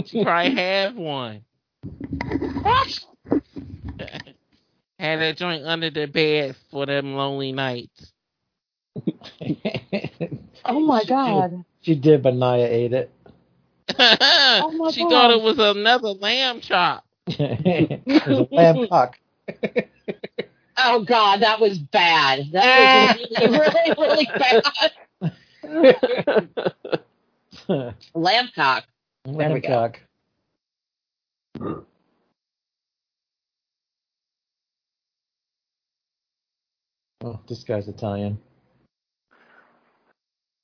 She 0.06 0.22
probably 0.24 0.56
have 0.56 0.96
one. 0.96 1.46
What? 2.62 3.00
Had 5.00 5.20
that 5.20 5.38
joint 5.38 5.64
under 5.66 5.90
the 5.90 6.08
bed 6.08 6.58
for 6.72 6.86
them 6.86 7.16
lonely 7.16 7.52
nights. 7.54 8.12
Oh 10.66 10.80
my 10.80 11.04
god. 11.04 11.66
she 11.82 11.94
did, 11.96 12.24
but 12.24 12.36
Naya 12.36 12.66
ate 12.70 12.94
it. 12.94 13.12
Oh, 14.00 14.72
my 14.78 14.92
she 14.92 15.02
God. 15.02 15.10
thought 15.10 15.32
it 15.32 15.42
was 15.42 15.60
another 15.60 16.10
lamb 16.10 16.62
chop. 16.62 17.04
it 17.28 18.02
was 18.28 18.48
a 18.50 18.56
lamb 18.56 18.88
cock. 18.88 19.18
Oh 20.76 21.04
god, 21.04 21.42
that 21.42 21.60
was 21.60 21.78
bad. 21.78 22.52
That 22.52 22.66
was 22.78 23.30
really, 23.32 23.58
really, 23.58 23.94
really 23.98 24.28
bad. 24.38 24.64
Lamb 28.14 28.50
cock. 28.56 28.86
lamb 29.26 29.54
we 29.54 29.62
Oh, 37.24 37.40
this 37.48 37.64
guy's 37.64 37.88
Italian. 37.88 38.38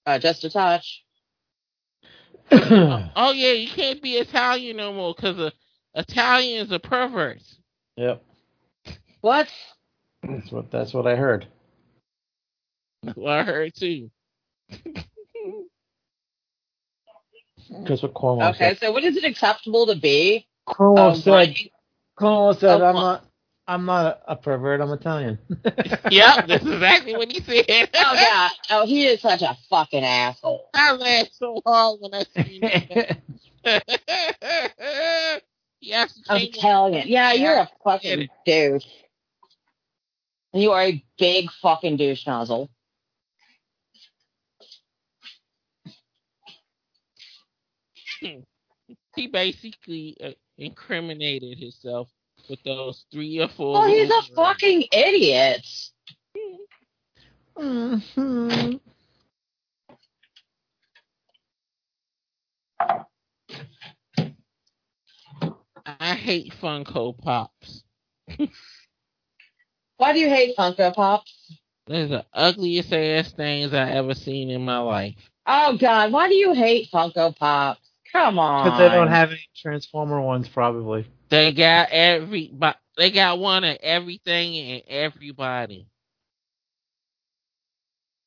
Uh, 0.06 0.20
just 0.20 0.44
a 0.44 0.50
touch. 0.50 1.04
Oh 3.16 3.32
yeah, 3.32 3.52
you 3.52 3.70
can't 3.70 4.02
be 4.02 4.16
Italian 4.16 4.78
no 4.78 4.92
more 4.92 5.14
because 5.16 5.40
uh, 5.40 5.52
Italians 5.94 6.72
are 6.72 6.80
perverts. 6.80 7.58
yep, 7.96 8.24
What? 9.22 9.48
that's 10.24 10.52
what 10.52 10.72
that's 10.72 10.94
what 10.94 11.08
I 11.08 11.16
heard. 11.16 11.48
Well, 13.16 13.34
I 13.34 13.44
heard 13.44 13.74
too. 13.76 14.10
Because 17.82 18.02
what 18.02 18.14
Cornwall 18.14 18.50
Okay, 18.50 18.70
said. 18.70 18.80
so 18.80 18.92
what 18.92 19.04
is 19.04 19.16
it 19.18 19.24
acceptable 19.24 19.86
to 19.88 19.96
be? 19.96 20.48
Cornwall 20.66 21.12
Um, 21.12 21.16
said. 21.16 21.32
whining- 21.32 21.70
Cornwall 22.18 22.54
said, 22.54 22.82
Oh, 22.82 22.86
"I'm 22.86 22.96
not. 22.96 23.26
I'm 23.68 23.86
not 23.86 24.06
a, 24.28 24.32
a 24.32 24.36
pervert. 24.36 24.82
I'm 24.82 24.92
Italian." 24.92 25.38
Yep, 26.12 26.48
that's 26.48 26.66
exactly 26.66 27.16
what 27.16 27.32
he 27.32 27.40
said. 27.42 27.66
Oh 27.94 28.14
yeah. 28.16 28.50
Oh, 28.72 28.86
he 28.86 29.06
is 29.06 29.22
such 29.22 29.42
a 29.44 29.56
fucking 29.70 30.04
asshole. 30.04 30.70
I 30.74 30.92
laughed 30.94 31.36
so 31.36 31.62
hard 31.66 32.00
when 32.02 32.14
I 32.16 32.24
seen 32.44 32.62
that. 32.62 33.18
yes, 35.82 36.20
I'm 36.28 36.48
telling 36.54 36.94
you. 36.96 37.02
Yeah, 37.06 37.34
you're 37.34 37.58
a 37.60 37.70
fucking 37.84 38.28
douche. 38.46 38.86
You 40.54 40.72
are 40.72 40.84
a 40.84 41.04
big 41.18 41.50
fucking 41.62 41.98
douche 41.98 42.26
nozzle. 42.26 42.70
he 49.16 49.28
basically 49.28 50.18
uh, 50.24 50.32
incriminated 50.58 51.60
himself 51.60 52.10
with 52.50 52.62
those 52.64 53.06
three 53.12 53.40
or 53.40 53.48
four. 53.48 53.74
Well, 53.74 53.88
he's 53.88 54.10
a 54.10 54.36
fucking 54.36 54.86
idiot. 54.92 55.66
Mm-hmm. 57.58 58.78
I 65.86 66.16
hate 66.16 66.54
Funko 66.62 67.18
Pops. 67.18 67.84
Why 70.00 70.14
do 70.14 70.20
you 70.20 70.30
hate 70.30 70.58
Funko 70.58 70.96
Pops? 70.96 71.54
They're 71.88 72.08
the 72.08 72.26
ugliest 72.34 72.94
ass 72.94 73.34
things 73.34 73.74
I 73.74 73.92
ever 73.92 74.16
seen 74.16 74.50
in 74.50 74.66
my 74.66 74.80
life. 74.80 75.16
Oh 75.46 75.78
God, 75.78 76.14
why 76.14 76.30
do 76.30 76.36
you 76.36 76.54
hate 76.54 76.90
Funko 76.92 77.38
Pops? 77.38 77.82
Come 78.14 78.40
on. 78.40 78.66
Because 78.66 78.80
they 78.80 78.96
don't 78.96 79.10
have 79.10 79.32
any 79.32 79.50
Transformer 79.58 80.22
ones, 80.22 80.48
probably. 80.48 81.06
They 81.30 81.52
got 81.52 81.90
every, 81.92 82.50
but 82.54 82.78
they 82.98 83.12
got 83.12 83.40
one 83.40 83.66
of 83.66 83.78
everything 83.84 84.58
and 84.58 84.84
everybody. 84.88 85.88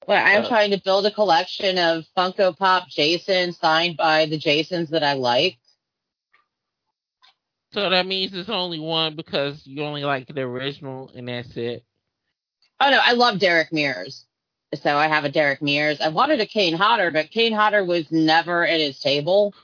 Well, 0.06 0.22
I'm 0.24 0.44
Uh, 0.44 0.48
trying 0.48 0.72
to 0.72 0.82
build 0.82 1.06
a 1.06 1.10
collection 1.12 1.78
of 1.78 2.04
Funko 2.16 2.56
Pop 2.56 2.88
Jason 2.88 3.52
signed 3.54 3.96
by 3.96 4.26
the 4.26 4.38
Jasons 4.38 4.90
that 4.90 5.04
I 5.04 5.14
like. 5.14 5.58
So 7.72 7.88
that 7.90 8.06
means 8.06 8.34
it's 8.34 8.48
only 8.50 8.78
one 8.80 9.16
because 9.16 9.66
you 9.66 9.82
only 9.82 10.04
like 10.04 10.26
the 10.26 10.42
original 10.42 11.10
and 11.14 11.28
that's 11.28 11.56
it. 11.56 11.84
Oh 12.80 12.90
no, 12.90 12.98
I 13.02 13.12
love 13.12 13.38
Derek 13.38 13.72
Mears. 13.72 14.26
So 14.82 14.96
I 14.96 15.08
have 15.08 15.24
a 15.24 15.28
Derek 15.30 15.62
Mears. 15.62 16.00
I 16.00 16.08
wanted 16.08 16.40
a 16.40 16.46
Kane 16.46 16.74
Hodder, 16.74 17.10
but 17.10 17.30
Kane 17.30 17.52
Hodder 17.52 17.84
was 17.84 18.10
never 18.10 18.66
at 18.66 18.80
his 18.80 18.98
table. 19.00 19.54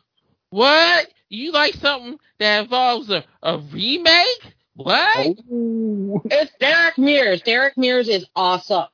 What? 0.50 1.08
You 1.28 1.52
like 1.52 1.74
something 1.74 2.18
that 2.38 2.62
involves 2.64 3.10
a, 3.10 3.24
a 3.42 3.58
remake? 3.58 4.54
What? 4.74 5.36
Oh. 5.50 6.22
It's 6.26 6.52
Derek 6.60 6.96
Mears. 6.98 7.42
Derek 7.42 7.76
Mears 7.76 8.08
is 8.08 8.26
awesome. 8.36 8.86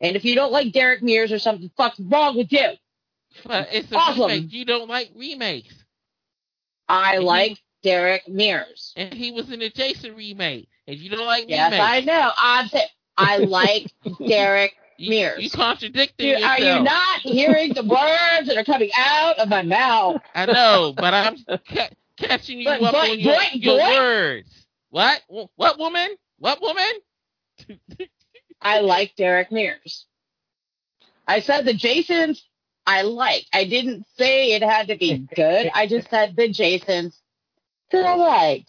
And 0.00 0.16
if 0.16 0.24
you 0.24 0.34
don't 0.34 0.52
like 0.52 0.72
Derek 0.72 1.02
Mears 1.02 1.32
or 1.32 1.38
something, 1.38 1.70
fuck's 1.76 2.00
wrong 2.00 2.36
with 2.36 2.52
you? 2.52 2.72
But 3.44 3.68
it's 3.72 3.90
a 3.92 3.96
Awesome. 3.96 4.22
remake. 4.22 4.52
You 4.52 4.64
don't 4.64 4.88
like 4.88 5.10
remakes. 5.14 5.74
I 6.88 7.18
like 7.18 7.58
Derek 7.82 8.28
Mears. 8.28 8.92
And 8.96 9.12
he 9.12 9.32
was 9.32 9.50
in 9.50 9.60
the 9.60 9.70
Jason 9.70 10.14
remake. 10.14 10.68
And 10.86 10.96
you 10.96 11.10
don't 11.10 11.26
like 11.26 11.46
Yes, 11.48 11.72
remakes. 11.72 11.84
I 11.90 12.00
know. 12.00 12.30
I'm 12.36 12.68
saying 12.68 12.86
I 13.16 13.36
like 13.38 13.92
Derek 14.26 14.74
You, 14.96 15.10
Mears. 15.10 15.42
you 15.42 15.50
contradicting 15.50 16.26
Dude, 16.30 16.40
yourself. 16.40 16.58
are 16.58 16.62
you 16.62 16.82
not 16.82 17.20
hearing 17.20 17.74
the 17.74 17.82
words 17.84 18.48
that 18.48 18.56
are 18.56 18.64
coming 18.64 18.90
out 18.96 19.38
of 19.38 19.48
my 19.48 19.62
mouth? 19.62 20.20
I 20.34 20.46
know, 20.46 20.92
but 20.96 21.14
I'm 21.14 21.36
ca- 21.68 21.90
catching 22.16 22.58
you 22.58 22.64
But- 22.66 22.82
up 22.82 22.92
but- 22.92 23.10
on 23.10 23.18
your, 23.20 23.34
but- 23.36 23.54
your 23.56 23.76
words. 23.78 24.66
What? 24.90 25.22
What 25.56 25.78
woman? 25.78 26.08
What 26.38 26.60
woman? 26.60 26.92
I 28.60 28.80
like 28.80 29.14
Derek 29.16 29.50
Mears. 29.50 30.06
I 31.26 31.40
said 31.40 31.64
the 31.64 31.74
Jasons 31.74 32.44
I 32.86 33.02
like. 33.02 33.46
I 33.52 33.64
didn't 33.64 34.04
say 34.18 34.52
it 34.52 34.62
had 34.62 34.88
to 34.88 34.96
be 34.96 35.18
good. 35.34 35.70
I 35.74 35.86
just 35.86 36.10
said 36.10 36.34
the 36.36 36.48
Jasons 36.48 37.20
that 37.92 38.04
I 38.04 38.14
like. 38.14 38.66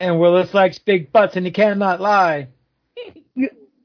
And 0.00 0.18
Willis 0.18 0.52
likes 0.52 0.78
big 0.78 1.12
butts, 1.12 1.36
and 1.36 1.46
he 1.46 1.52
cannot 1.52 2.00
lie. 2.00 2.48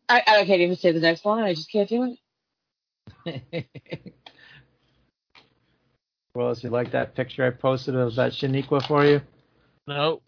I, 0.10 0.22
I 0.26 0.46
can't 0.46 0.62
even 0.62 0.76
say 0.76 0.92
the 0.92 1.00
next 1.00 1.26
line. 1.26 1.44
I 1.44 1.54
just 1.54 1.72
can't 1.72 1.90
do 1.90 2.16
it. 3.26 3.66
Willis, 6.34 6.64
you 6.64 6.70
like 6.70 6.92
that 6.92 7.16
picture 7.16 7.46
I 7.46 7.50
posted 7.50 7.96
of 7.96 8.16
that 8.16 8.32
Shaniqua 8.32 8.88
for 8.88 9.06
you? 9.06 9.22
Nope. 9.88 10.24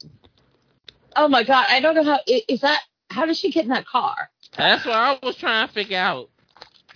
Oh 1.15 1.27
my 1.27 1.43
god! 1.43 1.65
I 1.69 1.79
don't 1.79 1.95
know 1.95 2.03
how 2.03 2.19
is 2.27 2.61
that. 2.61 2.81
How 3.09 3.25
did 3.25 3.37
she 3.37 3.51
get 3.51 3.63
in 3.63 3.69
that 3.69 3.85
car? 3.85 4.29
That's 4.57 4.85
what 4.85 4.95
I 4.95 5.19
was 5.23 5.35
trying 5.35 5.67
to 5.67 5.73
figure 5.73 5.97
out. 5.97 6.29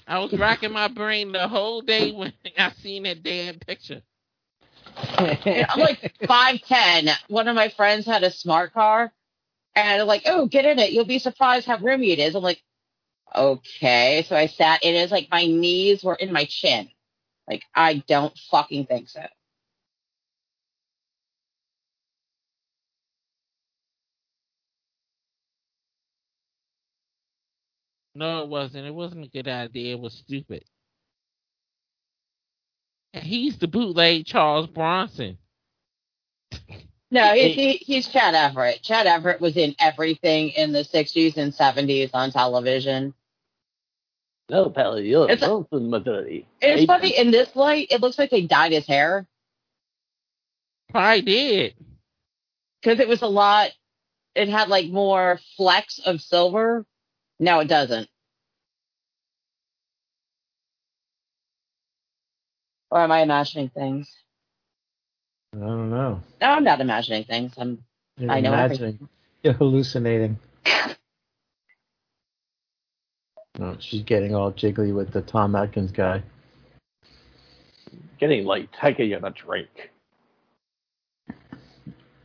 I 0.07 0.19
was 0.19 0.33
racking 0.33 0.71
my 0.71 0.87
brain 0.87 1.31
the 1.31 1.47
whole 1.47 1.81
day 1.81 2.11
when 2.15 2.33
I 2.57 2.71
seen 2.81 3.03
that 3.03 3.23
damn 3.23 3.59
picture. 3.59 4.01
I'm 4.97 5.79
like 5.79 6.13
five 6.27 6.61
ten. 6.61 7.09
One 7.29 7.47
of 7.47 7.55
my 7.55 7.69
friends 7.69 8.05
had 8.05 8.23
a 8.23 8.31
smart 8.31 8.73
car, 8.73 9.11
and 9.75 9.99
they're 9.99 10.05
like, 10.05 10.23
"Oh, 10.27 10.47
get 10.47 10.65
in 10.65 10.79
it. 10.79 10.91
You'll 10.93 11.05
be 11.05 11.19
surprised 11.19 11.67
how 11.67 11.77
roomy 11.77 12.11
it 12.11 12.19
is." 12.19 12.35
I'm 12.35 12.43
like, 12.43 12.61
"Okay." 13.35 14.25
So 14.29 14.35
I 14.35 14.47
sat. 14.47 14.81
It's 14.83 15.11
like 15.11 15.29
my 15.31 15.45
knees 15.47 16.03
were 16.03 16.15
in 16.15 16.33
my 16.33 16.45
chin. 16.45 16.89
Like 17.49 17.63
I 17.75 18.03
don't 18.07 18.37
fucking 18.51 18.87
think 18.87 19.09
so. 19.09 19.21
No, 28.15 28.43
it 28.43 28.49
wasn't. 28.49 28.87
It 28.87 28.95
wasn't 28.95 29.25
a 29.25 29.29
good 29.29 29.47
idea. 29.47 29.95
It 29.95 29.99
was 30.01 30.13
stupid. 30.15 30.65
And 33.13 33.23
he's 33.23 33.57
the 33.57 33.67
bootleg 33.67 34.25
Charles 34.25 34.67
Bronson. 34.67 35.37
No, 37.11 37.33
he's, 37.35 37.55
he, 37.55 37.73
he's 37.73 38.07
Chad 38.07 38.33
Everett. 38.35 38.81
Chad 38.81 39.05
Everett 39.07 39.39
was 39.41 39.55
in 39.57 39.75
everything 39.79 40.49
in 40.49 40.71
the 40.71 40.83
60s 40.83 41.37
and 41.37 41.53
70s 41.53 42.09
on 42.13 42.31
television. 42.31 43.13
No, 44.49 44.69
Pally, 44.69 45.07
you're 45.09 45.29
It's 45.29 45.41
a- 45.41 45.47
Wilson, 45.47 45.89
Missouri. 45.89 46.47
It's 46.61 46.81
Hey, 46.81 46.85
funny, 46.85 47.17
in 47.17 47.31
this 47.31 47.55
light, 47.55 47.87
it 47.91 48.01
looks 48.01 48.17
like 48.17 48.29
they 48.29 48.41
dyed 48.41 48.71
his 48.71 48.85
hair 48.87 49.25
Probably 50.89 51.21
did. 51.21 51.75
because 52.81 52.99
it 52.99 53.07
was 53.07 53.21
a 53.21 53.27
lot, 53.27 53.71
it 54.35 54.49
had 54.49 54.67
like 54.69 54.89
more 54.89 55.39
flecks 55.57 55.99
of 56.05 56.21
silver. 56.21 56.85
No, 57.39 57.59
it 57.61 57.67
doesn't. 57.67 58.09
Or 62.93 63.01
am 63.01 63.11
I 63.11 63.23
imagining 63.23 63.69
things? 63.69 64.07
I 65.55 65.57
don't 65.61 65.89
know. 65.89 66.21
No, 66.39 66.47
I'm 66.47 66.63
not 66.63 66.79
imagining 66.79 67.23
things. 67.23 67.51
I'm 67.57 67.83
You're 68.19 68.31
I 68.31 68.39
know 68.39 68.53
imagining. 68.53 69.09
You're 69.41 69.53
hallucinating. 69.53 70.37
Oh, 73.59 73.77
she's 73.79 74.01
getting 74.01 74.33
all 74.33 74.51
jiggly 74.51 74.95
with 74.95 75.13
the 75.13 75.21
Tom 75.21 75.55
Atkins 75.55 75.91
guy. 75.91 76.23
Getting 78.19 78.47
late. 78.47 78.67
Taking 78.81 79.11
you 79.11 79.19
a 79.21 79.29
drink. 79.29 79.91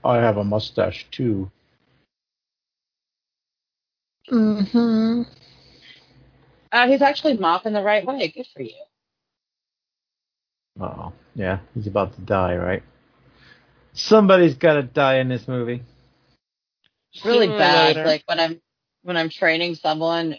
I 0.03 0.17
have 0.17 0.39
a 0.39 0.45
mustache 0.45 1.07
too. 1.11 1.51
Mm-hmm. 4.31 5.23
uh, 6.73 6.89
he's 6.89 7.03
actually 7.03 7.37
mopping 7.37 7.75
the 7.75 7.83
right 7.83 8.07
way. 8.07 8.33
Good 8.35 8.47
for 8.57 8.63
you. 8.63 8.73
Oh, 10.81 11.13
yeah, 11.35 11.59
he's 11.75 11.87
about 11.87 12.15
to 12.15 12.21
die, 12.21 12.57
right? 12.57 12.83
Somebody's 13.93 14.55
got 14.55 14.75
to 14.75 14.83
die 14.83 15.19
in 15.19 15.29
this 15.29 15.49
movie. 15.49 15.83
really 17.25 17.49
bad. 17.49 17.97
later. 17.97 18.07
Like 18.07 18.23
when 18.27 18.39
I'm 18.39 18.61
when 19.03 19.17
I'm 19.17 19.29
training 19.29 19.75
someone, 19.75 20.37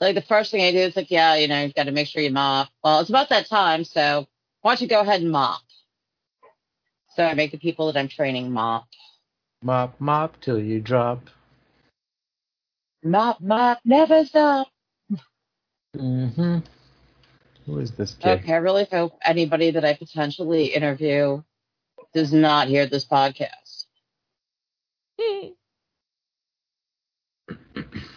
like 0.00 0.14
the 0.14 0.22
first 0.22 0.50
thing 0.50 0.62
I 0.62 0.72
do 0.72 0.78
is 0.78 0.96
like, 0.96 1.10
yeah, 1.10 1.34
you 1.36 1.48
know, 1.48 1.62
you've 1.62 1.74
got 1.74 1.84
to 1.84 1.92
make 1.92 2.08
sure 2.08 2.22
you 2.22 2.30
mop. 2.30 2.68
Well, 2.82 3.00
it's 3.00 3.10
about 3.10 3.28
that 3.30 3.48
time, 3.48 3.84
so 3.84 4.26
why 4.62 4.72
don't 4.72 4.80
you 4.82 4.88
go 4.88 5.00
ahead 5.00 5.20
and 5.20 5.30
mop? 5.30 5.60
So 7.16 7.24
I 7.24 7.34
make 7.34 7.50
the 7.50 7.58
people 7.58 7.86
that 7.92 7.98
I'm 7.98 8.08
training 8.08 8.52
mop, 8.52 8.86
Mop, 9.62 9.98
mop 10.00 10.40
till 10.40 10.58
you 10.60 10.80
drop. 10.80 11.22
mop, 13.02 13.40
mop, 13.40 13.78
never 13.84 14.24
stop. 14.24 14.68
Mm-hmm. 15.96 16.58
Who 17.66 17.78
is 17.80 17.90
this 17.92 18.14
kid? 18.14 18.40
Okay, 18.40 18.52
I 18.52 18.56
really 18.56 18.86
hope 18.90 19.18
anybody 19.24 19.72
that 19.72 19.84
I 19.84 19.94
potentially 19.94 20.66
interview 20.66 21.42
does 22.14 22.32
not 22.32 22.68
hear 22.68 22.86
this 22.86 23.04
podcast. 23.04 23.86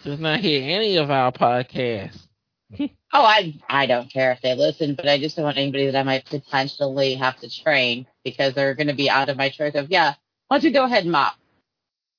Does 0.04 0.18
not 0.18 0.40
hear 0.40 0.62
any 0.62 0.96
of 0.96 1.10
our 1.10 1.32
podcasts. 1.32 2.26
Oh, 3.12 3.24
I 3.24 3.60
I 3.68 3.86
don't 3.86 4.08
care 4.08 4.30
if 4.30 4.40
they 4.40 4.54
listen, 4.54 4.94
but 4.94 5.08
I 5.08 5.18
just 5.18 5.34
don't 5.34 5.44
want 5.44 5.56
anybody 5.56 5.86
that 5.86 5.98
I 5.98 6.04
might 6.04 6.26
potentially 6.26 7.16
have 7.16 7.36
to 7.40 7.50
train 7.50 8.06
because 8.22 8.54
they're 8.54 8.76
going 8.76 8.86
to 8.86 8.94
be 8.94 9.10
out 9.10 9.28
of 9.28 9.36
my 9.36 9.48
truck 9.48 9.74
of 9.74 9.90
yeah. 9.90 10.14
Why 10.46 10.58
don't 10.58 10.62
you 10.64 10.72
go 10.72 10.84
ahead 10.84 11.02
and 11.02 11.10
mop? 11.10 11.34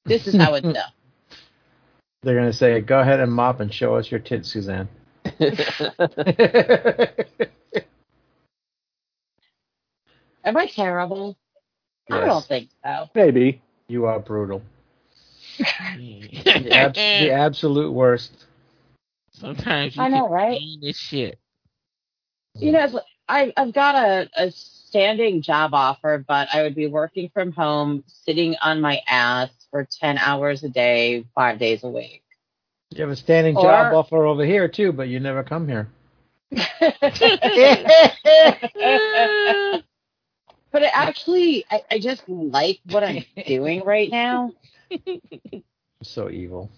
This 0.04 0.28
is 0.28 0.36
how 0.36 0.56
it's 0.56 0.68
done. 0.74 0.92
They're 2.24 2.36
gonna 2.36 2.52
say, 2.52 2.82
"Go 2.82 3.00
ahead 3.00 3.22
and 3.22 3.32
mop 3.32 3.62
and 3.62 3.74
show 3.74 3.96
us 3.96 4.12
your 4.12 4.20
tits, 4.20 4.52
Suzanne." 4.52 4.90
Am 10.44 10.58
I 10.58 10.66
terrible? 10.66 11.38
I 12.10 12.26
don't 12.26 12.46
think 12.46 12.70
so. 12.84 13.10
Maybe. 13.16 13.62
You 13.88 14.06
are 14.06 14.20
brutal. 14.20 14.62
The, 15.60 16.70
abs- 16.72 16.96
the 16.96 17.32
absolute 17.36 17.92
worst. 17.92 18.46
Sometimes 19.34 19.96
you 19.96 20.04
I 20.04 20.10
know, 20.10 20.30
right? 20.30 20.60
this 20.82 20.98
shit. 20.98 21.40
You 22.56 22.74
know, 22.74 23.02
I, 23.28 23.54
I've 23.56 23.74
got 23.74 23.96
a, 23.96 24.30
a 24.36 24.52
standing 24.52 25.42
job 25.42 25.74
offer, 25.74 26.24
but 26.28 26.50
I 26.54 26.64
would 26.64 26.76
be 26.76 26.88
working 26.88 27.30
from 27.34 27.52
home, 27.52 28.04
sitting 28.08 28.56
on 28.62 28.82
my 28.82 29.02
ass 29.08 29.50
for 29.72 29.88
10 30.00 30.18
hours 30.18 30.64
a 30.64 30.70
day, 30.70 31.26
five 31.34 31.60
days 31.60 31.84
a 31.84 31.90
week. 31.90 32.24
You 32.94 33.02
have 33.02 33.12
a 33.12 33.16
standing 33.16 33.56
Or- 33.58 33.64
job 33.64 33.94
offer 33.94 34.26
over 34.26 34.46
here 34.46 34.68
too, 34.68 34.92
but 34.92 35.08
you 35.08 35.20
never 35.20 35.44
come 35.44 35.68
here. 35.68 35.90
But 40.72 40.84
it 40.84 40.92
actually, 40.94 41.66
I, 41.70 41.82
I 41.92 42.00
just 42.00 42.24
like 42.28 42.80
what 42.90 43.04
I'm 43.04 43.24
doing 43.46 43.84
right 43.84 44.10
now. 44.10 44.52
so 46.02 46.30
evil. 46.30 46.70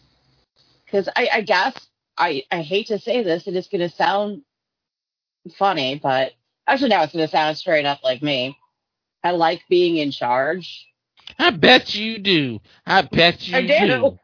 Because 0.85 1.07
I, 1.15 1.29
I 1.31 1.41
guess, 1.41 1.75
I, 2.17 2.43
I 2.51 2.61
hate 2.61 2.87
to 2.87 2.99
say 2.99 3.23
this, 3.23 3.45
and 3.45 3.55
it's 3.55 3.67
going 3.67 3.87
to 3.87 3.95
sound 3.95 4.41
funny, 5.57 5.99
but 6.01 6.31
actually, 6.67 6.89
now 6.89 7.03
it's 7.03 7.13
going 7.13 7.25
to 7.25 7.31
sound 7.31 7.57
straight 7.57 7.85
up 7.85 8.03
like 8.03 8.23
me. 8.23 8.57
I 9.23 9.31
like 9.31 9.61
being 9.69 9.97
in 9.97 10.11
charge. 10.11 10.87
I 11.37 11.51
bet 11.51 11.93
you 11.95 12.19
do. 12.19 12.59
I 12.85 13.03
bet 13.03 13.47
you 13.47 13.57
I 13.57 13.61
do. 13.61 14.19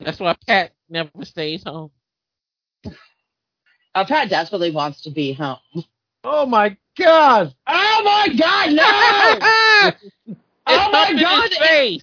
That's 0.00 0.20
why 0.20 0.36
Pat 0.46 0.72
never 0.88 1.10
stays 1.24 1.62
home. 1.64 1.90
Uh, 3.94 4.04
Pat 4.04 4.28
desperately 4.28 4.70
wants 4.70 5.02
to 5.02 5.10
be 5.10 5.32
home. 5.32 5.58
Oh 6.22 6.44
my 6.46 6.76
god! 6.98 7.54
Oh 7.66 8.02
my 8.04 8.28
god, 8.36 8.72
no! 8.72 9.92
it's 10.26 10.42
Oh 10.66 10.90
my 10.92 11.12
God, 11.20 11.48
his 11.48 11.58
face. 11.58 12.02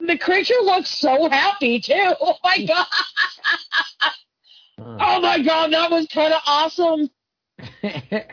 the 0.00 0.18
creature 0.18 0.54
looks 0.62 0.90
so 0.90 1.28
happy 1.30 1.80
too. 1.80 2.14
Oh 2.20 2.36
my 2.44 2.64
god! 2.68 2.86
Oh 4.78 5.20
my 5.20 5.40
god, 5.42 5.72
that 5.72 5.90
was 5.90 6.06
kind 6.08 6.34
of 6.34 6.40
awesome. 6.46 7.08
They're 7.82 8.28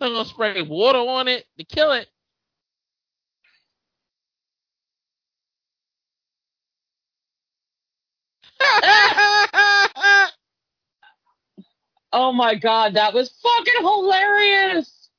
gonna 0.00 0.24
spray 0.24 0.62
water 0.62 0.98
on 0.98 1.28
it 1.28 1.46
to 1.58 1.64
kill 1.64 1.92
it. 1.92 2.08
Oh 12.12 12.32
my 12.32 12.54
god, 12.54 12.94
that 12.94 13.14
was 13.14 13.30
fucking 13.42 13.82
hilarious. 13.82 15.10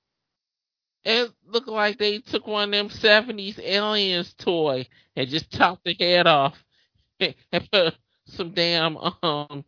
it 1.04 1.32
looked 1.48 1.68
like 1.68 1.98
they 1.98 2.20
took 2.20 2.48
one 2.48 2.66
of 2.66 2.72
them 2.72 2.90
seventies 2.90 3.60
aliens 3.60 4.34
toy 4.36 4.88
and 5.16 5.30
just 5.30 5.52
chopped 5.52 5.84
the 5.86 5.96
head 6.00 6.28
off 6.28 6.64
and 7.20 7.36
put 7.72 7.96
some 8.28 8.52
damn 8.52 8.98
um 9.24 9.66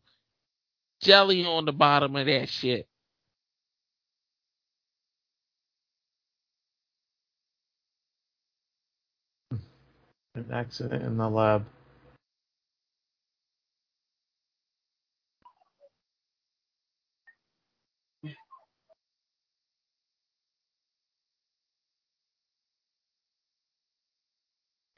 jelly 1.01 1.45
on 1.45 1.65
the 1.65 1.73
bottom 1.73 2.15
of 2.15 2.25
that 2.27 2.49
shit. 2.49 2.87
An 10.35 10.45
accident 10.51 11.03
in 11.03 11.17
the 11.17 11.29
lab. 11.29 11.65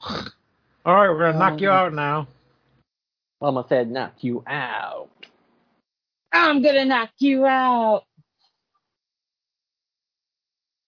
All 0.01 0.95
right, 0.95 1.09
we're 1.09 1.19
gonna 1.19 1.37
knock 1.39 1.53
um, 1.53 1.59
you 1.59 1.69
out 1.69 1.93
now. 1.93 2.27
Mama 3.41 3.65
said 3.67 3.89
knock 3.91 4.15
you 4.21 4.43
out. 4.47 5.09
I'm 6.31 6.61
gonna 6.61 6.85
knock 6.85 7.09
you 7.19 7.45
out. 7.45 8.03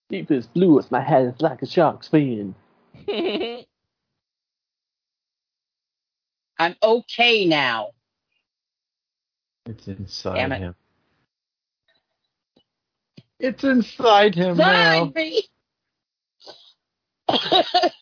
Deep 0.08 0.30
as 0.30 0.46
blue 0.46 0.78
as 0.78 0.90
my 0.90 1.00
head 1.00 1.34
is 1.34 1.40
like 1.40 1.62
a 1.62 1.66
shark's 1.66 2.08
fin. 2.08 2.54
I'm 6.58 6.76
okay 6.82 7.46
now. 7.46 7.90
It's 9.66 9.88
inside 9.88 10.34
Damn 10.36 10.52
it. 10.52 10.58
him. 10.58 10.74
It's 13.40 13.64
inside 13.64 14.34
him 14.34 14.56
now. 14.56 15.12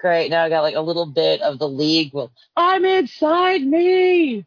Side 0.00 0.08
me. 0.08 0.26
Great. 0.26 0.30
Now 0.30 0.44
I 0.44 0.48
got 0.48 0.62
like 0.62 0.76
a 0.76 0.80
little 0.80 1.06
bit 1.06 1.40
of 1.42 1.58
the 1.58 1.68
league. 1.68 2.12
Well, 2.12 2.32
I'm 2.56 2.84
inside 2.84 3.62
me. 3.62 4.46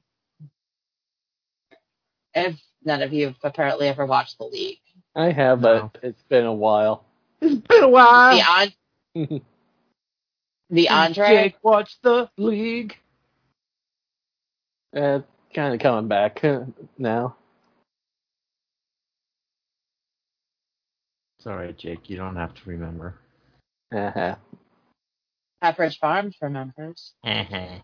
If 2.33 2.59
none 2.83 3.01
of 3.01 3.13
you 3.13 3.27
have 3.27 3.35
apparently 3.43 3.87
ever 3.87 4.05
watched 4.05 4.37
the 4.39 4.45
league, 4.45 4.79
I 5.15 5.31
have, 5.31 5.61
No. 5.61 5.91
but 5.93 6.03
it's 6.03 6.23
been 6.23 6.45
a 6.45 6.53
while. 6.53 7.05
It's 7.41 7.55
been 7.67 7.83
a 7.83 7.89
while. 7.89 8.35
the 8.35 8.41
on 9.15 9.41
the 10.69 10.89
Andre. 10.89 11.27
Jake 11.27 11.55
watched 11.63 12.01
the 12.03 12.29
league. 12.37 12.95
uh, 14.95 15.19
kind 15.53 15.73
of 15.73 15.79
coming 15.79 16.07
back 16.07 16.41
now. 16.97 17.35
It's 21.37 21.47
all 21.47 21.57
right, 21.57 21.77
Jake. 21.77 22.09
You 22.09 22.17
don't 22.17 22.35
have 22.37 22.53
to 22.55 22.61
remember. 22.65 23.15
Uh-huh. 23.93 24.35
Pepperidge 25.63 25.97
Farms 25.97 26.35
remembers. 26.41 27.13
Uh-huh. 27.23 27.79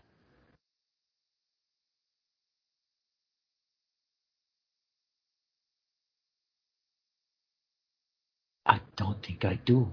I 8.66 8.80
don't 8.96 9.24
think 9.24 9.46
I 9.46 9.58
do. 9.64 9.90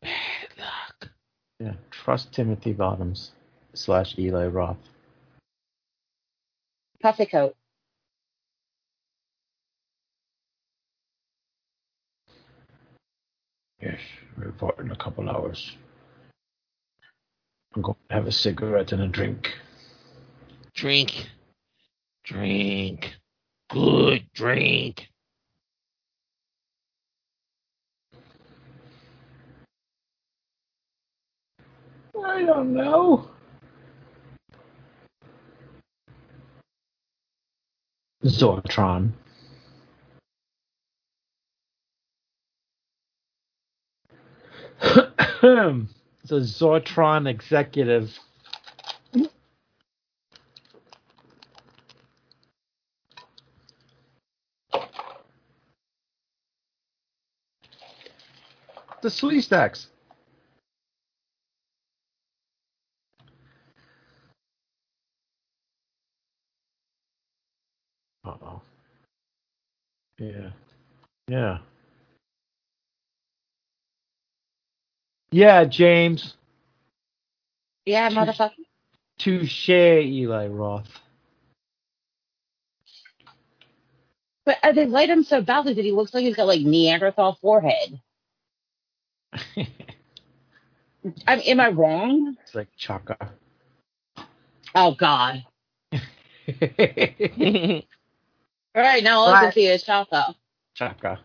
Bad 0.00 0.12
luck. 0.58 1.10
Yeah. 1.58 1.72
Trust 1.90 2.32
Timothy 2.32 2.72
Bottoms 2.72 3.32
slash 3.74 4.16
Eli 4.16 4.46
Roth. 4.46 4.76
Puffy 7.02 7.26
coat. 7.26 7.56
Yes, 13.80 13.98
report 14.44 14.78
in 14.78 14.90
a 14.90 14.96
couple 14.96 15.28
hours. 15.28 15.76
I'm 17.74 17.82
going 17.82 17.96
to 18.08 18.14
have 18.14 18.26
a 18.26 18.32
cigarette 18.32 18.92
and 18.92 19.02
a 19.02 19.08
drink. 19.08 19.50
Drink. 20.74 21.28
Drink. 22.24 23.14
Good 23.70 24.24
drink. 24.34 25.08
I 32.24 32.42
don't 32.42 32.74
know. 32.74 33.28
Zortron. 38.24 39.12
It's 44.82 46.32
a 46.32 46.36
Zortron 46.40 47.28
executive. 47.28 48.18
The 59.02 59.08
Sleestaks. 59.08 59.86
Uh 68.24 68.34
oh. 68.42 68.62
Yeah. 70.18 70.50
Yeah. 71.28 71.58
Yeah, 75.32 75.64
James. 75.64 76.36
Yeah, 77.86 78.10
motherfucker. 78.10 78.52
Touche, 79.18 79.68
Eli 79.68 80.46
Roth. 80.46 81.00
But 84.44 84.58
uh, 84.62 84.72
they 84.72 84.86
light 84.86 85.08
him 85.08 85.24
so 85.24 85.40
badly 85.40 85.74
that 85.74 85.84
he 85.84 85.92
looks 85.92 86.12
like 86.12 86.24
he's 86.24 86.36
got 86.36 86.46
like 86.46 86.60
Neanderthal 86.60 87.38
forehead. 87.40 88.00
I 91.26 91.36
am 91.36 91.60
I 91.60 91.70
wrong? 91.70 92.36
It's 92.42 92.54
like 92.54 92.68
Chaka. 92.76 93.16
Oh 94.74 94.94
God. 94.94 95.44
All 98.74 98.82
right, 98.82 99.04
now 99.04 99.20
all 99.20 99.28
I 99.28 99.44
can 99.44 99.52
see 99.52 99.66
is 99.66 99.82
Chaco. 99.82 100.34
Chaka. 100.74 101.20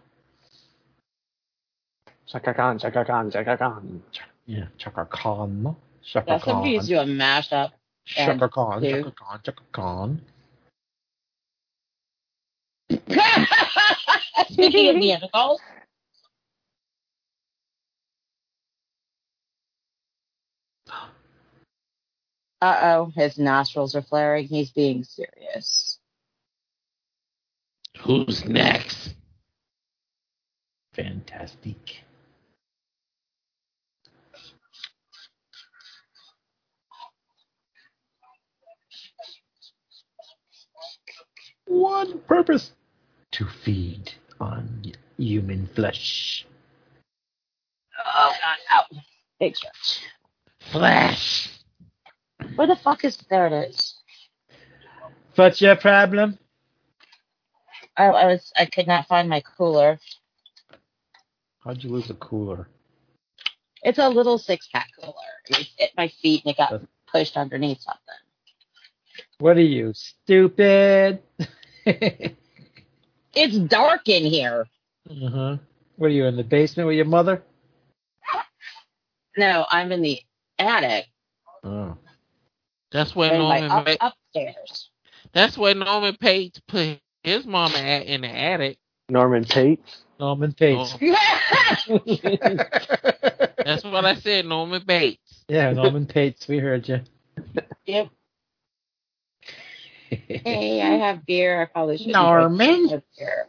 Chaka 2.27 2.53
Khan, 2.53 2.77
Chaka 2.77 3.05
Khan, 3.05 3.31
Chaka 3.31 3.57
Khan. 3.57 4.03
Yeah, 4.45 4.65
Chaka 4.77 5.05
Khan. 5.05 5.75
Chaka 6.03 6.31
Yeah, 6.31 6.37
somebody 6.39 6.71
needs 6.73 6.87
to 6.87 6.95
Khan. 6.95 7.05
do 7.05 7.11
a 7.11 7.15
mashup. 7.15 7.71
Chaka 8.05 8.49
Khan. 8.49 8.81
two. 8.81 8.89
Chaka 9.03 9.11
Khan. 9.11 9.39
Chaka 9.43 9.63
Khan. 9.71 10.21
Speaking 14.49 14.89
of 14.89 14.95
Neanderthals, 14.95 15.59
uh 22.61 22.79
oh, 22.83 23.11
his 23.15 23.37
nostrils 23.37 23.95
are 23.95 24.01
flaring. 24.01 24.47
He's 24.47 24.71
being 24.71 25.03
serious. 25.03 25.99
Who's 27.99 28.45
next? 28.45 29.13
Fantastic. 30.93 32.03
One 41.67 42.19
purpose 42.21 42.71
to 43.31 43.45
feed 43.45 44.13
on 44.39 44.93
human 45.17 45.67
flesh. 45.75 46.47
Oh 48.05 48.33
god, 48.41 48.57
ow. 48.71 48.99
Big 49.39 49.55
stretch. 49.55 50.01
Flash. 50.71 51.49
Where 52.55 52.67
the 52.67 52.75
fuck 52.75 53.03
is 53.03 53.17
there 53.29 53.47
it 53.47 53.69
is? 53.69 53.95
What's 55.35 55.61
your 55.61 55.75
problem? 55.75 56.39
I, 57.97 58.05
I 58.05 58.25
was 58.27 58.51
I 58.57 58.65
could 58.65 58.87
not 58.87 59.07
find 59.07 59.29
my 59.29 59.41
cooler. 59.41 59.99
How'd 61.59 61.83
you 61.83 61.89
lose 61.89 62.09
a 62.09 62.13
cooler? 62.13 62.69
It's 63.83 63.99
a 63.99 64.09
little 64.09 64.37
six 64.37 64.67
pack 64.71 64.87
cooler. 64.99 65.13
It 65.49 65.67
hit 65.77 65.91
my 65.97 66.07
feet 66.07 66.43
and 66.45 66.51
it 66.53 66.57
got 66.57 66.81
pushed 67.11 67.35
underneath 67.35 67.81
something. 67.81 68.26
What 69.39 69.57
are 69.57 69.61
you, 69.61 69.93
stupid? 69.93 71.21
It's 73.39 73.55
dark 73.69 74.09
in 74.09 74.25
here. 74.25 74.65
uh-huh. 75.07 75.57
What 75.97 76.07
are 76.07 76.09
you, 76.09 76.25
in 76.25 76.37
the 76.37 76.43
basement 76.43 76.87
with 76.87 76.95
your 76.95 77.05
mother? 77.05 77.43
No, 79.37 79.63
I'm 79.69 79.91
in 79.91 80.01
the 80.01 80.19
attic. 80.57 81.05
Oh. 81.63 81.95
That's 82.91 83.15
where 83.15 83.31
Anyway, 83.33 83.61
Norman. 83.67 83.69
up, 83.69 83.85
Ma- 84.01 84.07
upstairs. 84.33 84.89
That's 85.33 85.55
where 85.55 85.75
Norman 85.75 86.17
Pate 86.19 86.59
put 86.67 86.99
his 87.21 87.45
mama 87.45 87.77
at 87.77 88.07
in 88.07 88.21
the 88.21 88.27
attic. 88.29 88.79
Norman 89.09 89.45
Pates. 89.45 89.97
Norman 90.19 90.53
Pates. 90.53 90.95
Oh, 90.99 91.99
that's 93.63 93.83
what 93.83 94.03
I 94.03 94.15
said. 94.15 94.45
Norman 94.45 94.81
Bates. 94.83 95.43
yeah, 95.47 95.71
Norman 95.73 96.07
Pates, 96.07 96.47
we 96.47 96.57
heard 96.57 96.89
you. 96.89 97.01
Yep. 97.85 98.09
Hey, 100.09 100.81
I 100.81 100.95
have 101.05 101.25
beer. 101.25 101.61
I 101.61 101.65
probably 101.65 101.97
should. 101.97 102.07
Norman? 102.07 102.89
Have 102.89 103.03
beer. 103.17 103.47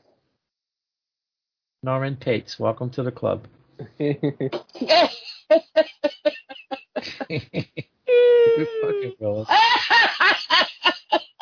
Norman 1.83 2.17
Pates, 2.17 2.59
welcome 2.59 2.91
to 2.91 3.03
the 3.05 3.13
club. 3.13 3.47
Fucking 3.79 4.25
Willis. 9.21 9.49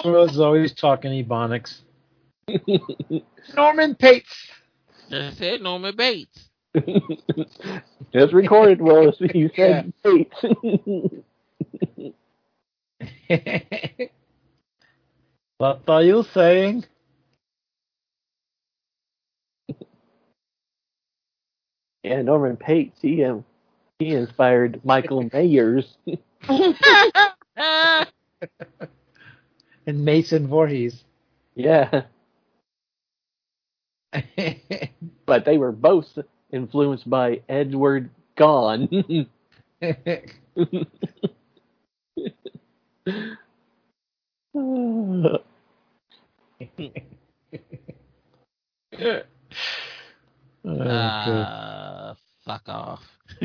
Willis 0.05 0.33
is 0.33 0.41
always 0.41 0.75
talking 0.75 1.25
Ebonics. 1.25 1.81
Norman 3.55 3.95
Pates. 3.95 4.51
I 5.11 5.33
said 5.33 5.63
Norman 5.63 5.97
Bates. 5.97 6.51
It's 8.13 8.33
recorded, 8.33 8.81
Willis. 8.81 9.17
You 9.21 9.51
said 9.55 9.93
Pates. 10.03 10.35
what 15.59 15.83
are 15.89 16.03
you 16.03 16.25
saying? 16.35 16.85
yeah, 22.05 22.23
Norman 22.23 22.57
Pates. 22.57 22.99
He 23.03 23.25
um, 23.25 23.45
he 23.99 24.15
inspired 24.15 24.81
Michael 24.85 25.29
Myers. 25.33 25.97
And 29.87 30.05
Mason 30.05 30.49
Voorhees. 30.49 31.05
yeah, 31.55 32.03
but 35.27 35.45
they 35.45 35.59
were 35.59 35.73
both 35.73 36.19
influenced 36.53 37.09
by 37.09 37.43
Edward 37.49 38.11
Gone. 38.37 38.89
Oh, 50.65 50.81
uh, 50.81 52.15
fuck 52.45 52.69
off. 52.69 53.03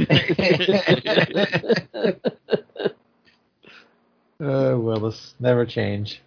oh, 4.40 4.80
Willis, 4.80 5.36
never 5.40 5.66
change. 5.66 6.22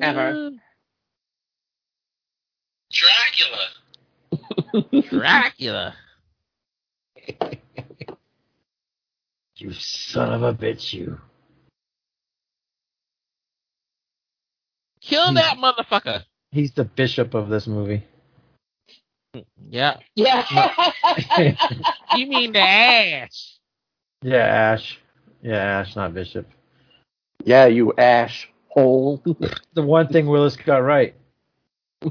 Ever. 0.00 0.50
Dracula. 2.90 3.68
Dracula. 5.10 5.94
You 9.56 9.72
son 9.72 10.32
of 10.32 10.42
a 10.42 10.52
bitch, 10.52 10.92
you. 10.92 11.20
Kill 15.04 15.28
Hmm. 15.28 15.34
that 15.34 15.56
motherfucker. 15.58 16.24
He's 16.50 16.72
the 16.72 16.84
bishop 16.84 17.34
of 17.34 17.48
this 17.48 17.66
movie. 17.66 18.04
Yeah. 19.68 19.98
Yeah. 20.14 20.44
You 22.16 22.26
mean 22.28 22.52
the 22.52 22.60
ash? 22.60 23.58
Yeah, 24.22 24.36
Ash. 24.46 25.00
Yeah, 25.42 25.56
Ash, 25.80 25.96
not 25.96 26.14
Bishop. 26.14 26.46
yeah, 27.44 27.66
you 27.66 27.92
ash 27.98 28.48
hole. 28.68 29.20
The 29.74 29.82
one 29.82 30.08
thing 30.08 30.26
Willis 30.26 30.56
got 30.56 30.78
right. 30.78 31.14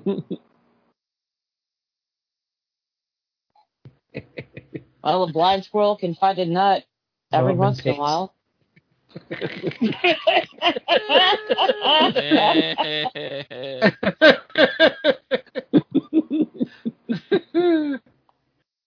well, 5.04 5.24
a 5.24 5.32
blind 5.32 5.64
squirrel 5.66 5.96
can 5.98 6.16
find 6.16 6.38
a 6.40 6.46
nut 6.46 6.84
every 7.32 7.54
Norman 7.54 7.58
once 7.58 7.80
in 7.86 7.96
a 7.96 8.00
while. 8.00 8.34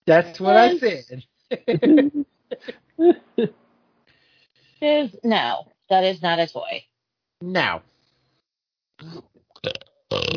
That's 0.05 0.39
what 0.39 0.55
I 0.57 0.77
said. 0.77 1.23
Is 4.81 5.15
no, 5.23 5.65
that 5.89 6.03
is 6.03 6.21
not 6.21 6.39
a 6.39 6.47
toy. 6.47 6.83
No. 7.41 7.81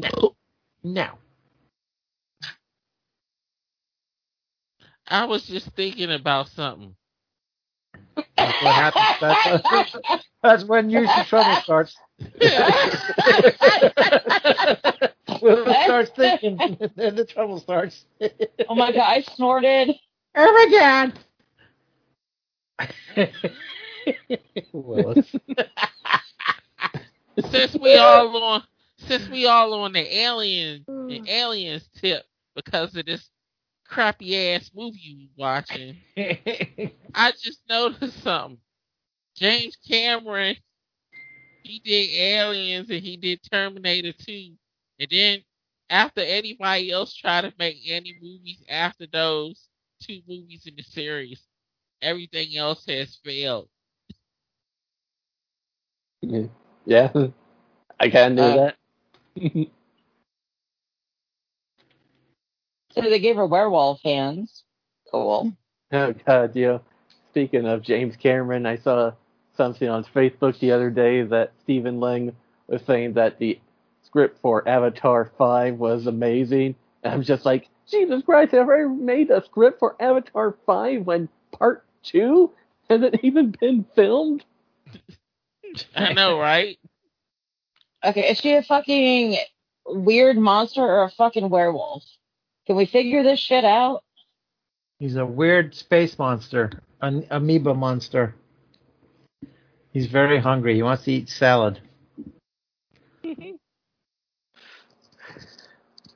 No. 0.02 0.34
No. 0.82 1.18
I 5.06 5.24
was 5.26 5.44
just 5.44 5.68
thinking 5.76 6.12
about 6.12 6.48
something. 6.48 6.94
That's 8.36 8.62
what 8.62 8.74
happens. 8.74 9.62
That's, 9.70 9.96
that's 10.42 10.64
when 10.64 10.90
usually 10.90 11.24
trouble 11.24 11.54
starts. 11.62 11.96
Willis 15.42 15.84
starts 15.84 16.10
thinking, 16.10 16.60
and 16.60 16.90
then 16.96 17.16
the 17.16 17.24
trouble 17.24 17.58
starts. 17.60 18.04
oh 18.68 18.74
my 18.74 18.92
god, 18.92 19.10
I 19.10 19.22
snorted. 19.22 19.90
Oh 20.36 20.52
my 20.52 21.12
god. 23.16 23.16
Willis. 24.72 25.34
Since 27.50 27.76
we 27.76 27.96
all 27.96 28.42
on 28.42 28.62
since 28.98 29.28
we 29.28 29.46
all 29.46 29.72
on 29.74 29.92
the 29.92 30.16
alien 30.18 30.84
the 31.08 31.22
aliens 31.26 31.88
tip 31.94 32.24
because 32.54 32.94
of 32.96 33.06
this 33.06 33.30
crappy 33.90 34.36
ass 34.36 34.70
movie 34.74 35.16
we 35.18 35.30
watching, 35.36 36.02
I 37.14 37.32
just 37.32 37.62
noticed 37.68 38.22
something. 38.22 38.60
James 39.36 39.76
Cameron, 39.76 40.56
he 41.62 41.80
did 41.80 42.10
Aliens 42.10 42.90
and 42.90 43.02
he 43.02 43.16
did 43.16 43.40
Terminator 43.42 44.12
2. 44.12 44.56
And 45.00 45.08
then 45.10 45.44
after 45.90 46.20
anybody 46.20 46.90
else 46.90 47.14
tried 47.14 47.42
to 47.42 47.54
make 47.58 47.78
any 47.88 48.16
movies 48.20 48.62
after 48.68 49.06
those 49.06 49.68
two 50.02 50.22
movies 50.28 50.66
in 50.66 50.76
the 50.76 50.82
series, 50.82 51.48
everything 52.02 52.56
else 52.56 52.84
has 52.86 53.16
failed. 53.24 53.68
yeah, 56.86 57.10
I 58.00 58.08
kind 58.10 58.38
of 58.38 58.44
knew 58.46 58.52
Uh, 58.52 58.58
that. 58.58 58.76
So 62.92 63.02
they 63.02 63.20
gave 63.20 63.36
her 63.36 63.46
werewolf 63.46 64.02
hands. 64.02 64.64
Cool. 65.10 65.52
Oh 65.92 66.14
God, 66.26 66.54
you 66.56 66.66
know, 66.66 66.80
speaking 67.30 67.66
of 67.66 67.82
James 67.82 68.16
Cameron, 68.16 68.66
I 68.66 68.76
saw 68.76 69.12
something 69.56 69.88
on 69.88 70.04
Facebook 70.04 70.58
the 70.58 70.72
other 70.72 70.90
day 70.90 71.22
that 71.22 71.52
Stephen 71.60 72.00
Lang 72.00 72.34
was 72.66 72.82
saying 72.82 73.14
that 73.14 73.38
the 73.38 73.58
script 74.02 74.40
for 74.40 74.66
Avatar 74.68 75.30
5 75.36 75.74
was 75.74 76.06
amazing. 76.06 76.74
And 77.02 77.14
I'm 77.14 77.22
just 77.22 77.44
like, 77.44 77.68
Jesus 77.90 78.22
Christ, 78.24 78.52
have 78.52 78.70
I 78.70 78.84
made 78.84 79.30
a 79.30 79.44
script 79.44 79.78
for 79.78 79.96
Avatar 80.00 80.56
5 80.66 81.06
when 81.06 81.28
part 81.52 81.84
2 82.04 82.50
hasn't 82.88 83.22
even 83.22 83.54
been 83.60 83.84
filmed? 83.94 84.44
I 85.94 86.12
know, 86.12 86.38
right? 86.38 86.78
Okay, 88.04 88.30
is 88.30 88.38
she 88.38 88.54
a 88.54 88.62
fucking 88.62 89.36
weird 89.86 90.38
monster 90.38 90.82
or 90.82 91.04
a 91.04 91.10
fucking 91.10 91.50
werewolf? 91.50 92.04
Can 92.70 92.76
we 92.76 92.86
figure 92.86 93.24
this 93.24 93.40
shit 93.40 93.64
out? 93.64 94.04
He's 95.00 95.16
a 95.16 95.26
weird 95.26 95.74
space 95.74 96.16
monster, 96.16 96.70
an 97.02 97.26
amoeba 97.28 97.74
monster. 97.74 98.36
He's 99.92 100.06
very 100.06 100.38
hungry. 100.38 100.76
He 100.76 100.84
wants 100.84 101.02
to 101.02 101.10
eat 101.10 101.28
salad. 101.28 101.80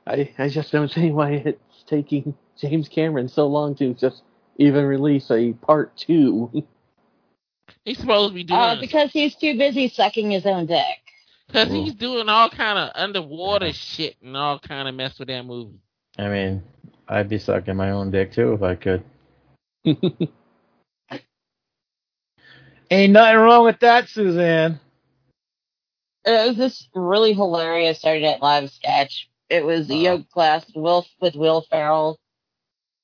I, 0.06 0.30
I 0.38 0.48
just 0.48 0.70
don't 0.70 0.92
see 0.92 1.10
why 1.10 1.42
it's 1.44 1.82
taking 1.88 2.36
James 2.56 2.88
Cameron 2.88 3.26
so 3.26 3.48
long 3.48 3.74
to 3.74 3.92
just 3.92 4.22
even 4.58 4.84
release 4.84 5.32
a 5.32 5.54
part 5.54 5.96
2. 5.96 6.62
He's 7.84 7.98
supposed 7.98 8.30
to 8.30 8.34
be 8.36 8.44
doing 8.44 8.60
Uh, 8.60 8.76
because 8.80 9.10
he's 9.10 9.34
too 9.34 9.58
busy 9.58 9.88
sucking 9.88 10.30
his 10.30 10.46
own 10.46 10.66
dick. 10.66 10.84
because 11.48 11.68
he's 11.68 11.94
doing 11.94 12.28
all 12.28 12.48
kind 12.48 12.78
of 12.78 12.92
underwater 12.94 13.72
shit 13.72 14.14
and 14.22 14.36
all 14.36 14.60
kind 14.60 14.86
of 14.86 14.94
mess 14.94 15.18
with 15.18 15.26
that 15.26 15.44
movie. 15.44 15.80
I 16.18 16.28
mean, 16.28 16.62
I'd 17.08 17.28
be 17.28 17.38
sucking 17.38 17.76
my 17.76 17.90
own 17.90 18.10
dick 18.10 18.32
too 18.32 18.52
if 18.54 18.62
I 18.62 18.74
could. 18.76 19.02
Ain't 22.90 23.12
nothing 23.12 23.38
wrong 23.38 23.64
with 23.64 23.80
that, 23.80 24.08
Suzanne. 24.08 24.78
It 26.24 26.48
was 26.48 26.56
this 26.56 26.88
really 26.94 27.32
hilarious 27.34 28.00
Saturday 28.00 28.24
Night 28.26 28.42
Live 28.42 28.70
sketch. 28.70 29.28
It 29.50 29.64
was 29.64 29.90
a 29.90 29.94
Uh-huh. 29.94 30.02
yoga 30.02 30.24
class 30.32 30.64
Will 30.74 31.06
with 31.20 31.34
Will 31.34 31.62
Ferrell, 31.70 32.18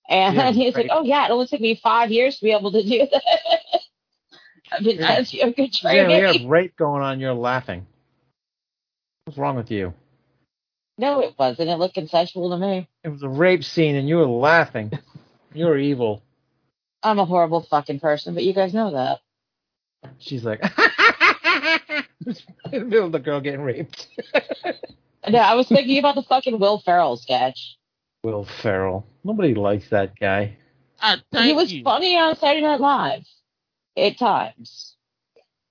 and 0.08 0.36
Yeah, 0.36 0.52
he's 0.52 0.74
like, 0.74 0.88
"Oh 0.90 1.02
yeah, 1.04 1.26
it 1.26 1.30
only 1.30 1.46
took 1.46 1.60
me 1.60 1.74
five 1.74 2.10
years 2.10 2.38
to 2.38 2.44
be 2.44 2.52
able 2.52 2.72
to 2.72 2.82
do 2.82 3.06
that." 3.10 3.22
I've 4.72 4.84
been 4.84 5.00
Yeah. 5.00 5.12
as 5.12 5.34
yoga 5.34 5.68
Suzanne, 5.68 6.12
we 6.12 6.20
training. 6.20 6.22
have 6.22 6.40
rape 6.42 6.76
going 6.76 7.02
on. 7.02 7.20
You're 7.20 7.34
laughing. 7.34 7.86
What's 9.24 9.38
wrong 9.38 9.56
with 9.56 9.70
you? 9.70 9.92
No, 11.00 11.20
it 11.20 11.34
wasn't. 11.38 11.70
It 11.70 11.76
looked 11.76 11.94
consensual 11.94 12.50
to 12.50 12.58
me. 12.58 12.86
It 13.04 13.08
was 13.08 13.22
a 13.22 13.28
rape 13.28 13.64
scene 13.64 13.96
and 13.96 14.06
you 14.06 14.16
were 14.18 14.26
laughing. 14.26 14.92
You're 15.54 15.78
evil. 15.78 16.22
I'm 17.02 17.18
a 17.18 17.24
horrible 17.24 17.62
fucking 17.62 18.00
person, 18.00 18.34
but 18.34 18.44
you 18.44 18.52
guys 18.52 18.74
know 18.74 18.90
that. 18.92 19.20
She's 20.18 20.44
like, 20.44 20.60
in 22.26 22.34
the 22.70 22.84
middle 22.84 23.06
of 23.06 23.12
the 23.12 23.18
girl 23.18 23.40
getting 23.40 23.62
raped. 23.62 24.08
No, 25.28 25.38
I 25.38 25.54
was 25.54 25.68
thinking 25.68 25.98
about 25.98 26.14
the 26.14 26.22
fucking 26.22 26.58
Will 26.58 26.78
Ferrell 26.78 27.18
sketch. 27.18 27.76
Will 28.24 28.46
Ferrell. 28.62 29.06
Nobody 29.22 29.54
likes 29.54 29.90
that 29.90 30.18
guy. 30.18 30.56
I 30.98 31.18
thank 31.30 31.44
he 31.44 31.52
was 31.52 31.70
you. 31.70 31.84
funny 31.84 32.16
on 32.16 32.36
Saturday 32.36 32.62
Night 32.62 32.80
Live 32.80 33.26
at 33.98 34.18
times. 34.18 34.96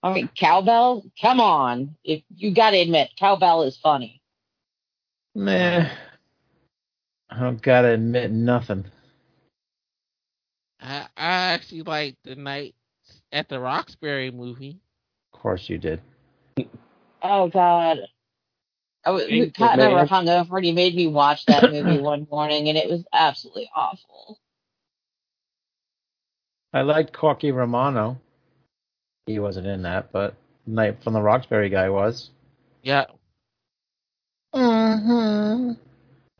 I 0.04 0.14
mean, 0.14 0.30
Cowbell, 0.38 1.04
come 1.20 1.40
on. 1.40 1.96
If 2.04 2.22
you 2.36 2.54
got 2.54 2.72
to 2.72 2.78
admit, 2.78 3.10
Cowbell 3.18 3.64
is 3.64 3.76
funny. 3.78 4.19
Meh. 5.40 5.90
I 7.30 7.40
don't 7.40 7.62
gotta 7.62 7.94
admit 7.94 8.30
nothing. 8.30 8.86
I, 10.82 11.08
I 11.16 11.32
actually 11.54 11.84
like 11.84 12.18
the 12.26 12.36
night 12.36 12.76
at 13.32 13.48
the 13.48 13.60
Roxbury 13.60 14.32
movie. 14.32 14.82
Of 15.34 15.40
course 15.40 15.70
you 15.70 15.78
did. 15.78 16.02
Oh 17.22 17.48
God. 17.48 18.00
I 19.06 19.12
was, 19.12 19.24
Ain't 19.30 19.56
Pat 19.56 19.80
and 19.80 19.82
I 19.82 19.94
were 19.94 20.08
hungover, 20.08 20.58
and 20.58 20.66
he 20.66 20.74
made 20.74 20.94
me 20.94 21.08
watch 21.08 21.46
that 21.46 21.64
movie 21.72 22.00
one 22.00 22.28
morning, 22.30 22.68
and 22.68 22.78
it 22.78 22.90
was 22.90 23.06
absolutely 23.14 23.70
awful. 23.74 24.38
I 26.74 26.82
liked 26.82 27.14
Corky 27.14 27.54
Romano. 27.54 28.20
He 29.26 29.40
wasn't 29.40 29.68
in 29.68 29.84
that, 29.84 30.12
but 30.12 30.36
Night 30.68 31.02
from 31.02 31.14
the 31.14 31.22
Roxbury 31.22 31.70
guy 31.70 31.90
was. 31.90 32.30
Yeah, 32.84 33.06
Mm-hmm. 34.54 35.72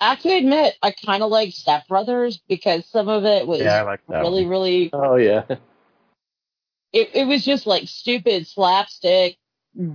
I 0.02 0.10
have 0.10 0.20
to 0.22 0.30
admit, 0.30 0.76
I 0.82 0.92
kind 1.06 1.24
of 1.24 1.30
like 1.30 1.52
Step 1.52 1.88
Brothers 1.88 2.40
because 2.48 2.86
some 2.86 3.10
of 3.10 3.26
it 3.26 3.46
was 3.48 3.60
Yeah, 3.60 3.84
like 3.84 4.02
really, 4.08 4.44
one. 4.44 4.50
really. 4.52 4.90
oh, 4.94 5.16
yeah. 5.16 5.44
It, 6.94 7.10
it 7.14 7.28
was 7.28 7.44
just 7.46 7.68
like 7.68 7.88
stupid 7.88 8.48
slapstick, 8.48 9.38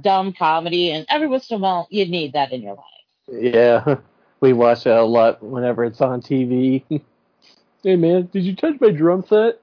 dumb 0.01 0.33
comedy, 0.33 0.91
and 0.93 1.07
every 1.09 1.27
once 1.27 1.51
in 1.51 1.57
a 1.57 1.61
while, 1.61 1.89
you 1.91 2.07
need 2.07 2.35
that 2.35 2.53
in 2.53 2.63
your 2.63 2.75
life. 2.75 2.85
Yeah. 3.29 3.97
We 4.41 4.53
watch 4.53 4.85
that 4.85 4.99
a 4.99 5.05
lot 5.05 5.43
whenever 5.43 5.85
it's 5.85 6.03
on 6.03 6.21
TV. 6.21 6.85
hey, 7.83 7.97
man, 7.97 8.29
did 8.31 8.45
you 8.45 8.55
touch 8.55 8.75
my 8.79 8.91
drum 8.91 9.25
set? 9.27 9.59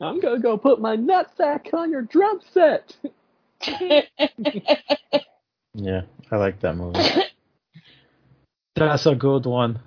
I'm 0.00 0.20
going 0.20 0.36
to 0.36 0.40
go 0.40 0.56
put 0.56 0.80
my 0.80 0.96
nutsack 0.96 1.74
on 1.74 1.90
your 1.90 2.02
drum 2.02 2.40
set. 2.52 2.94
Yeah, 5.74 6.02
I 6.30 6.36
like 6.36 6.60
that 6.60 6.76
movie. 6.76 6.98
That's 8.76 9.06
a 9.06 9.14
good 9.14 9.46
one. 9.46 9.78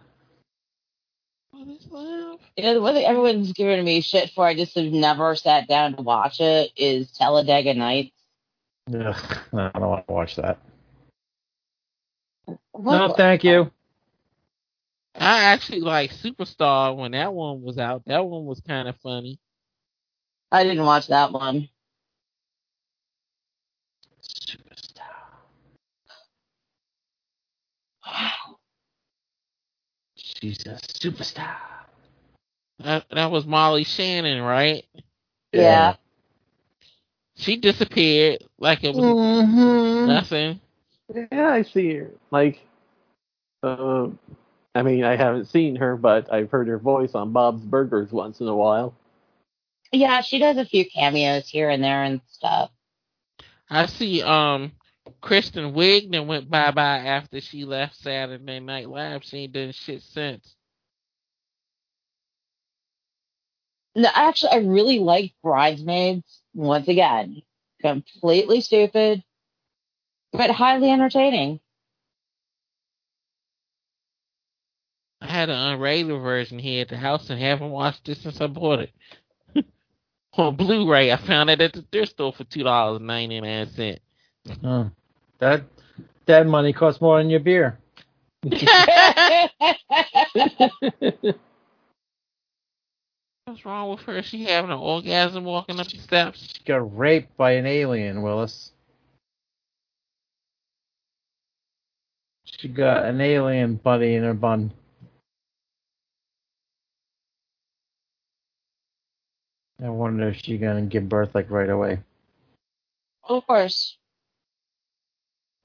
What 1.51 1.67
is 1.67 1.87
love? 1.91 2.39
You 2.57 2.63
know, 2.63 2.73
the 2.75 2.81
one 2.81 2.93
thing 2.93 3.05
everyone's 3.05 3.53
giving 3.53 3.83
me 3.83 4.01
shit 4.01 4.31
for, 4.31 4.45
I 4.45 4.55
just 4.55 4.75
have 4.75 4.85
never 4.91 5.35
sat 5.35 5.67
down 5.67 5.95
to 5.95 6.01
watch 6.01 6.39
it, 6.39 6.71
is 6.77 7.11
Talladega 7.11 7.73
Nights. 7.73 8.11
Ugh, 8.93 9.37
no, 9.53 9.71
I 9.73 9.79
don't 9.79 9.89
want 9.89 10.07
to 10.07 10.13
watch 10.13 10.35
that. 10.37 10.59
What- 12.71 13.07
No, 13.07 13.13
thank 13.13 13.43
you. 13.43 13.71
I 15.15 15.43
actually 15.43 15.81
like 15.81 16.11
Superstar 16.11 16.95
when 16.97 17.11
that 17.11 17.33
one 17.33 17.61
was 17.61 17.77
out. 17.77 18.03
That 18.07 18.25
one 18.25 18.45
was 18.45 18.59
kind 18.61 18.87
of 18.87 18.97
funny. 18.97 19.37
I 20.51 20.63
didn't 20.63 20.85
watch 20.85 21.07
that 21.07 21.31
one. 21.31 21.69
She's 30.43 30.65
a 30.65 30.75
superstar. 30.75 31.55
That, 32.79 33.05
that 33.11 33.31
was 33.31 33.45
Molly 33.45 33.85
Shannon, 33.85 34.41
right? 34.41 34.83
Yeah. 35.53 35.95
She 37.37 37.55
disappeared 37.55 38.43
like 38.57 38.83
it 38.83 38.93
was 38.93 39.05
Mm-hmm. 39.05 40.05
nothing. 40.05 40.59
Yeah, 41.31 41.47
I 41.49 41.61
see 41.61 41.93
her. 41.95 42.11
Like, 42.29 42.59
um, 43.63 44.19
I 44.75 44.81
mean, 44.83 45.05
I 45.05 45.15
haven't 45.15 45.45
seen 45.45 45.77
her, 45.77 45.95
but 45.95 46.33
I've 46.33 46.51
heard 46.51 46.67
her 46.67 46.77
voice 46.77 47.15
on 47.15 47.31
Bob's 47.31 47.63
Burgers 47.63 48.11
once 48.11 48.41
in 48.41 48.47
a 48.49 48.55
while. 48.55 48.93
Yeah, 49.93 50.19
she 50.19 50.39
does 50.39 50.57
a 50.57 50.65
few 50.65 50.89
cameos 50.89 51.47
here 51.47 51.69
and 51.69 51.81
there 51.81 52.03
and 52.03 52.19
stuff. 52.27 52.69
I 53.69 53.85
see 53.85 54.21
um 54.21 54.73
Kristen 55.23 55.73
Wiig 55.73 56.11
that 56.11 56.27
went 56.27 56.49
bye 56.49 56.71
bye 56.71 56.97
after 56.97 57.39
she 57.39 57.63
left 57.63 57.95
Saturday 57.95 58.59
Night 58.59 58.89
Live. 58.89 59.23
She 59.23 59.37
ain't 59.37 59.53
done 59.53 59.71
shit 59.71 60.01
since. 60.01 60.53
No, 63.95 64.09
actually, 64.13 64.51
I 64.51 64.57
really 64.57 64.99
like 64.99 65.33
Bridesmaids. 65.41 66.41
Once 66.53 66.89
again, 66.89 67.41
completely 67.81 68.59
stupid, 68.59 69.23
but 70.33 70.51
highly 70.51 70.91
entertaining. 70.91 71.61
I 75.21 75.27
had 75.27 75.49
an 75.49 75.55
unrated 75.55 76.21
version 76.21 76.59
here 76.59 76.81
at 76.81 76.89
the 76.89 76.97
house 76.97 77.29
and 77.29 77.39
haven't 77.39 77.71
watched 77.71 78.09
it 78.09 78.17
since 78.17 78.41
I 78.41 78.47
bought 78.47 78.79
it. 78.81 78.91
On 80.33 80.53
Blu-ray, 80.53 81.13
I 81.13 81.15
found 81.15 81.49
it 81.49 81.61
at 81.61 81.71
the 81.71 81.85
thrift 81.89 82.11
store 82.11 82.33
for 82.33 82.43
two 82.43 82.63
dollars 82.63 82.97
and 82.97 83.07
ninety 83.07 83.39
nine 83.39 83.69
cents. 83.69 84.01
Oh, 84.65 84.91
that 85.43 85.63
that 86.25 86.47
money 86.47 86.71
costs 86.71 87.01
more 87.01 87.17
than 87.17 87.29
your 87.29 87.41
beer. 87.41 87.77
What's 93.45 93.65
wrong 93.65 93.91
with 93.91 93.99
her? 94.01 94.23
She 94.23 94.45
having 94.45 94.71
an 94.71 94.77
orgasm 94.77 95.43
walking 95.43 95.79
up 95.79 95.87
the 95.87 95.97
steps. 95.97 96.53
She 96.55 96.63
got 96.63 96.97
raped 96.97 97.35
by 97.35 97.51
an 97.51 97.65
alien, 97.65 98.21
Willis. 98.21 98.71
She 102.45 102.69
got 102.69 103.05
an 103.05 103.19
alien 103.19 103.75
buddy 103.75 104.15
in 104.15 104.23
her 104.23 104.33
bun. 104.33 104.71
I 109.83 109.89
wonder 109.89 110.29
if 110.29 110.37
she 110.37 110.57
gonna 110.57 110.83
give 110.83 111.09
birth 111.09 111.35
like 111.35 111.51
right 111.51 111.69
away. 111.69 111.99
of 113.25 113.45
course. 113.45 113.97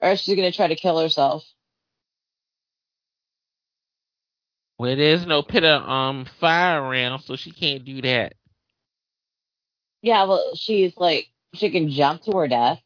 Or 0.01 0.15
she's 0.15 0.35
gonna 0.35 0.51
try 0.51 0.67
to 0.67 0.75
kill 0.75 0.99
herself. 0.99 1.45
Well, 4.77 4.95
there's 4.95 5.25
no 5.25 5.41
pit 5.43 5.63
of 5.65 5.87
um 5.89 6.25
fire 6.39 6.81
around, 6.81 7.21
so 7.21 7.35
she 7.35 7.51
can't 7.51 7.83
do 7.85 8.01
that. 8.01 8.33
Yeah, 10.01 10.23
well, 10.25 10.55
she's 10.55 10.95
like 10.97 11.27
she 11.53 11.69
can 11.71 11.89
jump 11.89 12.23
to 12.23 12.31
her 12.37 12.47
death. 12.47 12.79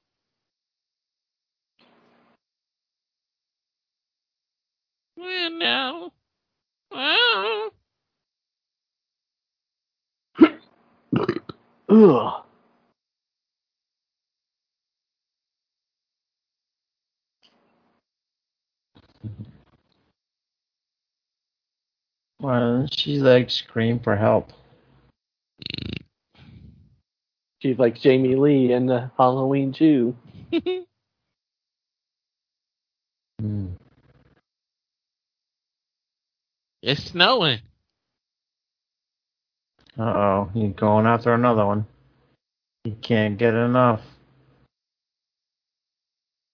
Well, 5.18 5.50
no. 5.52 6.14
Well, 6.92 7.72
Ugh. 11.90 12.44
Well, 22.44 22.90
she's 22.92 23.22
like 23.22 23.50
scream 23.50 24.02
for 24.02 24.18
help. 24.18 24.52
She's 27.62 27.80
like 27.80 27.96
Jamie 27.96 28.36
Lee 28.36 28.74
in 28.74 28.86
the 28.86 29.10
Halloween 29.18 29.72
2. 29.72 30.16
Hmm. 33.42 33.72
it's 36.82 37.04
snowing. 37.06 37.60
Uh 39.98 40.04
oh, 40.04 40.52
he's 40.54 40.74
going 40.76 41.08
after 41.08 41.34
another 41.34 41.66
one. 41.66 41.86
He 42.86 42.92
can't 42.92 43.38
get 43.38 43.54
enough. 43.54 44.02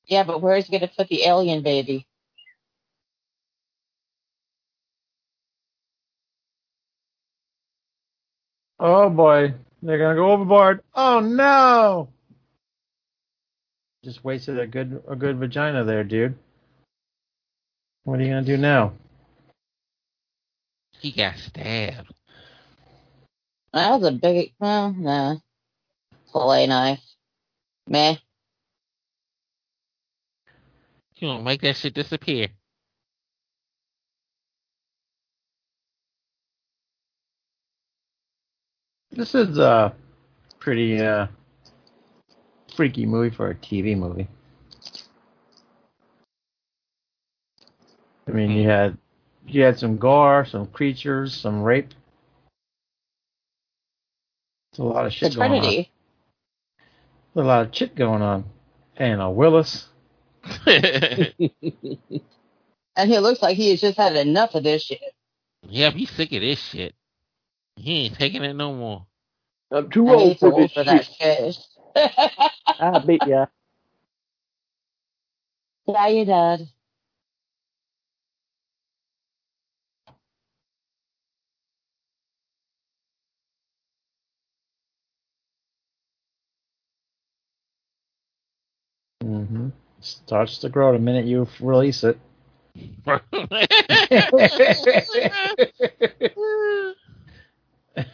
Yeah, 0.05 0.23
but 0.23 0.41
where's 0.41 0.65
he 0.65 0.71
gonna 0.71 0.89
put 0.95 1.09
the 1.09 1.25
alien 1.25 1.61
baby? 1.61 2.08
Oh 8.79 9.09
boy, 9.09 9.53
they're 9.81 9.97
gonna 9.97 10.15
go 10.15 10.31
overboard. 10.31 10.81
Oh 10.95 11.19
no! 11.19 12.09
Just 14.03 14.23
wasted 14.23 14.57
a 14.57 14.67
good 14.67 15.03
a 15.07 15.15
good 15.15 15.37
vagina 15.37 15.83
there, 15.83 16.03
dude. 16.03 16.35
What 18.03 18.19
are 18.19 18.23
you 18.23 18.29
gonna 18.29 18.43
do 18.43 18.57
now? 18.57 18.93
He 20.99 21.11
got 21.11 21.35
stabbed. 21.37 22.13
That 23.73 23.91
was 23.99 24.03
a 24.03 24.11
big. 24.11 24.53
Well, 24.59 24.93
nah. 24.93 25.35
Fillet 26.31 26.67
knife. 26.67 27.01
Meh. 27.87 28.15
You 31.15 31.27
gonna 31.27 31.43
make 31.43 31.61
that 31.61 31.75
shit 31.75 31.93
disappear. 31.93 32.47
This 39.11 39.33
is 39.35 39.57
a 39.57 39.93
pretty 40.59 41.01
uh 41.01 41.27
freaky 42.75 43.05
movie 43.05 43.35
for 43.35 43.49
a 43.49 43.55
TV 43.55 43.97
movie. 43.97 44.27
I 48.27 48.31
mean, 48.31 48.51
you 48.51 48.69
had 48.69 48.97
you 49.47 49.63
had 49.63 49.79
some 49.79 49.97
gore, 49.97 50.45
some 50.45 50.67
creatures, 50.67 51.35
some 51.35 51.63
rape. 51.63 51.93
It's 54.71 54.79
a 54.79 54.83
lot 54.83 55.05
of 55.05 55.11
The 55.11 55.17
shit 55.17 55.35
going 55.35 55.51
on. 55.51 55.59
Trinity. 55.61 55.91
A 57.35 57.41
lot 57.41 57.65
of 57.67 57.75
shit 57.75 57.95
going 57.95 58.21
on. 58.21 58.45
And 58.95 59.21
a 59.21 59.29
Willis. 59.29 59.87
And 62.99 63.09
he 63.09 63.17
looks 63.19 63.41
like 63.41 63.55
he 63.55 63.69
has 63.69 63.79
just 63.79 63.97
had 63.97 64.17
enough 64.17 64.55
of 64.55 64.63
this 64.63 64.83
shit. 64.83 64.99
Yeah, 65.69 65.91
he's 65.91 66.09
sick 66.11 66.33
of 66.33 66.41
this 66.41 66.59
shit. 66.59 66.93
He 67.79 68.05
ain't 68.05 68.15
taking 68.15 68.43
it 68.43 68.55
no 68.55 68.73
more. 68.75 69.07
I'm 69.71 69.91
too 69.91 70.07
And 70.07 70.13
old 70.13 70.39
for 70.39 70.51
this 70.51 70.73
for 70.73 70.85
that 70.85 70.87
shit. 71.01 71.05
shit. 71.05 71.57
I 72.79 72.99
bet 72.99 73.25
ya. 73.25 73.47
yeah, 75.87 76.07
you 76.07 76.25
did. 76.25 76.69
hmm 89.23 89.69
Starts 90.01 90.59
to 90.59 90.69
grow 90.69 90.93
the 90.93 90.99
minute 90.99 91.25
you 91.25 91.47
release 91.61 92.05
it. 92.05 92.19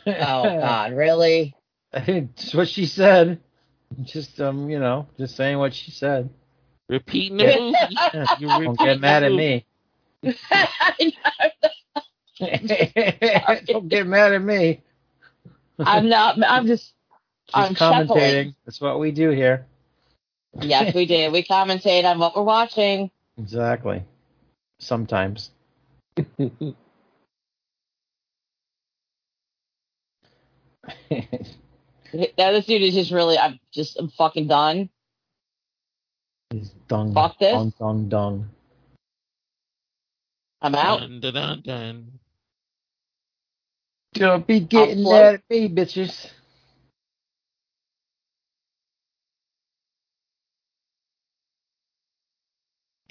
Oh 0.08 0.12
God, 0.60 0.94
really? 0.94 1.56
That's 1.92 2.54
what 2.54 2.68
she 2.68 2.86
said. 2.86 3.40
Just 4.04 4.40
um, 4.42 4.70
you 4.70 4.80
know, 4.80 5.08
just 5.18 5.36
saying 5.36 5.58
what 5.58 5.74
she 5.74 5.92
said. 5.92 6.30
Repeating 6.90 7.38
the 7.38 7.46
Yeah. 7.46 7.56
movie. 7.56 7.98
You 8.40 8.48
Don't 8.50 8.60
repeat 8.60 8.80
get 8.80 9.00
mad 9.00 9.24
at 9.24 9.32
me. 9.32 9.66
Don't 13.68 13.88
get 13.88 14.08
mad 14.08 14.34
at 14.34 14.42
me. 14.42 14.82
I'm 15.80 16.10
not. 16.10 16.38
I'm 16.44 16.68
just. 16.68 16.94
She's 17.48 17.56
I'm 17.56 17.76
commentating. 17.76 18.08
chuckling. 18.08 18.56
That's 18.66 18.82
what 18.82 19.00
we 19.00 19.12
do 19.12 19.30
here. 19.30 19.66
Yes, 20.62 20.94
we 20.96 21.06
did. 21.06 21.32
We 21.32 21.44
commentate 21.44 22.06
on 22.06 22.18
what 22.20 22.36
we're 22.36 22.44
watching. 22.44 23.12
Exactly. 23.38 24.04
Sometimes. 24.80 25.52
Now 32.38 32.52
this 32.54 32.66
dude 32.66 32.82
is 32.82 32.94
just 32.94 33.12
really. 33.12 33.38
I'm 33.38 33.60
just. 33.74 34.00
I'm 34.00 34.10
fucking 34.10 34.48
done. 34.48 34.90
He's 36.50 36.70
dung. 36.88 37.14
Fuck 37.14 37.40
this. 37.40 37.52
Dung, 37.52 37.74
dung, 37.78 38.10
dung. 38.10 38.50
I'm 40.62 40.76
out. 40.76 41.02
Dun, 41.02 41.20
dun, 41.20 41.34
dun, 41.34 41.62
dun. 41.66 42.20
Don't 44.14 44.48
be 44.48 44.62
getting 44.62 45.04
float. 45.04 45.12
mad 45.12 45.34
at 45.36 45.42
me, 45.50 45.68
bitches. 45.68 46.30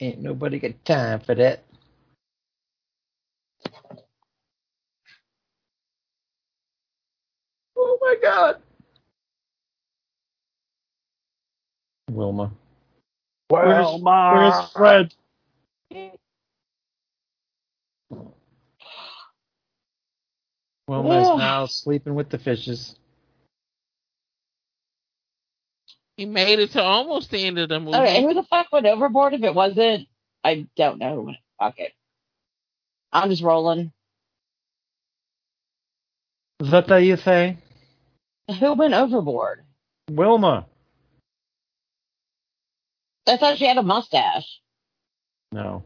Ain't 0.00 0.20
nobody 0.20 0.58
got 0.58 0.84
time 0.84 1.20
for 1.20 1.34
that. 1.34 1.62
My 8.04 8.16
god. 8.22 8.56
Wilma. 12.10 12.52
Well, 13.50 14.00
Where's 14.00 14.70
Fred? 14.72 15.14
Wilma 20.86 21.20
is 21.20 21.38
now 21.38 21.66
sleeping 21.66 22.14
with 22.14 22.28
the 22.28 22.38
fishes. 22.38 22.96
He 26.16 26.26
made 26.26 26.58
it 26.60 26.72
to 26.72 26.82
almost 26.82 27.30
the 27.30 27.44
end 27.44 27.58
of 27.58 27.68
the 27.68 27.80
movie. 27.80 27.96
Okay, 27.96 28.22
who 28.22 28.34
the 28.34 28.44
fuck 28.44 28.70
went 28.70 28.86
overboard 28.86 29.34
if 29.34 29.42
it 29.42 29.54
wasn't? 29.54 30.06
I 30.44 30.66
don't 30.76 30.98
know. 30.98 31.32
Fuck 31.58 31.78
it. 31.78 31.92
I'm 33.12 33.30
just 33.30 33.42
rolling. 33.42 33.92
What 36.58 36.86
do 36.86 36.98
you 36.98 37.16
say? 37.16 37.58
Who 38.48 38.74
went 38.74 38.94
overboard? 38.94 39.64
Wilma. 40.10 40.66
I 43.26 43.36
thought 43.38 43.56
she 43.56 43.64
had 43.64 43.78
a 43.78 43.82
mustache. 43.82 44.60
No. 45.50 45.82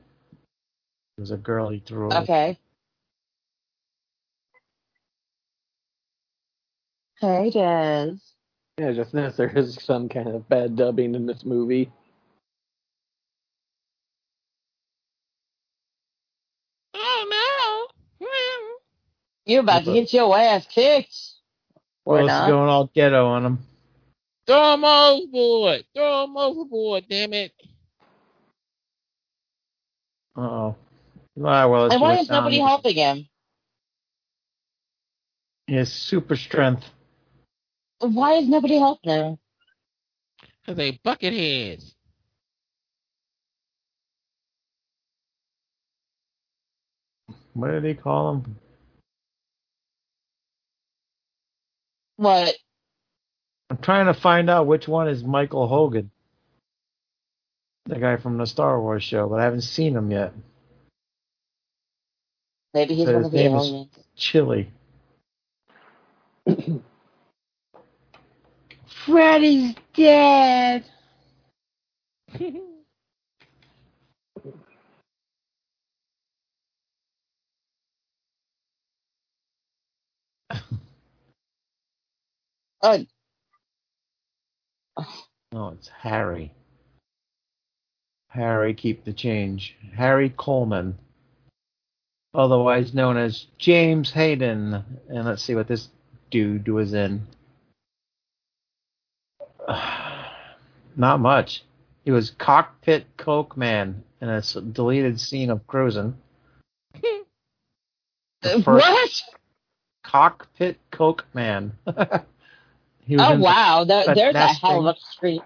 It 1.16 1.20
was 1.20 1.30
a 1.30 1.36
girl 1.36 1.68
he 1.68 1.78
threw 1.80 2.06
over. 2.06 2.16
Okay. 2.18 2.58
Hey, 7.20 7.50
Des. 7.50 8.16
Yeah, 8.78 8.92
just 8.92 9.14
noticed 9.14 9.36
there 9.36 9.56
is 9.56 9.74
some 9.82 10.08
kind 10.08 10.28
of 10.28 10.48
bad 10.48 10.76
dubbing 10.76 11.14
in 11.14 11.26
this 11.26 11.44
movie. 11.44 11.90
Oh 16.94 17.88
no! 18.20 18.26
Hmm. 18.26 18.72
You 19.46 19.60
about 19.60 19.84
to 19.84 19.92
get 19.94 20.12
your 20.12 20.36
ass 20.36 20.66
kicked. 20.66 21.16
Florida. 22.08 22.46
Going 22.48 22.70
all 22.70 22.90
ghetto 22.94 23.26
on 23.26 23.44
him. 23.44 23.58
Throw 24.46 24.74
him 24.74 24.84
overboard! 24.84 25.84
Throw 25.94 26.24
him 26.24 26.36
overboard! 26.38 27.04
Damn 27.10 27.34
it! 27.34 27.52
Oh, 30.34 30.74
ah, 31.44 31.68
well. 31.68 31.92
And 31.92 32.00
why 32.00 32.16
is 32.16 32.30
nobody 32.30 32.60
helping 32.60 32.94
him? 32.94 33.28
His 35.66 35.92
super 35.92 36.36
strength. 36.36 36.86
Why 37.98 38.34
is 38.36 38.48
nobody 38.48 38.78
helping 38.78 39.10
him? 39.10 39.38
Cause 40.64 40.76
they 40.76 40.92
bucket 41.04 41.34
heads. 41.34 41.94
What 47.52 47.72
do 47.72 47.80
they 47.80 47.92
call 47.92 48.32
them? 48.32 48.56
What? 52.18 52.56
I'm 53.70 53.78
trying 53.78 54.06
to 54.06 54.14
find 54.14 54.50
out 54.50 54.66
which 54.66 54.88
one 54.88 55.08
is 55.08 55.22
Michael 55.22 55.68
Hogan, 55.68 56.10
the 57.86 58.00
guy 58.00 58.16
from 58.16 58.36
the 58.38 58.46
Star 58.46 58.80
Wars 58.80 59.04
show, 59.04 59.28
but 59.28 59.38
I 59.38 59.44
haven't 59.44 59.60
seen 59.62 59.94
him 59.96 60.10
yet. 60.10 60.32
Maybe 62.74 62.94
he's 62.94 63.06
So 63.06 63.14
one 63.14 63.24
of 63.24 63.30
the 63.30 63.38
aliens. 63.38 63.88
Chili. 64.16 64.72
Freddy's 69.06 69.76
dead. 69.94 70.84
Oh, 82.82 83.04
No, 85.52 85.68
it's 85.70 85.88
Harry. 85.88 86.52
Harry, 88.28 88.74
keep 88.74 89.04
the 89.04 89.12
change. 89.12 89.74
Harry 89.94 90.32
Coleman, 90.36 90.98
otherwise 92.34 92.94
known 92.94 93.16
as 93.16 93.46
James 93.58 94.10
Hayden. 94.12 94.84
And 95.08 95.24
let's 95.24 95.42
see 95.42 95.54
what 95.54 95.66
this 95.66 95.88
dude 96.30 96.68
was 96.68 96.92
in. 96.94 97.26
Not 100.96 101.20
much. 101.20 101.64
He 102.04 102.10
was 102.10 102.30
cockpit 102.30 103.06
coke 103.16 103.56
man 103.56 104.04
in 104.20 104.28
a 104.28 104.42
deleted 104.42 105.20
scene 105.20 105.50
of 105.50 105.66
Cruising. 105.66 106.16
What? 108.64 109.22
Cockpit 110.04 110.78
coke 110.92 111.24
man. 111.34 111.72
he 113.08 113.16
was 113.16 113.24
Oh 113.26 113.32
in- 113.32 113.40
wow, 113.40 113.84
there, 113.84 114.04
that 114.06 114.14
there's 114.14 114.34
a 114.34 114.38
nesting. 114.38 114.68
hell 114.68 114.86
of 114.86 114.96
a 114.96 115.00
street. 115.00 115.42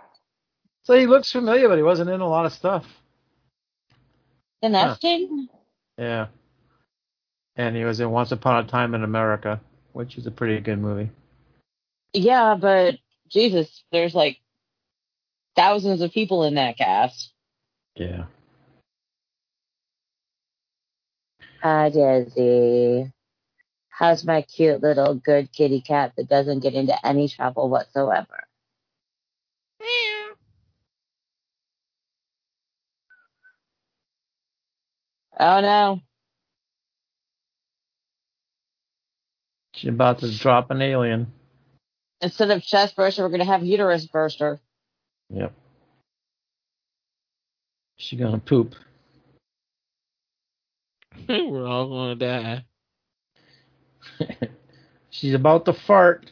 So 0.82 0.98
he 0.98 1.06
looks 1.06 1.30
familiar, 1.30 1.68
but 1.68 1.76
he 1.76 1.82
wasn't 1.84 2.10
in 2.10 2.20
a 2.20 2.28
lot 2.28 2.44
of 2.44 2.52
stuff. 2.52 2.84
The 4.60 4.68
nesting? 4.68 5.48
Yeah. 5.96 6.26
And 7.54 7.76
he 7.76 7.84
was 7.84 8.00
in 8.00 8.10
Once 8.10 8.32
Upon 8.32 8.64
a 8.64 8.68
Time 8.68 8.94
in 8.94 9.04
America, 9.04 9.60
which 9.92 10.18
is 10.18 10.26
a 10.26 10.30
pretty 10.32 10.60
good 10.60 10.78
movie. 10.80 11.10
Yeah, 12.12 12.56
but 12.60 12.98
Jesus, 13.28 13.84
there's 13.92 14.14
like 14.14 14.38
thousands 15.54 16.00
of 16.00 16.10
people 16.10 16.44
in 16.44 16.54
that 16.54 16.76
cast. 16.76 17.32
Yeah. 17.94 18.24
Hi, 21.62 21.90
Desi. 21.90 23.12
How's 23.94 24.24
my 24.24 24.40
cute 24.40 24.82
little 24.82 25.14
good 25.14 25.52
kitty 25.52 25.82
cat 25.82 26.14
that 26.16 26.26
doesn't 26.26 26.60
get 26.60 26.72
into 26.72 26.94
any 27.06 27.28
trouble 27.28 27.68
whatsoever? 27.68 28.44
Meow. 29.80 30.34
Oh 35.38 35.60
no. 35.60 36.00
She's 39.74 39.90
about 39.90 40.20
to 40.20 40.38
drop 40.38 40.70
an 40.70 40.80
alien. 40.80 41.30
Instead 42.22 42.50
of 42.50 42.62
chest 42.62 42.96
burster, 42.96 43.22
we're 43.22 43.28
going 43.28 43.40
to 43.40 43.44
have 43.44 43.62
uterus 43.62 44.06
burster. 44.06 44.58
Yep. 45.28 45.52
She 47.98 48.16
gonna 48.16 48.38
poop. 48.38 48.74
We're 51.28 51.66
all 51.66 51.88
gonna 51.88 52.16
die. 52.16 52.64
She's 55.10 55.34
about 55.34 55.64
to 55.66 55.72
fart. 55.72 56.30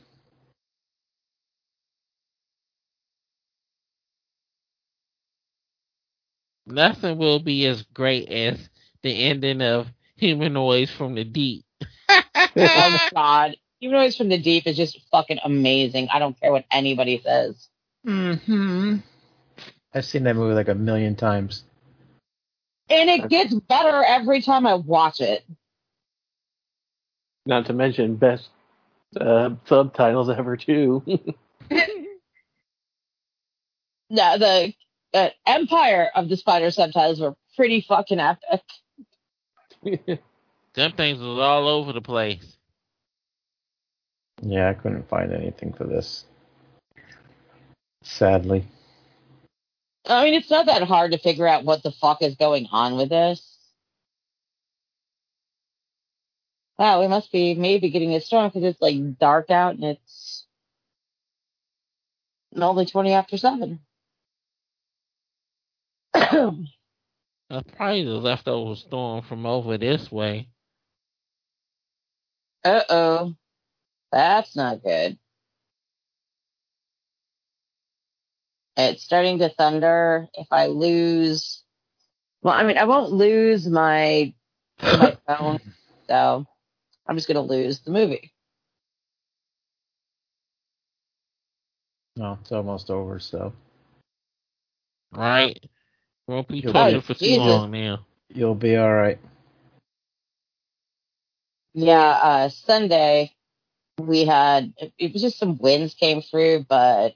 Nothing 6.66 7.18
will 7.18 7.40
be 7.40 7.66
as 7.66 7.82
great 7.94 8.28
as 8.28 8.68
the 9.02 9.12
ending 9.12 9.60
of 9.60 9.88
Humanoids 10.16 10.90
from 10.90 11.14
the 11.14 11.24
Deep. 11.24 11.64
oh 12.08 12.22
my 12.56 13.00
god. 13.14 13.56
Humanoids 13.80 14.16
from 14.16 14.28
the 14.28 14.38
deep 14.38 14.66
is 14.66 14.76
just 14.76 15.00
fucking 15.10 15.38
amazing. 15.42 16.08
I 16.12 16.18
don't 16.18 16.38
care 16.38 16.52
what 16.52 16.66
anybody 16.70 17.20
says. 17.24 17.68
Mm-hmm. 18.06 18.96
I've 19.94 20.04
seen 20.04 20.24
that 20.24 20.36
movie 20.36 20.54
like 20.54 20.68
a 20.68 20.74
million 20.74 21.16
times. 21.16 21.64
And 22.90 23.08
it 23.08 23.28
gets 23.30 23.54
better 23.54 24.04
every 24.04 24.42
time 24.42 24.66
I 24.66 24.74
watch 24.74 25.20
it. 25.20 25.44
Not 27.50 27.66
to 27.66 27.72
mention 27.72 28.14
best 28.14 28.48
uh, 29.20 29.50
subtitles 29.66 30.30
ever 30.30 30.56
too. 30.56 31.02
No, 34.12 34.38
the 34.38 34.74
uh, 35.14 35.28
Empire 35.46 36.10
of 36.16 36.28
the 36.28 36.36
Spider 36.36 36.72
subtitles 36.72 37.20
were 37.20 37.36
pretty 37.54 37.80
fucking 37.80 38.18
epic. 38.18 38.62
Them 40.74 40.92
things 40.96 41.20
was 41.20 41.38
all 41.38 41.68
over 41.68 41.92
the 41.92 42.00
place. 42.00 42.56
Yeah, 44.42 44.68
I 44.68 44.74
couldn't 44.74 45.08
find 45.08 45.32
anything 45.32 45.72
for 45.74 45.84
this. 45.84 46.24
Sadly. 48.02 48.64
I 50.08 50.24
mean, 50.24 50.34
it's 50.34 50.50
not 50.50 50.66
that 50.66 50.82
hard 50.82 51.12
to 51.12 51.18
figure 51.18 51.46
out 51.46 51.62
what 51.64 51.84
the 51.84 51.92
fuck 51.92 52.20
is 52.20 52.34
going 52.34 52.66
on 52.72 52.96
with 52.96 53.10
this. 53.10 53.59
Wow, 56.80 57.02
we 57.02 57.08
must 57.08 57.30
be 57.30 57.54
maybe 57.54 57.90
getting 57.90 58.14
a 58.14 58.22
storm 58.22 58.48
because 58.48 58.64
it's 58.64 58.80
like 58.80 59.18
dark 59.18 59.50
out 59.50 59.74
and 59.74 59.84
it's 59.84 60.46
only 62.58 62.86
20 62.86 63.12
after 63.12 63.36
7. 63.36 63.78
That's 66.14 66.32
probably 67.76 68.04
the 68.04 68.12
leftover 68.12 68.76
storm 68.76 69.22
from 69.28 69.44
over 69.44 69.76
this 69.76 70.10
way. 70.10 70.48
Uh 72.64 72.80
oh. 72.88 73.34
That's 74.10 74.56
not 74.56 74.82
good. 74.82 75.18
It's 78.78 79.02
starting 79.02 79.40
to 79.40 79.50
thunder. 79.50 80.28
If 80.32 80.46
I 80.50 80.68
lose, 80.68 81.62
well, 82.40 82.54
I 82.54 82.62
mean, 82.62 82.78
I 82.78 82.84
won't 82.84 83.12
lose 83.12 83.68
my 83.68 84.32
my 84.82 85.18
phone, 85.26 85.60
so 86.08 86.46
I'm 87.10 87.16
just 87.16 87.28
gonna 87.28 87.42
lose 87.42 87.80
the 87.80 87.92
movie. 87.92 88.34
No, 92.16 92.38
it's 92.42 92.52
almost 92.52 92.90
over, 92.90 93.18
so 93.20 93.52
Right? 95.12 95.58
Won't 96.28 96.48
be 96.48 96.62
You'll 96.62 96.74
talking 96.74 97.00
be- 97.00 97.02
for 97.02 97.14
too 97.14 97.34
Jesus. 97.34 97.34
long 97.34 97.72
now. 97.72 98.06
you'll 98.30 98.54
be 98.56 98.76
all 98.76 98.92
right. 98.92 99.18
Yeah, 101.74 101.98
uh, 102.22 102.48
Sunday 102.50 103.32
we 103.98 104.24
had 104.26 104.74
it 104.98 105.12
was 105.12 105.22
just 105.22 105.38
some 105.38 105.58
winds 105.58 105.94
came 105.94 106.22
through, 106.22 106.66
but 106.68 107.14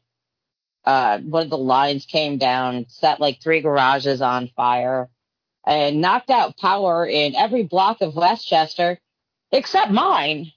uh, 0.87 1.19
one 1.21 1.45
of 1.45 1.51
the 1.51 1.59
lines 1.59 2.07
came 2.07 2.39
down, 2.39 2.87
set 2.89 3.21
like 3.21 3.43
three 3.43 3.63
garages 3.63 4.23
on 4.23 4.51
fire, 4.57 5.11
and 5.67 6.01
knocked 6.01 6.31
out 6.31 6.59
power 6.59 7.07
in 7.07 7.37
every 7.37 7.65
block 7.65 8.03
of 8.03 8.17
Westchester 8.17 9.01
except 9.55 9.93
mine. 9.93 10.53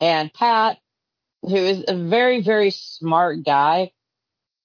And 0.00 0.32
Pat, 0.32 0.78
who 1.42 1.56
is 1.56 1.84
a 1.88 1.96
very 1.96 2.40
very 2.40 2.70
smart 2.70 3.44
guy, 3.44 3.92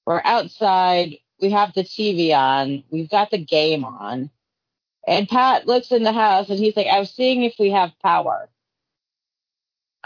we're 0.06 0.22
outside. 0.24 1.18
We 1.42 1.52
have 1.52 1.74
the 1.74 1.84
TV 1.84 2.34
on. 2.36 2.84
We've 2.92 3.10
got 3.10 3.32
the 3.32 3.44
game 3.44 3.84
on. 3.84 4.30
And 5.08 5.28
Pat 5.28 5.66
looks 5.68 5.92
in 5.92 6.04
the 6.04 6.12
house 6.12 6.50
and 6.50 6.60
he's 6.60 6.76
like, 6.76 6.88
I 6.88 7.00
was 7.00 7.12
seeing 7.12 7.44
if 7.44 7.56
we 7.60 7.72
have 7.72 7.92
power. 8.04 8.50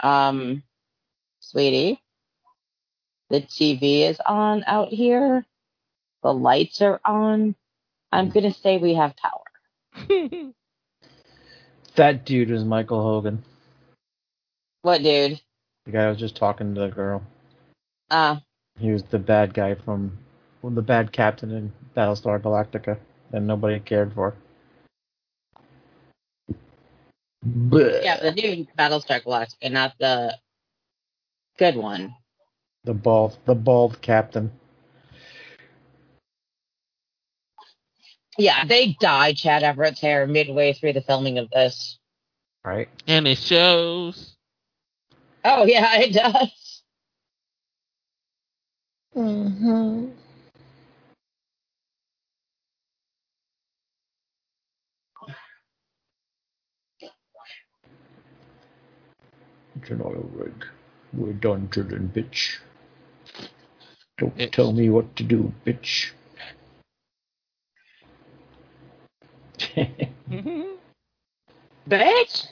Um, 0.02 0.62
sweetie, 1.40 2.00
the 3.30 3.40
TV 3.42 4.08
is 4.08 4.20
on 4.24 4.64
out 4.66 4.88
here. 4.88 5.44
The 6.22 6.32
lights 6.32 6.80
are 6.82 7.00
on. 7.04 7.54
I'm 8.12 8.30
going 8.30 8.50
to 8.50 8.58
say 8.58 8.78
we 8.78 8.94
have 8.94 9.16
power. 9.16 9.43
That 11.96 12.24
dude 12.24 12.50
was 12.50 12.64
Michael 12.64 13.02
Hogan. 13.02 13.44
What, 14.82 15.02
dude? 15.02 15.40
The 15.86 15.92
guy 15.92 16.02
who 16.02 16.08
was 16.08 16.18
just 16.18 16.36
talking 16.36 16.74
to 16.74 16.80
the 16.80 16.88
girl. 16.88 17.22
Uh, 18.10 18.38
He 18.78 18.90
was 18.90 19.04
the 19.04 19.18
bad 19.18 19.54
guy 19.54 19.76
from 19.76 20.18
well, 20.60 20.72
the 20.72 20.82
bad 20.82 21.12
captain 21.12 21.50
in 21.52 21.72
Battlestar 21.96 22.40
Galactica 22.40 22.98
that 23.30 23.42
nobody 23.42 23.78
cared 23.78 24.12
for. 24.14 24.34
yeah, 27.44 28.18
the 28.20 28.32
new 28.34 28.66
Battlestar 28.76 29.22
Galactica, 29.22 29.70
not 29.70 29.92
the 30.00 30.36
good 31.58 31.76
one. 31.76 32.14
The 32.84 32.94
bald 32.94 33.38
the 33.44 33.54
bald 33.54 34.00
captain. 34.00 34.50
Yeah, 38.38 38.64
they 38.66 38.96
dyed 39.00 39.36
Chad 39.36 39.62
Everett's 39.62 40.00
hair 40.00 40.26
midway 40.26 40.72
through 40.72 40.94
the 40.94 41.02
filming 41.02 41.38
of 41.38 41.50
this. 41.50 41.98
Right. 42.64 42.88
And 43.06 43.28
it 43.28 43.38
shows. 43.38 44.36
Oh 45.44 45.64
yeah, 45.66 46.00
it 46.00 46.12
does. 46.14 46.82
Mm-hmm. 49.16 50.06
It's 59.80 59.90
an 59.90 60.02
oil 60.02 60.30
rig. 60.34 60.66
We're 61.12 61.32
done 61.34 61.68
drilling, 61.70 62.12
bitch. 62.14 62.58
Don't 64.18 64.34
Bitch. 64.36 64.52
tell 64.52 64.72
me 64.72 64.90
what 64.90 65.16
to 65.16 65.24
do, 65.24 65.52
bitch. 65.66 66.10
Bitch. 71.88 72.46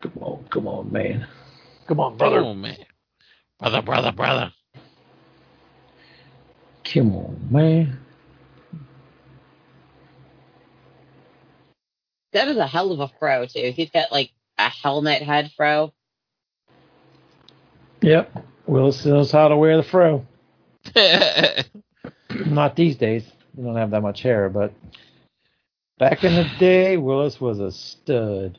come 0.00 0.12
on, 0.20 0.44
come 0.50 0.66
on, 0.68 0.92
man. 0.92 1.26
Come 1.86 2.00
on, 2.00 2.16
Brother. 2.16 2.36
brother. 2.36 2.48
Oh, 2.48 2.54
man. 2.54 2.76
Brother, 3.58 3.82
brother, 3.82 4.12
brother. 4.12 4.52
Come 6.84 7.14
on, 7.16 7.48
man. 7.50 7.98
That 12.32 12.48
is 12.48 12.56
a 12.56 12.66
hell 12.66 12.92
of 12.92 13.00
a 13.00 13.08
fro 13.18 13.46
too. 13.46 13.72
He's 13.74 13.90
got 13.90 14.12
like 14.12 14.30
a 14.58 14.68
helmet 14.68 15.22
head 15.22 15.50
fro. 15.56 15.92
Yep. 18.02 18.44
Willis 18.66 19.04
knows 19.06 19.32
how 19.32 19.48
to 19.48 19.56
wear 19.56 19.76
the 19.76 19.82
fro. 19.82 20.26
Not 22.46 22.76
these 22.76 22.96
days. 22.96 23.24
You 23.56 23.64
don't 23.64 23.76
have 23.76 23.90
that 23.90 24.02
much 24.02 24.22
hair, 24.22 24.48
but 24.48 24.72
back 25.98 26.24
in 26.24 26.34
the 26.34 26.48
day, 26.58 26.96
Willis 26.96 27.40
was 27.40 27.58
a 27.58 27.72
stud. 27.72 28.58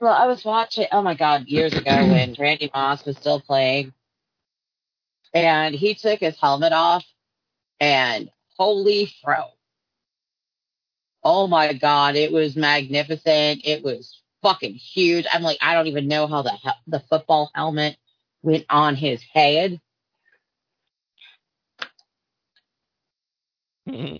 Well, 0.00 0.12
I 0.12 0.26
was 0.26 0.44
watching. 0.44 0.86
Oh 0.92 1.02
my 1.02 1.14
god, 1.14 1.46
years 1.46 1.72
ago 1.72 1.90
when 2.10 2.34
Randy 2.38 2.70
Moss 2.72 3.04
was 3.04 3.16
still 3.16 3.40
playing, 3.40 3.92
and 5.32 5.74
he 5.74 5.94
took 5.94 6.20
his 6.20 6.38
helmet 6.38 6.72
off, 6.72 7.04
and 7.80 8.30
holy 8.56 9.12
fro! 9.22 9.46
Oh 11.22 11.46
my 11.46 11.72
god, 11.72 12.16
it 12.16 12.30
was 12.30 12.54
magnificent. 12.54 13.62
It 13.64 13.82
was 13.82 14.20
fucking 14.42 14.74
huge. 14.74 15.26
I'm 15.32 15.42
like, 15.42 15.58
I 15.60 15.74
don't 15.74 15.88
even 15.88 16.06
know 16.06 16.26
how 16.26 16.42
the 16.42 16.52
the 16.86 17.00
football 17.00 17.50
helmet 17.54 17.96
went 18.42 18.66
on 18.68 18.94
his 18.94 19.22
head. 19.22 19.80
Mm-hmm. 23.88 24.16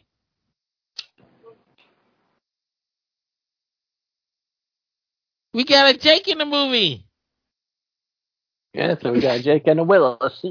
we 5.54 5.64
got 5.64 5.94
a 5.94 5.96
Jake 5.96 6.28
in 6.28 6.38
the 6.38 6.44
movie. 6.44 7.06
Yeah, 8.74 8.96
so 9.00 9.12
we 9.12 9.20
got 9.20 9.40
Jake 9.40 9.66
and 9.66 9.80
a 9.80 9.84
Willis. 9.84 10.44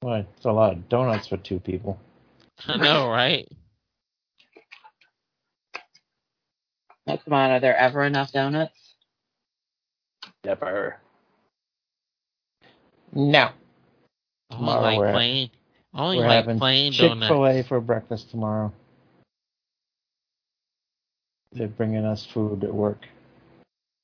Boy, 0.00 0.26
it's 0.36 0.44
a 0.44 0.52
lot 0.52 0.74
of 0.74 0.88
donuts 0.88 1.26
for 1.26 1.38
two 1.38 1.58
people. 1.58 1.98
I 2.66 2.76
know, 2.76 3.08
right? 3.08 3.48
Oh, 7.06 7.18
come 7.24 7.32
on, 7.32 7.50
are 7.50 7.60
there 7.60 7.76
ever 7.76 8.04
enough 8.04 8.30
donuts? 8.32 8.78
Never. 10.44 10.98
No. 13.12 13.50
I 14.50 14.54
only 14.56 14.72
like 14.74 14.98
we're- 14.98 15.12
plain. 15.12 15.50
I 15.94 16.02
only 16.02 16.18
We're 16.18 16.26
like 16.26 16.44
having 16.44 16.58
plain 16.58 16.92
Chick 16.92 17.12
Fil 17.18 17.46
A 17.46 17.62
for 17.62 17.80
breakfast 17.80 18.30
tomorrow. 18.30 18.72
They're 21.52 21.68
bringing 21.68 22.04
us 22.04 22.26
food 22.26 22.62
at 22.62 22.74
work. 22.74 23.06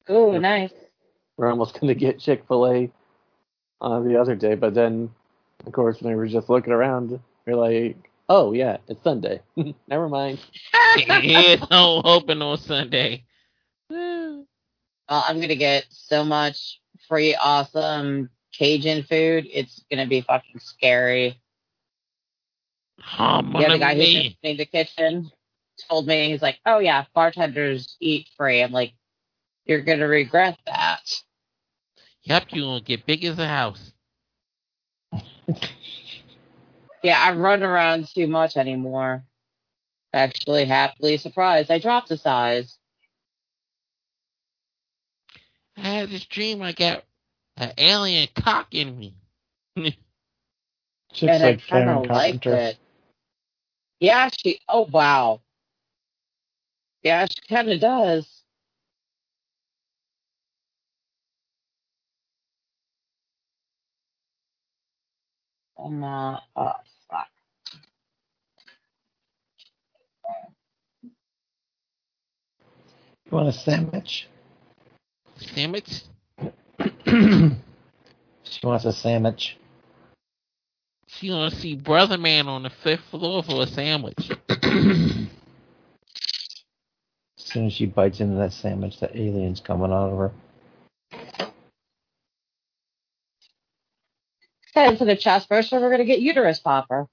Oh, 0.08 0.38
nice. 0.38 0.72
We're 1.36 1.50
almost 1.50 1.74
going 1.80 1.88
to 1.88 1.94
get 1.94 2.20
Chick 2.20 2.44
fil 2.48 2.66
A 2.66 2.90
uh, 3.80 4.00
the 4.00 4.18
other 4.18 4.34
day, 4.34 4.54
but 4.54 4.74
then, 4.74 5.10
of 5.66 5.72
course, 5.72 6.00
when 6.00 6.12
we 6.12 6.16
were 6.16 6.26
just 6.26 6.48
looking 6.48 6.72
around, 6.72 7.20
we're 7.46 7.54
like, 7.54 7.96
oh, 8.28 8.52
yeah, 8.52 8.78
it's 8.88 9.02
Sunday. 9.02 9.40
Never 9.88 10.08
mind. 10.08 10.38
it's 10.96 11.70
no 11.70 12.00
open 12.02 12.40
on 12.40 12.58
Sunday. 12.58 13.24
Well, 13.90 14.46
I'm 15.08 15.40
gonna 15.40 15.54
get 15.54 15.84
so 15.90 16.24
much 16.24 16.80
free, 17.08 17.34
awesome 17.34 18.30
Cajun 18.58 19.02
food. 19.04 19.46
It's 19.50 19.84
gonna 19.90 20.06
be 20.06 20.20
fucking 20.20 20.60
scary. 20.60 21.40
Yeah, 23.60 23.72
the 23.72 23.78
guy 23.78 23.94
who's 23.94 24.34
in 24.42 24.56
the 24.56 24.66
kitchen 24.66 25.30
told 25.88 26.06
me 26.06 26.30
he's 26.30 26.42
like, 26.42 26.58
"Oh 26.66 26.78
yeah, 26.78 27.04
bartenders 27.14 27.96
eat 28.00 28.28
free." 28.36 28.62
I'm 28.62 28.72
like, 28.72 28.92
"You're 29.66 29.82
gonna 29.82 30.06
regret 30.08 30.58
that." 30.66 31.02
Yep, 32.22 32.46
you 32.52 32.62
gonna 32.62 32.80
get 32.80 33.06
big 33.06 33.24
as 33.24 33.38
a 33.38 33.48
house. 33.48 33.92
Yeah, 37.04 37.20
I 37.20 37.32
run 37.34 37.62
around 37.62 38.08
too 38.08 38.26
much 38.26 38.56
anymore. 38.56 39.24
Actually, 40.14 40.64
happily 40.64 41.18
surprised, 41.18 41.70
I 41.70 41.78
dropped 41.78 42.10
a 42.10 42.16
size. 42.16 42.78
I 45.76 45.80
had 45.80 46.08
this 46.08 46.24
dream 46.24 46.62
I 46.62 46.72
got 46.72 47.04
an 47.56 47.72
alien 47.78 48.28
cock 48.36 48.68
in 48.72 48.98
me. 48.98 49.14
Chicks 51.12 51.22
and 51.28 51.44
I 51.44 51.52
like 51.52 51.66
kind 51.70 51.88
Karen 51.88 51.88
of 51.90 52.10
liked 52.10 52.46
Carpenter. 52.46 52.54
it. 52.54 52.78
Yeah, 54.00 54.30
she. 54.36 54.60
Oh 54.68 54.86
wow. 54.90 55.40
Yeah, 57.02 57.26
she 57.26 57.40
kind 57.48 57.70
of 57.70 57.80
does. 57.80 58.42
And 65.78 66.04
uh, 66.04 66.40
oh 66.56 66.72
fuck. 67.10 67.28
You 73.26 73.32
want 73.32 73.48
a 73.48 73.52
sandwich? 73.52 74.28
Sandwich? 75.36 76.02
she 77.06 78.66
wants 78.66 78.84
a 78.84 78.92
sandwich. 78.92 79.56
She 81.08 81.28
gonna 81.28 81.50
see 81.50 81.76
Brother 81.76 82.18
Man 82.18 82.48
on 82.48 82.64
the 82.64 82.70
fifth 82.70 83.04
floor 83.10 83.42
for 83.42 83.62
a 83.62 83.66
sandwich. 83.66 84.30
As 84.48 85.28
soon 87.36 87.66
as 87.66 87.72
she 87.72 87.86
bites 87.86 88.20
into 88.20 88.36
that 88.36 88.52
sandwich, 88.52 88.98
the 88.98 89.16
alien's 89.16 89.60
coming 89.60 89.92
out 89.92 90.10
of 90.10 90.18
her. 90.18 90.32
Head 94.74 94.98
to 94.98 95.04
the 95.04 95.14
chest 95.14 95.46
first, 95.48 95.72
or 95.72 95.80
we're 95.80 95.90
gonna 95.90 96.04
get 96.04 96.20
uterus 96.20 96.58
popper. 96.58 97.06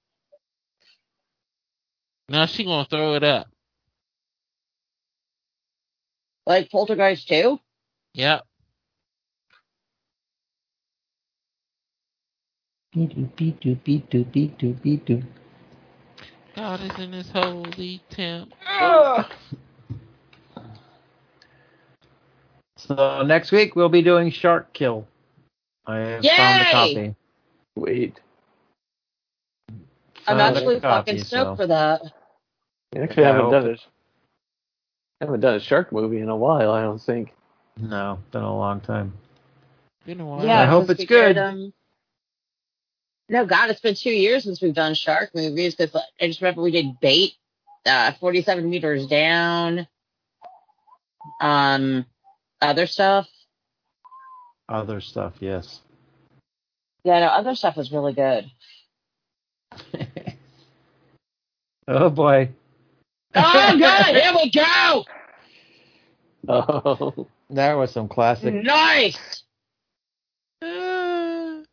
Now 2.27 2.47
she 2.47 2.63
gonna 2.63 2.87
throw 2.89 3.13
it 3.15 3.23
up. 3.23 3.47
Like 6.47 6.71
Poltergeist 6.71 7.27
2? 7.27 7.59
Yep. 8.15 8.45
Doopy 12.95 13.57
doopy 13.61 14.03
doopy 14.09 14.51
doopy 14.57 15.05
doo. 15.05 15.23
God 16.55 16.81
is 16.81 16.99
in 16.99 17.13
his 17.13 17.29
holy 17.29 18.01
temple. 18.09 19.25
So 22.77 23.21
next 23.21 23.51
week 23.51 23.75
we'll 23.75 23.89
be 23.89 24.01
doing 24.01 24.31
Shark 24.31 24.73
Kill. 24.73 25.07
I 25.85 25.97
have 25.97 26.25
found 26.25 26.61
a 26.61 26.65
Yay! 26.65 26.71
copy. 26.71 27.15
Wait. 27.75 28.19
I'm 30.27 30.37
Found 30.37 30.39
a 30.39 30.43
actually 30.59 30.79
copy, 30.79 31.11
fucking 31.11 31.23
stoked 31.23 31.29
so- 31.29 31.55
for 31.57 31.67
that. 31.67 32.01
I 32.95 32.99
actually 33.01 33.23
I 33.25 33.27
haven't 33.27 33.41
hope 33.43 33.51
done 33.51 33.67
it- 33.69 33.79
a, 35.21 35.25
haven't 35.25 35.39
done 35.41 35.55
a 35.55 35.59
shark 35.59 35.91
movie 35.91 36.21
in 36.21 36.29
a 36.29 36.35
while, 36.35 36.71
I 36.71 36.81
don't 36.81 36.99
think. 36.99 37.33
No, 37.79 38.17
been 38.31 38.41
a 38.41 38.55
long 38.57 38.81
time. 38.81 39.13
Been 40.05 40.19
a 40.19 40.25
while. 40.25 40.43
Yeah, 40.43 40.61
I 40.61 40.65
hope 40.65 40.87
since 40.87 41.01
it's 41.01 41.01
we 41.01 41.05
good. 41.15 41.37
um, 41.37 41.71
no, 43.31 43.45
God, 43.45 43.69
it's 43.69 43.79
been 43.79 43.95
two 43.95 44.11
years 44.11 44.43
since 44.43 44.61
we've 44.61 44.73
done 44.73 44.93
shark 44.93 45.33
movies 45.33 45.73
because 45.73 45.95
I 46.19 46.27
just 46.27 46.41
remember 46.41 46.61
we 46.63 46.71
did 46.71 46.99
bait, 46.99 47.35
uh, 47.85 48.11
47 48.19 48.69
meters 48.69 49.07
down, 49.07 49.87
um, 51.39 52.05
other 52.61 52.85
stuff. 52.85 53.29
Other 54.67 54.99
stuff, 54.99 55.35
yes. 55.39 55.79
Yeah, 57.05 57.21
no, 57.21 57.27
other 57.27 57.55
stuff 57.55 57.77
was 57.77 57.93
really 57.93 58.11
good. 58.11 58.51
oh 61.87 62.09
boy. 62.09 62.49
Oh, 63.33 63.77
God, 63.79 64.15
here 64.15 64.33
we 64.35 64.51
go! 64.51 65.05
Oh. 66.47 67.27
That 67.51 67.75
was 67.75 67.91
some 67.91 68.07
classic. 68.07 68.51
Nice! 68.51 69.43
Oh, 70.63 71.63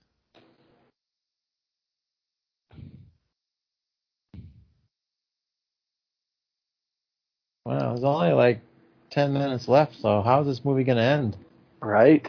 Wow, 7.69 7.91
there's 7.91 8.03
only 8.03 8.33
like 8.33 8.63
ten 9.11 9.35
minutes 9.35 9.69
left. 9.69 10.01
So 10.01 10.23
how's 10.23 10.47
this 10.47 10.65
movie 10.65 10.85
gonna 10.85 11.03
end? 11.03 11.37
Right? 11.83 12.27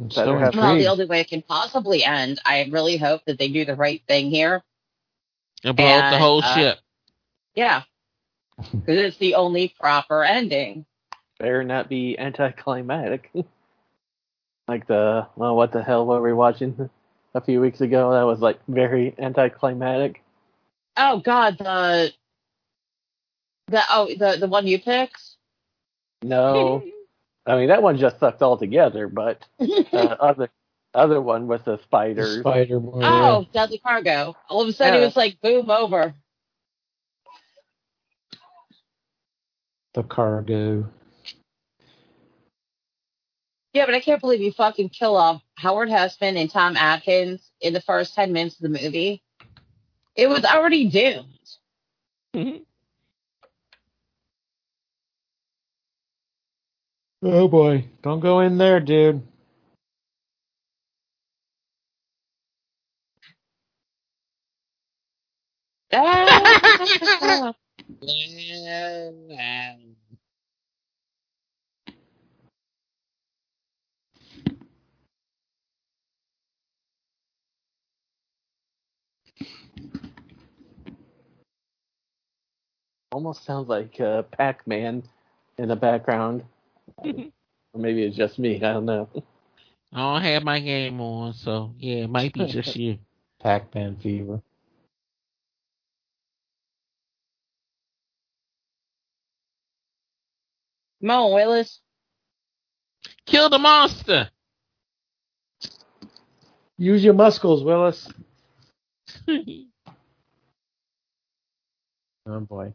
I'm 0.00 0.10
so 0.10 0.36
have- 0.36 0.56
Well, 0.56 0.76
the 0.76 0.88
only 0.88 1.04
way 1.04 1.20
it 1.20 1.28
can 1.28 1.42
possibly 1.42 2.02
end, 2.02 2.40
I 2.44 2.68
really 2.68 2.96
hope 2.96 3.24
that 3.26 3.38
they 3.38 3.48
do 3.48 3.64
the 3.64 3.76
right 3.76 4.02
thing 4.08 4.28
here. 4.30 4.60
And 5.62 5.76
blow 5.76 5.86
up 5.86 6.10
the 6.10 6.18
whole 6.18 6.42
uh, 6.42 6.54
ship. 6.54 6.78
Yeah. 7.54 7.82
Because 8.72 8.98
it's 8.98 9.18
the 9.18 9.36
only 9.36 9.72
proper 9.78 10.24
ending. 10.24 10.84
Better 11.38 11.62
not 11.62 11.88
be 11.88 12.18
anticlimactic. 12.18 13.30
like 14.68 14.88
the 14.88 15.28
well, 15.36 15.54
what 15.54 15.70
the 15.70 15.82
hell 15.84 16.06
were 16.06 16.22
we 16.22 16.32
watching 16.32 16.90
a 17.34 17.40
few 17.40 17.60
weeks 17.60 17.80
ago? 17.80 18.14
That 18.14 18.24
was 18.24 18.40
like 18.40 18.58
very 18.66 19.14
anticlimactic. 19.16 20.24
Oh 20.96 21.20
God, 21.20 21.58
the 21.58 22.12
the 23.68 23.82
oh 23.90 24.08
the 24.16 24.36
the 24.40 24.46
one 24.46 24.66
you 24.66 24.78
picked. 24.78 25.20
No, 26.22 26.82
I 27.46 27.56
mean 27.56 27.68
that 27.68 27.82
one 27.82 27.98
just 27.98 28.18
sucked 28.20 28.42
altogether. 28.42 29.08
But 29.08 29.44
uh, 29.60 29.66
other 30.20 30.50
other 30.94 31.20
one 31.20 31.46
with 31.46 31.64
the 31.64 31.78
spiders. 31.82 32.40
Spider 32.40 32.80
movie. 32.80 33.00
oh, 33.02 33.46
Deadly 33.52 33.78
Cargo. 33.78 34.36
All 34.48 34.62
of 34.62 34.68
a 34.68 34.72
sudden, 34.72 34.94
Yeah. 34.94 35.00
it 35.02 35.04
was 35.04 35.16
like 35.16 35.40
boom 35.40 35.70
over. 35.70 36.14
The 39.94 40.02
cargo. 40.02 40.88
Yeah, 43.72 43.84
but 43.86 43.94
I 43.94 44.00
can't 44.00 44.20
believe 44.20 44.40
you 44.40 44.52
fucking 44.52 44.88
kill 44.90 45.16
off 45.16 45.42
Howard 45.56 45.88
Hesseman 45.90 46.36
and 46.40 46.50
Tom 46.50 46.76
Atkins 46.78 47.50
in 47.60 47.74
the 47.74 47.80
first 47.82 48.14
ten 48.14 48.32
minutes 48.32 48.56
of 48.56 48.62
the 48.62 48.68
movie. 48.82 49.22
It 50.14 50.28
was 50.28 50.44
already 50.44 50.88
doomed. 50.88 52.62
Oh 57.22 57.48
boy, 57.48 57.84
don't 58.02 58.20
go 58.20 58.40
in 58.40 58.58
there, 58.58 58.80
dude. 58.80 59.22
Almost 83.12 83.44
sounds 83.44 83.68
like 83.68 84.00
uh, 84.00 84.22
Pac-Man 84.22 85.02
in 85.58 85.68
the 85.68 85.76
background. 85.76 86.44
or 86.98 87.14
maybe 87.80 88.02
it's 88.02 88.16
just 88.16 88.38
me. 88.38 88.56
I 88.56 88.72
don't 88.74 88.86
know. 88.86 89.08
I 89.92 89.98
don't 89.98 90.22
have 90.22 90.42
my 90.44 90.60
game 90.60 91.00
on, 91.00 91.32
so 91.34 91.74
yeah, 91.78 92.04
it 92.04 92.10
might 92.10 92.32
be 92.32 92.46
just 92.52 92.76
you. 92.76 92.98
Pac-Man 93.40 93.96
fever. 93.96 94.42
Come 101.00 101.10
on, 101.10 101.32
Willis. 101.34 101.80
Kill 103.26 103.50
the 103.50 103.58
monster. 103.58 104.30
Use 106.78 107.04
your 107.04 107.14
muscles, 107.14 107.64
Willis. 107.64 108.08
Oh 112.28 112.40
boy, 112.40 112.72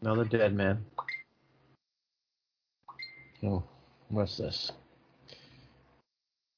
another 0.00 0.24
dead 0.24 0.54
man. 0.54 0.82
Oh, 3.44 3.62
what's 4.08 4.38
this? 4.38 4.72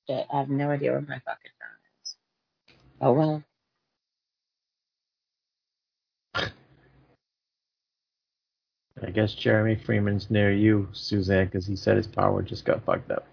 I 0.09 0.25
have 0.31 0.49
no 0.49 0.71
idea 0.71 0.93
where 0.93 1.01
my 1.01 1.19
fucking 1.19 1.51
phone 1.59 1.81
is. 2.03 2.17
Oh 3.01 3.13
well. 3.13 3.43
I 9.03 9.11
guess 9.11 9.35
Jeremy 9.35 9.75
Freeman's 9.75 10.31
near 10.31 10.53
you, 10.53 10.89
Suzanne, 10.93 11.47
because 11.47 11.67
he 11.67 11.75
said 11.75 11.97
his 11.97 12.07
power 12.07 12.41
just 12.43 12.65
got 12.65 12.85
fucked 12.85 13.11
up. 13.11 13.27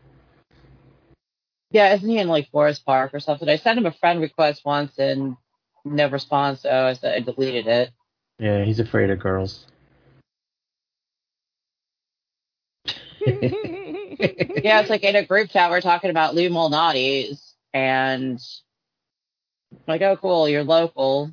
Yeah, 1.69 1.93
isn't 1.93 2.09
he 2.09 2.17
in 2.17 2.27
like 2.27 2.49
Forest 2.49 2.85
Park 2.85 3.13
or 3.13 3.19
something? 3.19 3.47
I 3.47 3.57
sent 3.57 3.77
him 3.77 3.85
a 3.85 3.91
friend 3.91 4.19
request 4.19 4.63
once 4.65 4.97
and 4.97 5.37
no 5.85 6.07
response, 6.07 6.61
so 6.61 6.87
I 6.87 6.93
said 6.93 7.15
I 7.15 7.19
deleted 7.19 7.67
it. 7.67 7.91
Yeah, 8.39 8.63
he's 8.63 8.79
afraid 8.79 9.11
of 9.11 9.19
girls. 9.19 9.67
Yeah, 14.63 14.79
it's 14.79 14.89
like 14.89 15.03
in 15.03 15.15
a 15.15 15.25
group 15.25 15.49
chat 15.49 15.69
we're 15.69 15.81
talking 15.81 16.09
about 16.09 16.35
Lou 16.35 16.49
Malnati's 16.49 17.55
and 17.73 18.39
like, 19.87 20.01
oh 20.01 20.15
cool, 20.17 20.47
you're 20.47 20.63
local. 20.63 21.31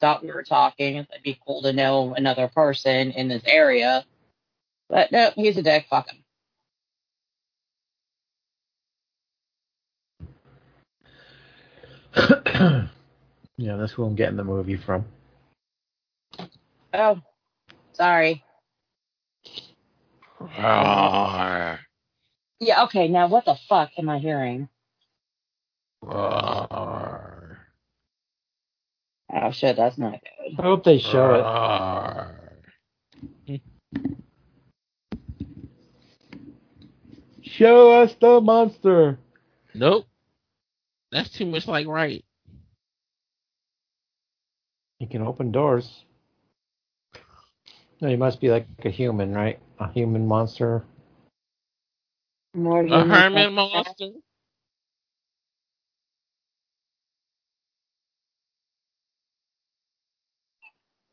Thought 0.00 0.22
we 0.22 0.32
were 0.32 0.42
talking. 0.42 0.96
It'd 0.96 1.22
be 1.22 1.38
cool 1.46 1.62
to 1.62 1.72
know 1.72 2.14
another 2.14 2.48
person 2.48 3.12
in 3.12 3.28
this 3.28 3.44
area. 3.46 4.04
But 4.88 5.12
no, 5.12 5.30
he's 5.34 5.56
a 5.56 5.62
dick. 5.62 5.86
Fuck 5.88 6.08
him. 6.10 6.24
yeah, 13.56 13.76
that's 13.76 13.92
who 13.92 14.04
I'm 14.04 14.14
getting 14.14 14.36
the 14.36 14.44
movie 14.44 14.76
from. 14.76 15.06
Oh, 16.92 17.20
sorry. 17.92 18.43
Roar. 20.44 21.80
Yeah, 22.60 22.84
okay, 22.84 23.08
now 23.08 23.28
what 23.28 23.44
the 23.44 23.56
fuck 23.68 23.90
am 23.98 24.08
I 24.08 24.18
hearing? 24.18 24.68
Roar. 26.02 27.58
Oh 29.32 29.50
shit, 29.50 29.76
that's 29.76 29.98
not 29.98 30.12
good. 30.12 30.58
I 30.58 30.62
hope 30.62 30.84
they 30.84 30.98
show 30.98 31.34
it. 33.48 33.60
Show 37.42 38.02
us 38.02 38.14
the 38.20 38.40
monster. 38.40 39.18
Nope. 39.74 40.06
That's 41.12 41.30
too 41.30 41.46
much 41.46 41.68
like 41.68 41.86
right. 41.86 42.24
He 44.98 45.06
can 45.06 45.22
open 45.22 45.52
doors. 45.52 46.04
No, 48.00 48.08
he 48.08 48.16
must 48.16 48.40
be 48.40 48.48
like 48.50 48.66
a 48.84 48.90
human, 48.90 49.32
right? 49.32 49.60
A 49.78 49.90
human 49.92 50.26
monster. 50.26 50.84
More 52.54 52.80
A 52.82 52.86
human 52.86 53.10
Herman 53.10 53.42
than- 53.42 53.54
monster. 53.54 54.08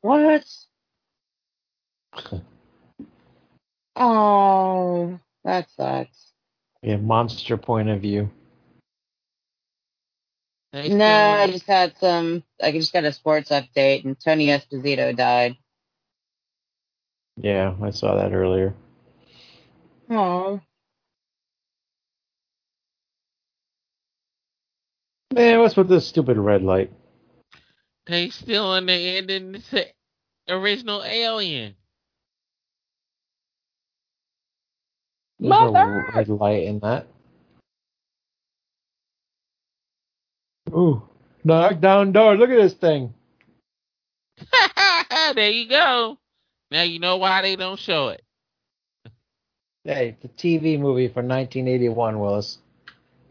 What? 0.02 0.46
Oh, 3.98 5.20
that 5.44 5.70
sucks. 5.72 6.32
Yeah, 6.82 6.96
monster 6.96 7.58
point 7.58 7.90
of 7.90 8.00
view. 8.02 8.32
They 10.72 10.88
No, 10.90 11.06
I 11.06 11.48
just 11.52 11.68
had 11.68 11.98
some. 12.00 12.44
I 12.64 12.72
just 12.72 12.94
got 12.94 13.04
a 13.04 13.12
sports 13.12 13.50
update, 13.50 14.06
and 14.06 14.18
Tony 14.18 14.48
Esposito 14.48 15.16
died. 15.16 15.58
Yeah, 17.38 17.76
I 17.82 17.90
saw 17.92 18.16
that 18.16 18.34
earlier. 18.34 18.74
Oh, 20.10 20.60
Man, 25.34 25.60
what's 25.60 25.78
with 25.78 25.88
this 25.88 26.08
stupid 26.08 26.38
red 26.38 26.62
light? 26.62 26.92
they 28.06 28.30
still 28.30 28.76
in 28.76 28.86
the 28.88 28.94
ending 28.94 29.54
the 29.72 29.88
original 30.50 31.04
Alien. 31.04 31.76
There's 35.40 35.50
Mother! 35.50 35.72
no 35.72 36.14
red 36.18 36.28
light 36.30 36.64
in 36.64 36.80
that. 36.80 37.08
Ooh, 40.70 41.02
knock 41.44 41.80
down 41.80 42.12
door. 42.12 42.36
Look 42.36 42.50
at 42.50 42.58
this 42.58 42.74
thing. 42.74 43.14
there 45.36 45.50
you 45.50 45.68
go. 45.70 46.18
Now 46.72 46.84
you 46.84 47.00
know 47.00 47.18
why 47.18 47.42
they 47.42 47.56
don't 47.58 47.78
show 47.80 48.10
it. 48.10 48.24
Hey, 49.84 50.16
it's 50.22 50.26
a 50.26 50.28
TV 50.38 50.80
movie 50.80 51.08
from 51.08 51.28
1981, 51.28 52.20
Willis. 52.20 52.60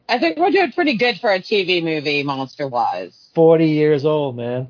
I 0.08 0.18
think 0.18 0.36
we're 0.36 0.50
doing 0.50 0.72
pretty 0.72 0.96
good 0.96 1.20
for 1.20 1.32
a 1.32 1.38
TV 1.38 1.82
movie, 1.82 2.22
monster 2.24 2.66
wise. 2.66 3.30
40 3.34 3.66
years 3.66 4.04
old, 4.04 4.36
man. 4.36 4.68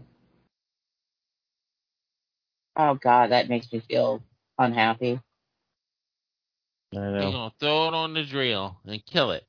Oh 2.76 2.94
God, 2.94 3.30
that 3.30 3.48
makes 3.48 3.72
me 3.72 3.80
feel 3.80 4.22
unhappy. 4.58 5.20
I 6.94 6.96
They're 6.96 7.10
know. 7.10 7.30
gonna 7.30 7.52
throw 7.58 7.88
it 7.88 7.94
on 7.94 8.14
the 8.14 8.24
drill 8.24 8.76
and 8.86 9.04
kill 9.04 9.32
it. 9.32 9.44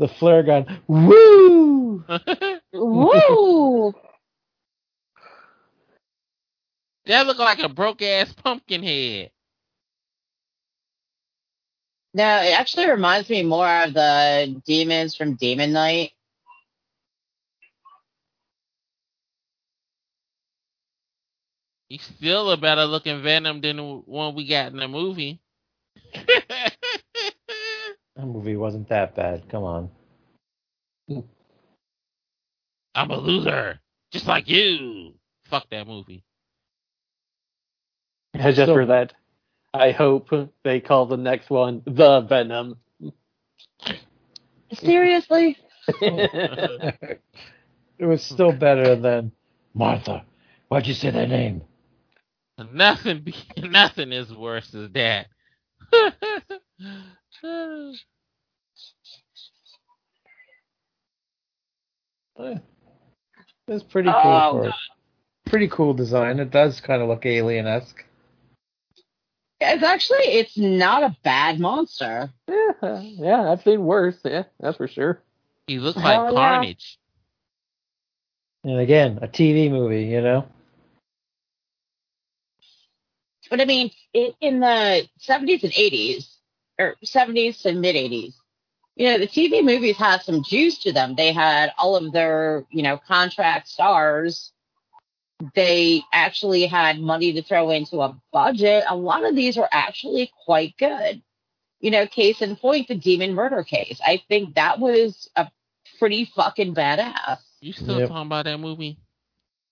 The 0.00 0.08
flare 0.08 0.42
gun. 0.42 0.80
Woo! 0.88 2.02
Woo! 2.72 3.92
that 7.06 7.26
looked 7.26 7.38
like 7.38 7.60
a 7.60 7.68
broke 7.68 8.02
ass 8.02 8.32
pumpkin 8.32 8.82
head. 8.82 9.30
No, 12.14 12.42
it 12.42 12.58
actually 12.58 12.88
reminds 12.90 13.28
me 13.28 13.44
more 13.44 13.84
of 13.84 13.94
the 13.94 14.60
demons 14.66 15.14
from 15.14 15.36
Demon 15.36 15.72
Knight. 15.72 16.10
He's 21.88 22.02
still 22.02 22.50
a 22.50 22.56
better 22.56 22.84
looking 22.84 23.22
Venom 23.22 23.60
than 23.60 23.76
the 23.76 23.82
one 23.82 24.34
we 24.34 24.48
got 24.48 24.72
in 24.72 24.78
the 24.78 24.88
movie. 24.88 25.40
That 28.20 28.26
movie 28.26 28.56
wasn't 28.56 28.90
that 28.90 29.14
bad. 29.16 29.48
Come 29.48 29.64
on. 29.64 29.90
I'm 32.94 33.10
a 33.10 33.16
loser, 33.16 33.80
just 34.12 34.26
like 34.26 34.46
you. 34.46 35.14
Fuck 35.46 35.70
that 35.70 35.86
movie. 35.86 36.22
just 38.36 38.56
So- 38.56 38.74
for 38.74 38.84
that, 38.86 39.14
I 39.72 39.92
hope 39.92 40.28
they 40.64 40.80
call 40.80 41.06
the 41.06 41.16
next 41.16 41.48
one 41.48 41.80
the 41.86 42.20
Venom. 42.20 42.76
Seriously? 44.74 45.56
it 45.88 47.20
was 48.00 48.22
still 48.22 48.52
better 48.52 48.96
than 48.96 49.32
Martha. 49.72 50.26
Why'd 50.68 50.86
you 50.86 50.92
say 50.92 51.10
that 51.10 51.30
name? 51.30 51.62
Nothing, 52.70 53.20
be, 53.20 53.34
nothing 53.56 54.12
is 54.12 54.30
worse 54.30 54.70
than 54.72 54.92
that. 54.92 55.28
It's 63.70 63.84
pretty 63.84 64.10
cool. 64.10 64.20
Oh, 64.22 64.50
for 64.52 64.68
it. 64.68 64.74
Pretty 65.46 65.68
cool 65.68 65.94
design. 65.94 66.40
It 66.40 66.50
does 66.50 66.80
kind 66.80 67.02
of 67.02 67.08
look 67.08 67.24
alien 67.24 67.66
esque. 67.66 68.04
It's 69.60 69.82
actually 69.82 70.24
it's 70.24 70.56
not 70.56 71.02
a 71.02 71.16
bad 71.22 71.60
monster. 71.60 72.30
yeah, 72.48 73.00
yeah, 73.02 73.52
I've 73.52 73.62
seen 73.62 73.84
worse. 73.84 74.18
Yeah, 74.24 74.44
that's 74.58 74.76
for 74.76 74.88
sure. 74.88 75.22
he 75.66 75.78
looks 75.78 76.00
Hell 76.00 76.24
like 76.24 76.32
yeah. 76.32 76.38
Carnage. 76.38 76.98
And 78.64 78.80
again, 78.80 79.18
a 79.22 79.28
TV 79.28 79.70
movie, 79.70 80.04
you 80.04 80.20
know? 80.20 80.46
But 83.48 83.60
I 83.60 83.64
mean, 83.64 83.90
it, 84.12 84.34
in 84.40 84.60
the 84.60 85.08
70s 85.20 85.62
and 85.64 85.72
80s, 85.72 86.39
or 86.80 86.96
70s 87.04 87.62
to 87.62 87.72
mid 87.74 87.96
80s, 87.96 88.34
you 88.96 89.06
know, 89.06 89.18
the 89.18 89.28
TV 89.28 89.62
movies 89.64 89.96
had 89.96 90.22
some 90.22 90.42
juice 90.42 90.78
to 90.80 90.92
them. 90.92 91.14
They 91.16 91.32
had 91.32 91.72
all 91.78 91.96
of 91.96 92.12
their, 92.12 92.66
you 92.70 92.82
know, 92.82 92.98
contract 92.98 93.68
stars. 93.68 94.52
They 95.54 96.02
actually 96.12 96.66
had 96.66 97.00
money 97.00 97.32
to 97.34 97.42
throw 97.42 97.70
into 97.70 98.02
a 98.02 98.20
budget. 98.32 98.84
A 98.88 98.96
lot 98.96 99.24
of 99.24 99.34
these 99.36 99.56
were 99.56 99.68
actually 99.72 100.30
quite 100.44 100.76
good. 100.78 101.22
You 101.80 101.90
know, 101.90 102.06
case 102.06 102.42
in 102.42 102.56
point, 102.56 102.88
the 102.88 102.94
Demon 102.94 103.34
Murder 103.34 103.64
case. 103.64 104.00
I 104.06 104.22
think 104.28 104.54
that 104.56 104.78
was 104.78 105.30
a 105.36 105.50
pretty 105.98 106.26
fucking 106.26 106.74
badass. 106.74 107.38
You 107.60 107.72
still 107.72 108.00
Yep. 108.00 108.08
talking 108.08 108.26
about 108.26 108.44
that 108.46 108.58
movie? 108.58 108.98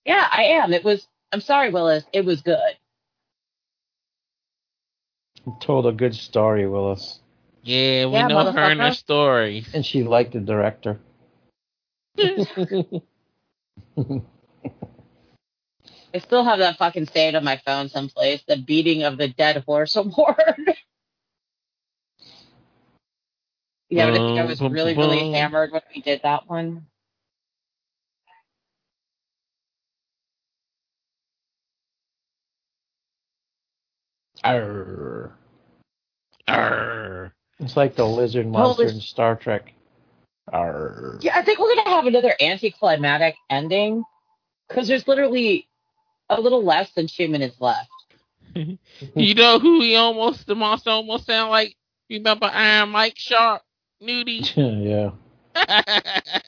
Yeah, 0.05 0.27
I 0.31 0.43
am. 0.43 0.73
It 0.73 0.83
was, 0.83 1.07
I'm 1.31 1.41
sorry, 1.41 1.69
Willis. 1.71 2.03
It 2.13 2.25
was 2.25 2.41
good. 2.41 2.77
Told 5.59 5.85
a 5.87 5.91
good 5.91 6.15
story, 6.15 6.67
Willis. 6.67 7.19
Yeah, 7.63 8.05
we 8.05 8.13
Yeah, 8.13 8.27
know 8.27 8.51
her 8.51 8.59
and 8.71 8.79
her 8.81 8.91
story. 8.91 9.65
And 9.73 9.85
she 9.85 10.03
liked 10.03 10.33
the 10.33 10.39
director. 10.39 10.99
I 16.13 16.19
still 16.19 16.43
have 16.43 16.59
that 16.59 16.77
fucking 16.77 17.07
saved 17.07 17.35
on 17.35 17.43
my 17.43 17.57
phone 17.57 17.89
someplace. 17.89 18.43
The 18.47 18.57
beating 18.57 19.03
of 19.03 19.17
the 19.17 19.27
dead 19.27 19.63
horse 19.65 19.95
award. 19.97 20.75
yeah, 23.89 24.05
but 24.05 24.15
I 24.15 24.19
think 24.25 24.37
I 24.37 24.43
was 24.45 24.59
Bum, 24.59 24.73
bum, 24.73 24.75
really, 24.75 24.95
really 24.95 25.31
hammered 25.31 25.71
when 25.71 25.81
we 25.95 26.01
did 26.01 26.21
that 26.23 26.49
one. 26.49 26.87
Arr. 34.43 35.38
Arr. 36.49 37.33
It's 37.59 37.75
like 37.77 37.95
the 37.95 38.05
lizard 38.05 38.47
monster 38.47 38.85
this- 38.85 38.93
in 38.93 39.01
Star 39.01 39.35
Trek. 39.35 39.73
Arr. 40.51 41.19
Yeah, 41.21 41.37
I 41.37 41.43
think 41.43 41.59
we're 41.59 41.75
gonna 41.75 41.89
have 41.89 42.05
another 42.07 42.33
anticlimactic 42.41 43.35
ending 43.49 44.03
because 44.67 44.87
there's 44.87 45.07
literally 45.07 45.67
a 46.29 46.39
little 46.39 46.63
less 46.63 46.91
than 46.93 47.07
two 47.07 47.27
minutes 47.27 47.59
left. 47.59 47.89
You 49.15 49.33
know 49.35 49.59
who 49.59 49.81
he 49.81 49.95
almost, 49.95 50.45
the 50.47 50.55
monster 50.55 50.89
almost 50.89 51.25
sound 51.25 51.51
like? 51.51 51.75
Remember 52.09 52.47
Iron 52.47 52.89
Mike 52.89 53.13
Sharpe? 53.17 53.61
Nudie? 54.01 54.51
yeah. 54.55 55.11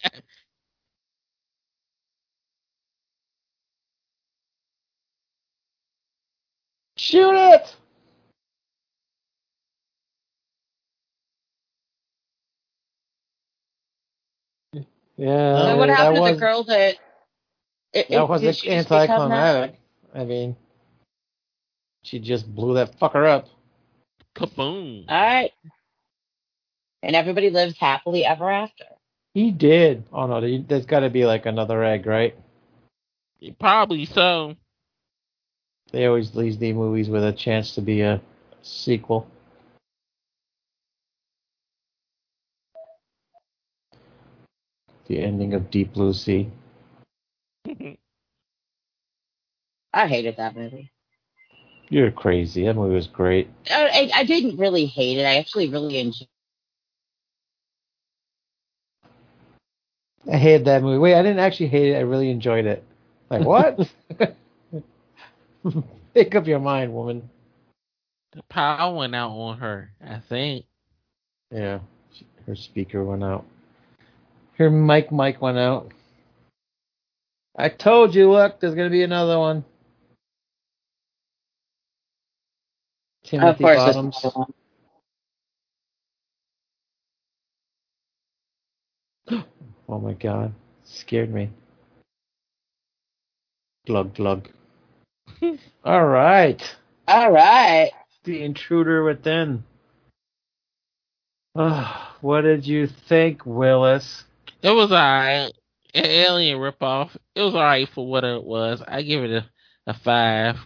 Shoot 6.97 7.33
it! 7.35 7.75
Yeah. 15.21 15.61
So 15.61 15.77
what 15.77 15.87
that 15.87 15.97
happened 15.97 16.15
to 16.15 16.21
was- 16.21 16.33
the 16.33 16.39
girl 16.39 16.63
that? 16.63 16.95
It, 17.93 18.07
That 18.09 18.23
it- 18.23 18.29
was 18.29 18.41
did 18.41 18.55
she 18.55 18.69
just 18.69 18.91
anticlimactic. 18.91 19.79
I 20.15 20.23
mean, 20.25 20.55
she 22.03 22.19
just 22.19 22.53
blew 22.53 22.73
that 22.75 22.97
fucker 22.99 23.27
up. 23.27 23.47
Kaboom. 24.35 25.05
All 25.09 25.21
right. 25.21 25.51
And 27.03 27.15
everybody 27.15 27.49
lives 27.51 27.77
happily 27.77 28.25
ever 28.25 28.49
after. 28.49 28.85
He 29.33 29.51
did. 29.51 30.05
Oh 30.11 30.25
no, 30.25 30.41
there- 30.41 30.63
there's 30.67 30.85
got 30.87 31.01
to 31.01 31.09
be 31.11 31.25
like 31.25 31.45
another 31.45 31.83
egg, 31.83 32.05
right? 32.07 32.35
Probably 33.59 34.05
so. 34.05 34.55
They 35.91 36.05
always 36.07 36.33
leave 36.35 36.57
the 36.59 36.73
movies 36.73 37.09
with 37.09 37.23
a 37.23 37.33
chance 37.33 37.75
to 37.75 37.81
be 37.81 38.01
a 38.01 38.21
sequel. 38.63 39.27
The 45.11 45.19
ending 45.21 45.53
of 45.53 45.69
Deep 45.69 45.91
Blue 45.91 46.13
Sea. 46.13 46.49
I 49.93 50.07
hated 50.07 50.37
that 50.37 50.55
movie. 50.55 50.89
You're 51.89 52.11
crazy. 52.11 52.65
That 52.65 52.77
movie 52.77 52.95
was 52.95 53.07
great. 53.07 53.49
I, 53.69 53.87
I, 53.87 54.19
I 54.19 54.23
didn't 54.23 54.55
really 54.55 54.85
hate 54.85 55.17
it. 55.17 55.25
I 55.25 55.35
actually 55.35 55.67
really 55.67 55.97
enjoyed. 55.99 56.29
It. 60.25 60.31
I 60.31 60.37
hated 60.37 60.63
that 60.67 60.81
movie. 60.81 60.97
Wait, 60.99 61.15
I 61.15 61.21
didn't 61.21 61.39
actually 61.39 61.67
hate 61.67 61.91
it. 61.91 61.97
I 61.97 62.03
really 62.03 62.29
enjoyed 62.29 62.65
it. 62.65 62.81
Like 63.29 63.43
what? 63.45 63.91
Make 66.15 66.35
up 66.35 66.47
your 66.47 66.59
mind, 66.59 66.93
woman. 66.93 67.29
The 68.31 68.43
power 68.43 68.95
went 68.95 69.13
out 69.13 69.31
on 69.31 69.57
her, 69.57 69.91
I 70.01 70.19
think. 70.19 70.63
Yeah, 71.53 71.79
her 72.47 72.55
speaker 72.55 73.03
went 73.03 73.25
out. 73.25 73.43
Her 74.61 74.69
mic 74.69 75.11
mic 75.11 75.41
went 75.41 75.57
out. 75.57 75.91
I 77.55 77.69
told 77.69 78.13
you, 78.13 78.29
look, 78.29 78.59
there's 78.59 78.75
gonna 78.75 78.91
be 78.91 79.01
another 79.01 79.39
one. 79.39 79.65
Timothy 83.23 83.63
Bottoms. 83.63 84.23
one. 84.35 84.53
Oh 89.89 89.99
my 89.99 90.13
god, 90.13 90.53
scared 90.83 91.33
me. 91.33 91.49
Glug 93.87 94.13
glug. 94.13 94.47
All 95.83 96.05
right, 96.05 96.75
All 97.07 97.31
right. 97.31 97.89
the 98.25 98.43
intruder 98.43 99.03
within. 99.03 99.63
Ah, 101.55 102.15
what 102.21 102.41
did 102.41 102.67
you 102.67 102.85
think, 102.85 103.43
Willis? 103.43 104.23
It 104.61 104.71
was 104.71 104.91
alright. 104.91 105.53
An 105.93 106.05
alien 106.05 106.59
ripoff. 106.59 107.15
It 107.35 107.41
was 107.41 107.55
alright 107.55 107.89
for 107.89 108.07
what 108.07 108.23
it 108.23 108.43
was. 108.43 108.81
I 108.87 109.01
give 109.01 109.23
it 109.23 109.31
a, 109.31 109.45
a 109.87 109.93
five. 109.93 110.57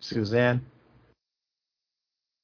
Suzanne. 0.00 0.64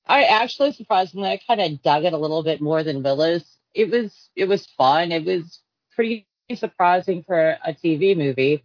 I 0.07 0.25
actually 0.25 0.73
surprisingly 0.73 1.29
I 1.31 1.41
kind 1.47 1.61
of 1.61 1.83
dug 1.83 2.05
it 2.05 2.13
a 2.13 2.19
little 2.19 2.43
bit 2.43 2.61
more 2.61 2.83
than 2.83 3.03
Willis. 3.03 3.45
It 3.75 3.91
was 3.91 4.31
it 4.35 4.47
was 4.47 4.67
fun. 4.77 5.13
It 5.13 5.25
was 5.25 5.61
pretty 5.95 6.27
surprising 6.55 7.23
for 7.23 7.57
a 7.65 7.73
TV 7.73 8.17
movie. 8.17 8.65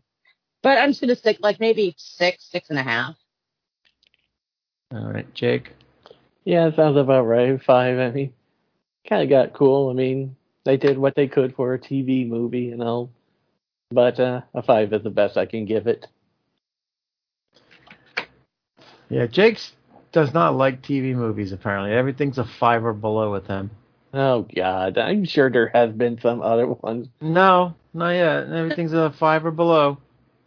But 0.64 0.80
I'm 0.80 0.90
just 0.90 1.02
gonna 1.02 1.16
stick 1.16 1.38
like 1.40 1.60
maybe 1.60 1.94
six, 1.98 2.50
six 2.50 2.70
and 2.70 2.80
a 2.80 2.84
half. 2.84 3.16
All 4.92 5.12
right, 5.12 5.32
Jake. 5.34 5.72
Yeah, 6.44 6.68
it 6.68 6.76
sounds 6.76 6.98
about 6.98 7.24
right. 7.24 7.62
Five. 7.62 8.00
I 8.00 8.10
mean, 8.12 8.34
kind 9.08 9.22
of 9.22 9.30
got 9.30 9.54
cool. 9.54 9.90
I 9.90 9.94
mean, 9.94 10.36
they 10.68 10.76
did 10.76 10.98
what 10.98 11.16
they 11.16 11.28
could 11.30 11.56
for 11.56 11.74
a 11.74 11.80
TV 11.80 12.28
movie, 12.28 12.64
you 12.64 12.76
know. 12.76 13.10
But 13.90 14.20
uh, 14.20 14.42
a 14.54 14.62
five 14.62 14.92
is 14.92 15.02
the 15.02 15.10
best 15.10 15.38
I 15.38 15.46
can 15.46 15.64
give 15.64 15.88
it. 15.88 16.06
Yeah, 19.10 19.28
Jake's 19.28 19.72
does 20.12 20.34
not 20.34 20.58
like 20.58 20.82
TV 20.82 21.16
movies. 21.16 21.54
Apparently, 21.54 21.94
everything's 21.94 22.38
a 22.38 22.44
five 22.44 22.84
or 22.84 22.92
below 22.92 23.32
with 23.32 23.48
him. 23.48 23.72
Oh 24.14 24.46
God, 24.54 24.98
I'm 24.98 25.24
sure 25.24 25.50
there 25.50 25.70
has 25.70 25.94
been 25.94 26.20
some 26.20 26.42
other 26.42 26.68
ones. 26.68 27.08
No, 27.22 27.74
not 27.94 28.10
yet. 28.10 28.50
Everything's 28.50 28.92
a 28.92 29.14
five 29.18 29.46
or 29.46 29.52
below. 29.52 30.00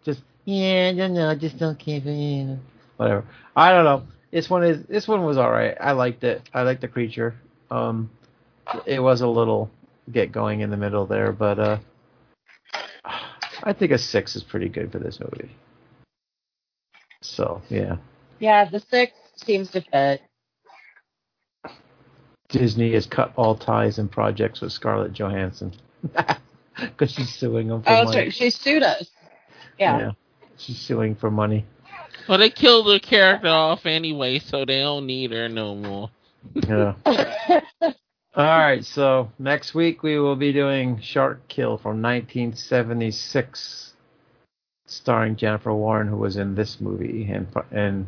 Just 0.04 0.20
yeah, 0.44 0.92
no, 0.92 1.08
no, 1.08 1.34
just 1.34 1.56
don't 1.56 1.78
keep 1.78 2.04
it. 2.04 2.12
You. 2.12 2.58
Whatever. 2.98 3.24
I 3.56 3.72
don't 3.72 3.84
know. 3.84 4.02
This 4.30 4.50
one 4.50 4.64
is. 4.64 4.84
This 4.84 5.08
one 5.08 5.24
was 5.24 5.38
all 5.38 5.50
right. 5.50 5.78
I 5.80 5.92
liked 5.92 6.24
it. 6.24 6.42
I 6.52 6.60
liked 6.60 6.82
the 6.82 6.88
creature. 6.88 7.36
Um, 7.70 8.10
it 8.84 9.00
was 9.00 9.22
a 9.22 9.26
little 9.26 9.70
get 10.12 10.32
going 10.32 10.60
in 10.60 10.70
the 10.70 10.76
middle 10.76 11.06
there, 11.06 11.32
but 11.32 11.58
uh, 11.58 11.78
I 13.62 13.72
think 13.72 13.92
a 13.92 13.98
six 13.98 14.36
is 14.36 14.42
pretty 14.42 14.68
good 14.68 14.90
for 14.92 14.98
this 14.98 15.20
movie. 15.20 15.50
So 17.22 17.60
yeah, 17.68 17.96
Yeah, 18.38 18.64
the 18.70 18.80
six 18.80 19.12
seems 19.36 19.70
to 19.72 19.82
fit. 19.82 20.22
Disney 22.48 22.92
has 22.94 23.06
cut 23.06 23.32
all 23.36 23.54
ties 23.54 23.98
and 23.98 24.10
projects 24.10 24.60
with 24.60 24.72
Scarlett 24.72 25.12
Johansson 25.12 25.72
because 26.80 27.12
she's 27.12 27.32
suing 27.32 27.68
them 27.68 27.82
for 27.82 27.90
Oh, 27.90 27.94
that's 27.96 28.06
money. 28.06 28.18
right. 28.22 28.34
She 28.34 28.50
sued 28.50 28.82
us. 28.82 29.08
Yeah. 29.78 30.12
she's 30.56 30.78
suing 30.78 31.14
for 31.14 31.30
money. 31.30 31.64
Well, 32.28 32.38
they 32.38 32.50
killed 32.50 32.86
her 32.92 32.98
character 32.98 33.48
off 33.48 33.86
anyway, 33.86 34.38
so 34.40 34.64
they 34.64 34.80
don't 34.80 35.06
need 35.06 35.30
her 35.32 35.48
no 35.48 35.74
more. 35.74 36.10
Yeah. 36.54 36.94
All 38.36 38.44
right, 38.44 38.84
so 38.84 39.30
next 39.40 39.74
week 39.74 40.04
we 40.04 40.20
will 40.20 40.36
be 40.36 40.52
doing 40.52 41.00
Shark 41.00 41.48
Kill 41.48 41.76
from 41.78 42.00
1976, 42.00 43.94
starring 44.86 45.34
Jennifer 45.34 45.74
Warren, 45.74 46.06
who 46.06 46.16
was 46.16 46.36
in 46.36 46.54
this 46.54 46.80
movie, 46.80 47.28
and 47.28 47.48
and 47.72 48.06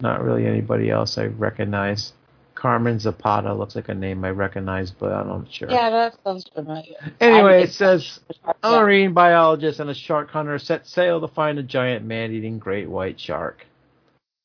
not 0.00 0.22
really 0.22 0.46
anybody 0.46 0.90
else 0.90 1.16
I 1.16 1.26
recognize. 1.26 2.12
Carmen 2.54 2.98
Zapata 2.98 3.54
looks 3.54 3.74
like 3.74 3.88
a 3.88 3.94
name 3.94 4.22
I 4.24 4.30
recognize, 4.30 4.90
but 4.90 5.12
I'm 5.12 5.28
not 5.28 5.50
sure. 5.50 5.70
yeah, 5.70 5.88
that 5.90 6.16
sounds 6.22 6.46
familiar. 6.54 6.96
Anyway, 7.20 7.62
it 7.62 7.72
says 7.72 8.20
a 8.62 8.70
marine 8.70 9.14
biologist 9.14 9.80
and 9.80 9.88
a 9.88 9.94
shark 9.94 10.30
hunter 10.30 10.58
set 10.58 10.86
sail 10.86 11.20
to 11.22 11.28
find 11.28 11.58
a 11.58 11.62
giant 11.62 12.04
man-eating 12.04 12.58
great 12.58 12.88
white 12.88 13.18
shark. 13.18 13.66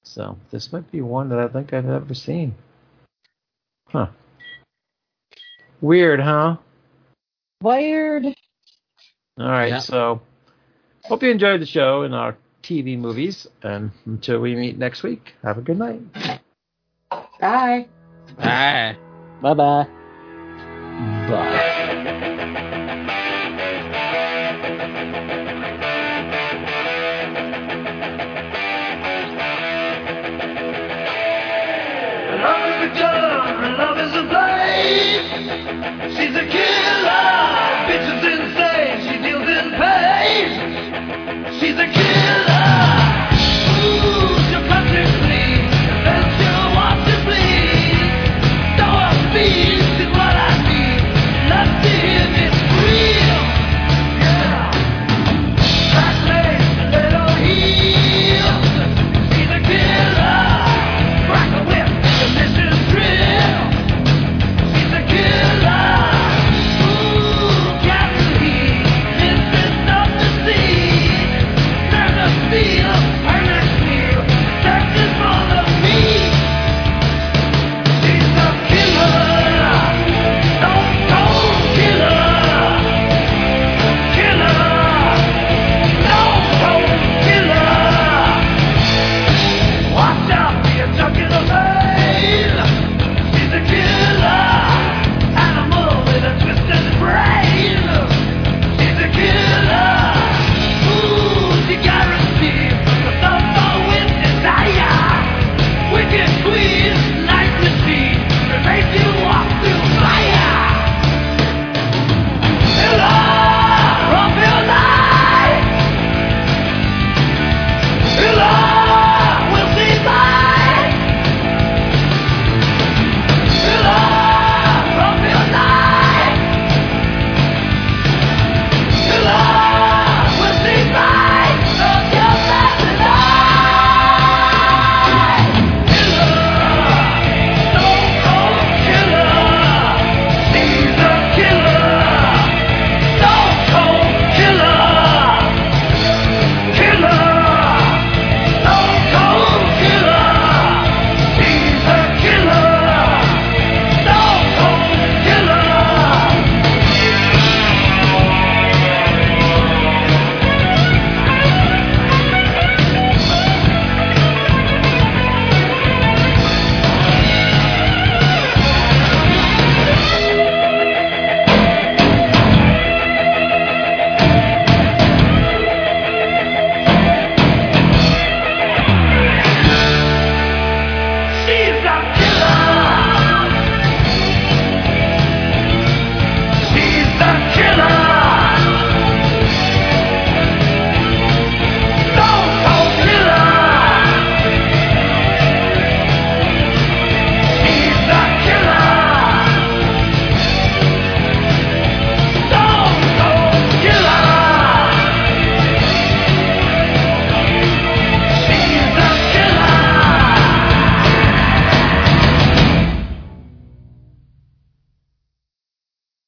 So 0.03 0.37
this 0.49 0.71
might 0.71 0.89
be 0.91 1.01
one 1.01 1.29
that 1.29 1.39
I 1.39 1.49
think 1.49 1.73
I've 1.73 1.87
ever 1.89 2.13
seen. 2.13 2.55
Huh. 3.89 4.07
Weird, 5.81 6.19
huh? 6.19 6.57
Weird. 7.61 8.25
All 8.25 8.33
right, 9.49 9.69
Yeah. 9.69 9.79
so 9.79 10.21
hope 11.05 11.23
you 11.23 11.29
enjoyed 11.31 11.61
the 11.61 11.65
show 11.65 12.03
and 12.03 12.13
our 12.13 12.37
TV 12.63 12.97
movies. 12.97 13.47
And 13.63 13.91
until 14.05 14.39
we 14.39 14.55
meet 14.55 14.77
next 14.77 15.03
week, 15.03 15.33
have 15.43 15.57
a 15.57 15.61
good 15.61 15.77
night. 15.79 16.01
Bye. 17.39 17.87
Bye. 18.37 18.97
Bye 19.41 19.53
bye. 19.53 19.87
Bye. 21.29 21.65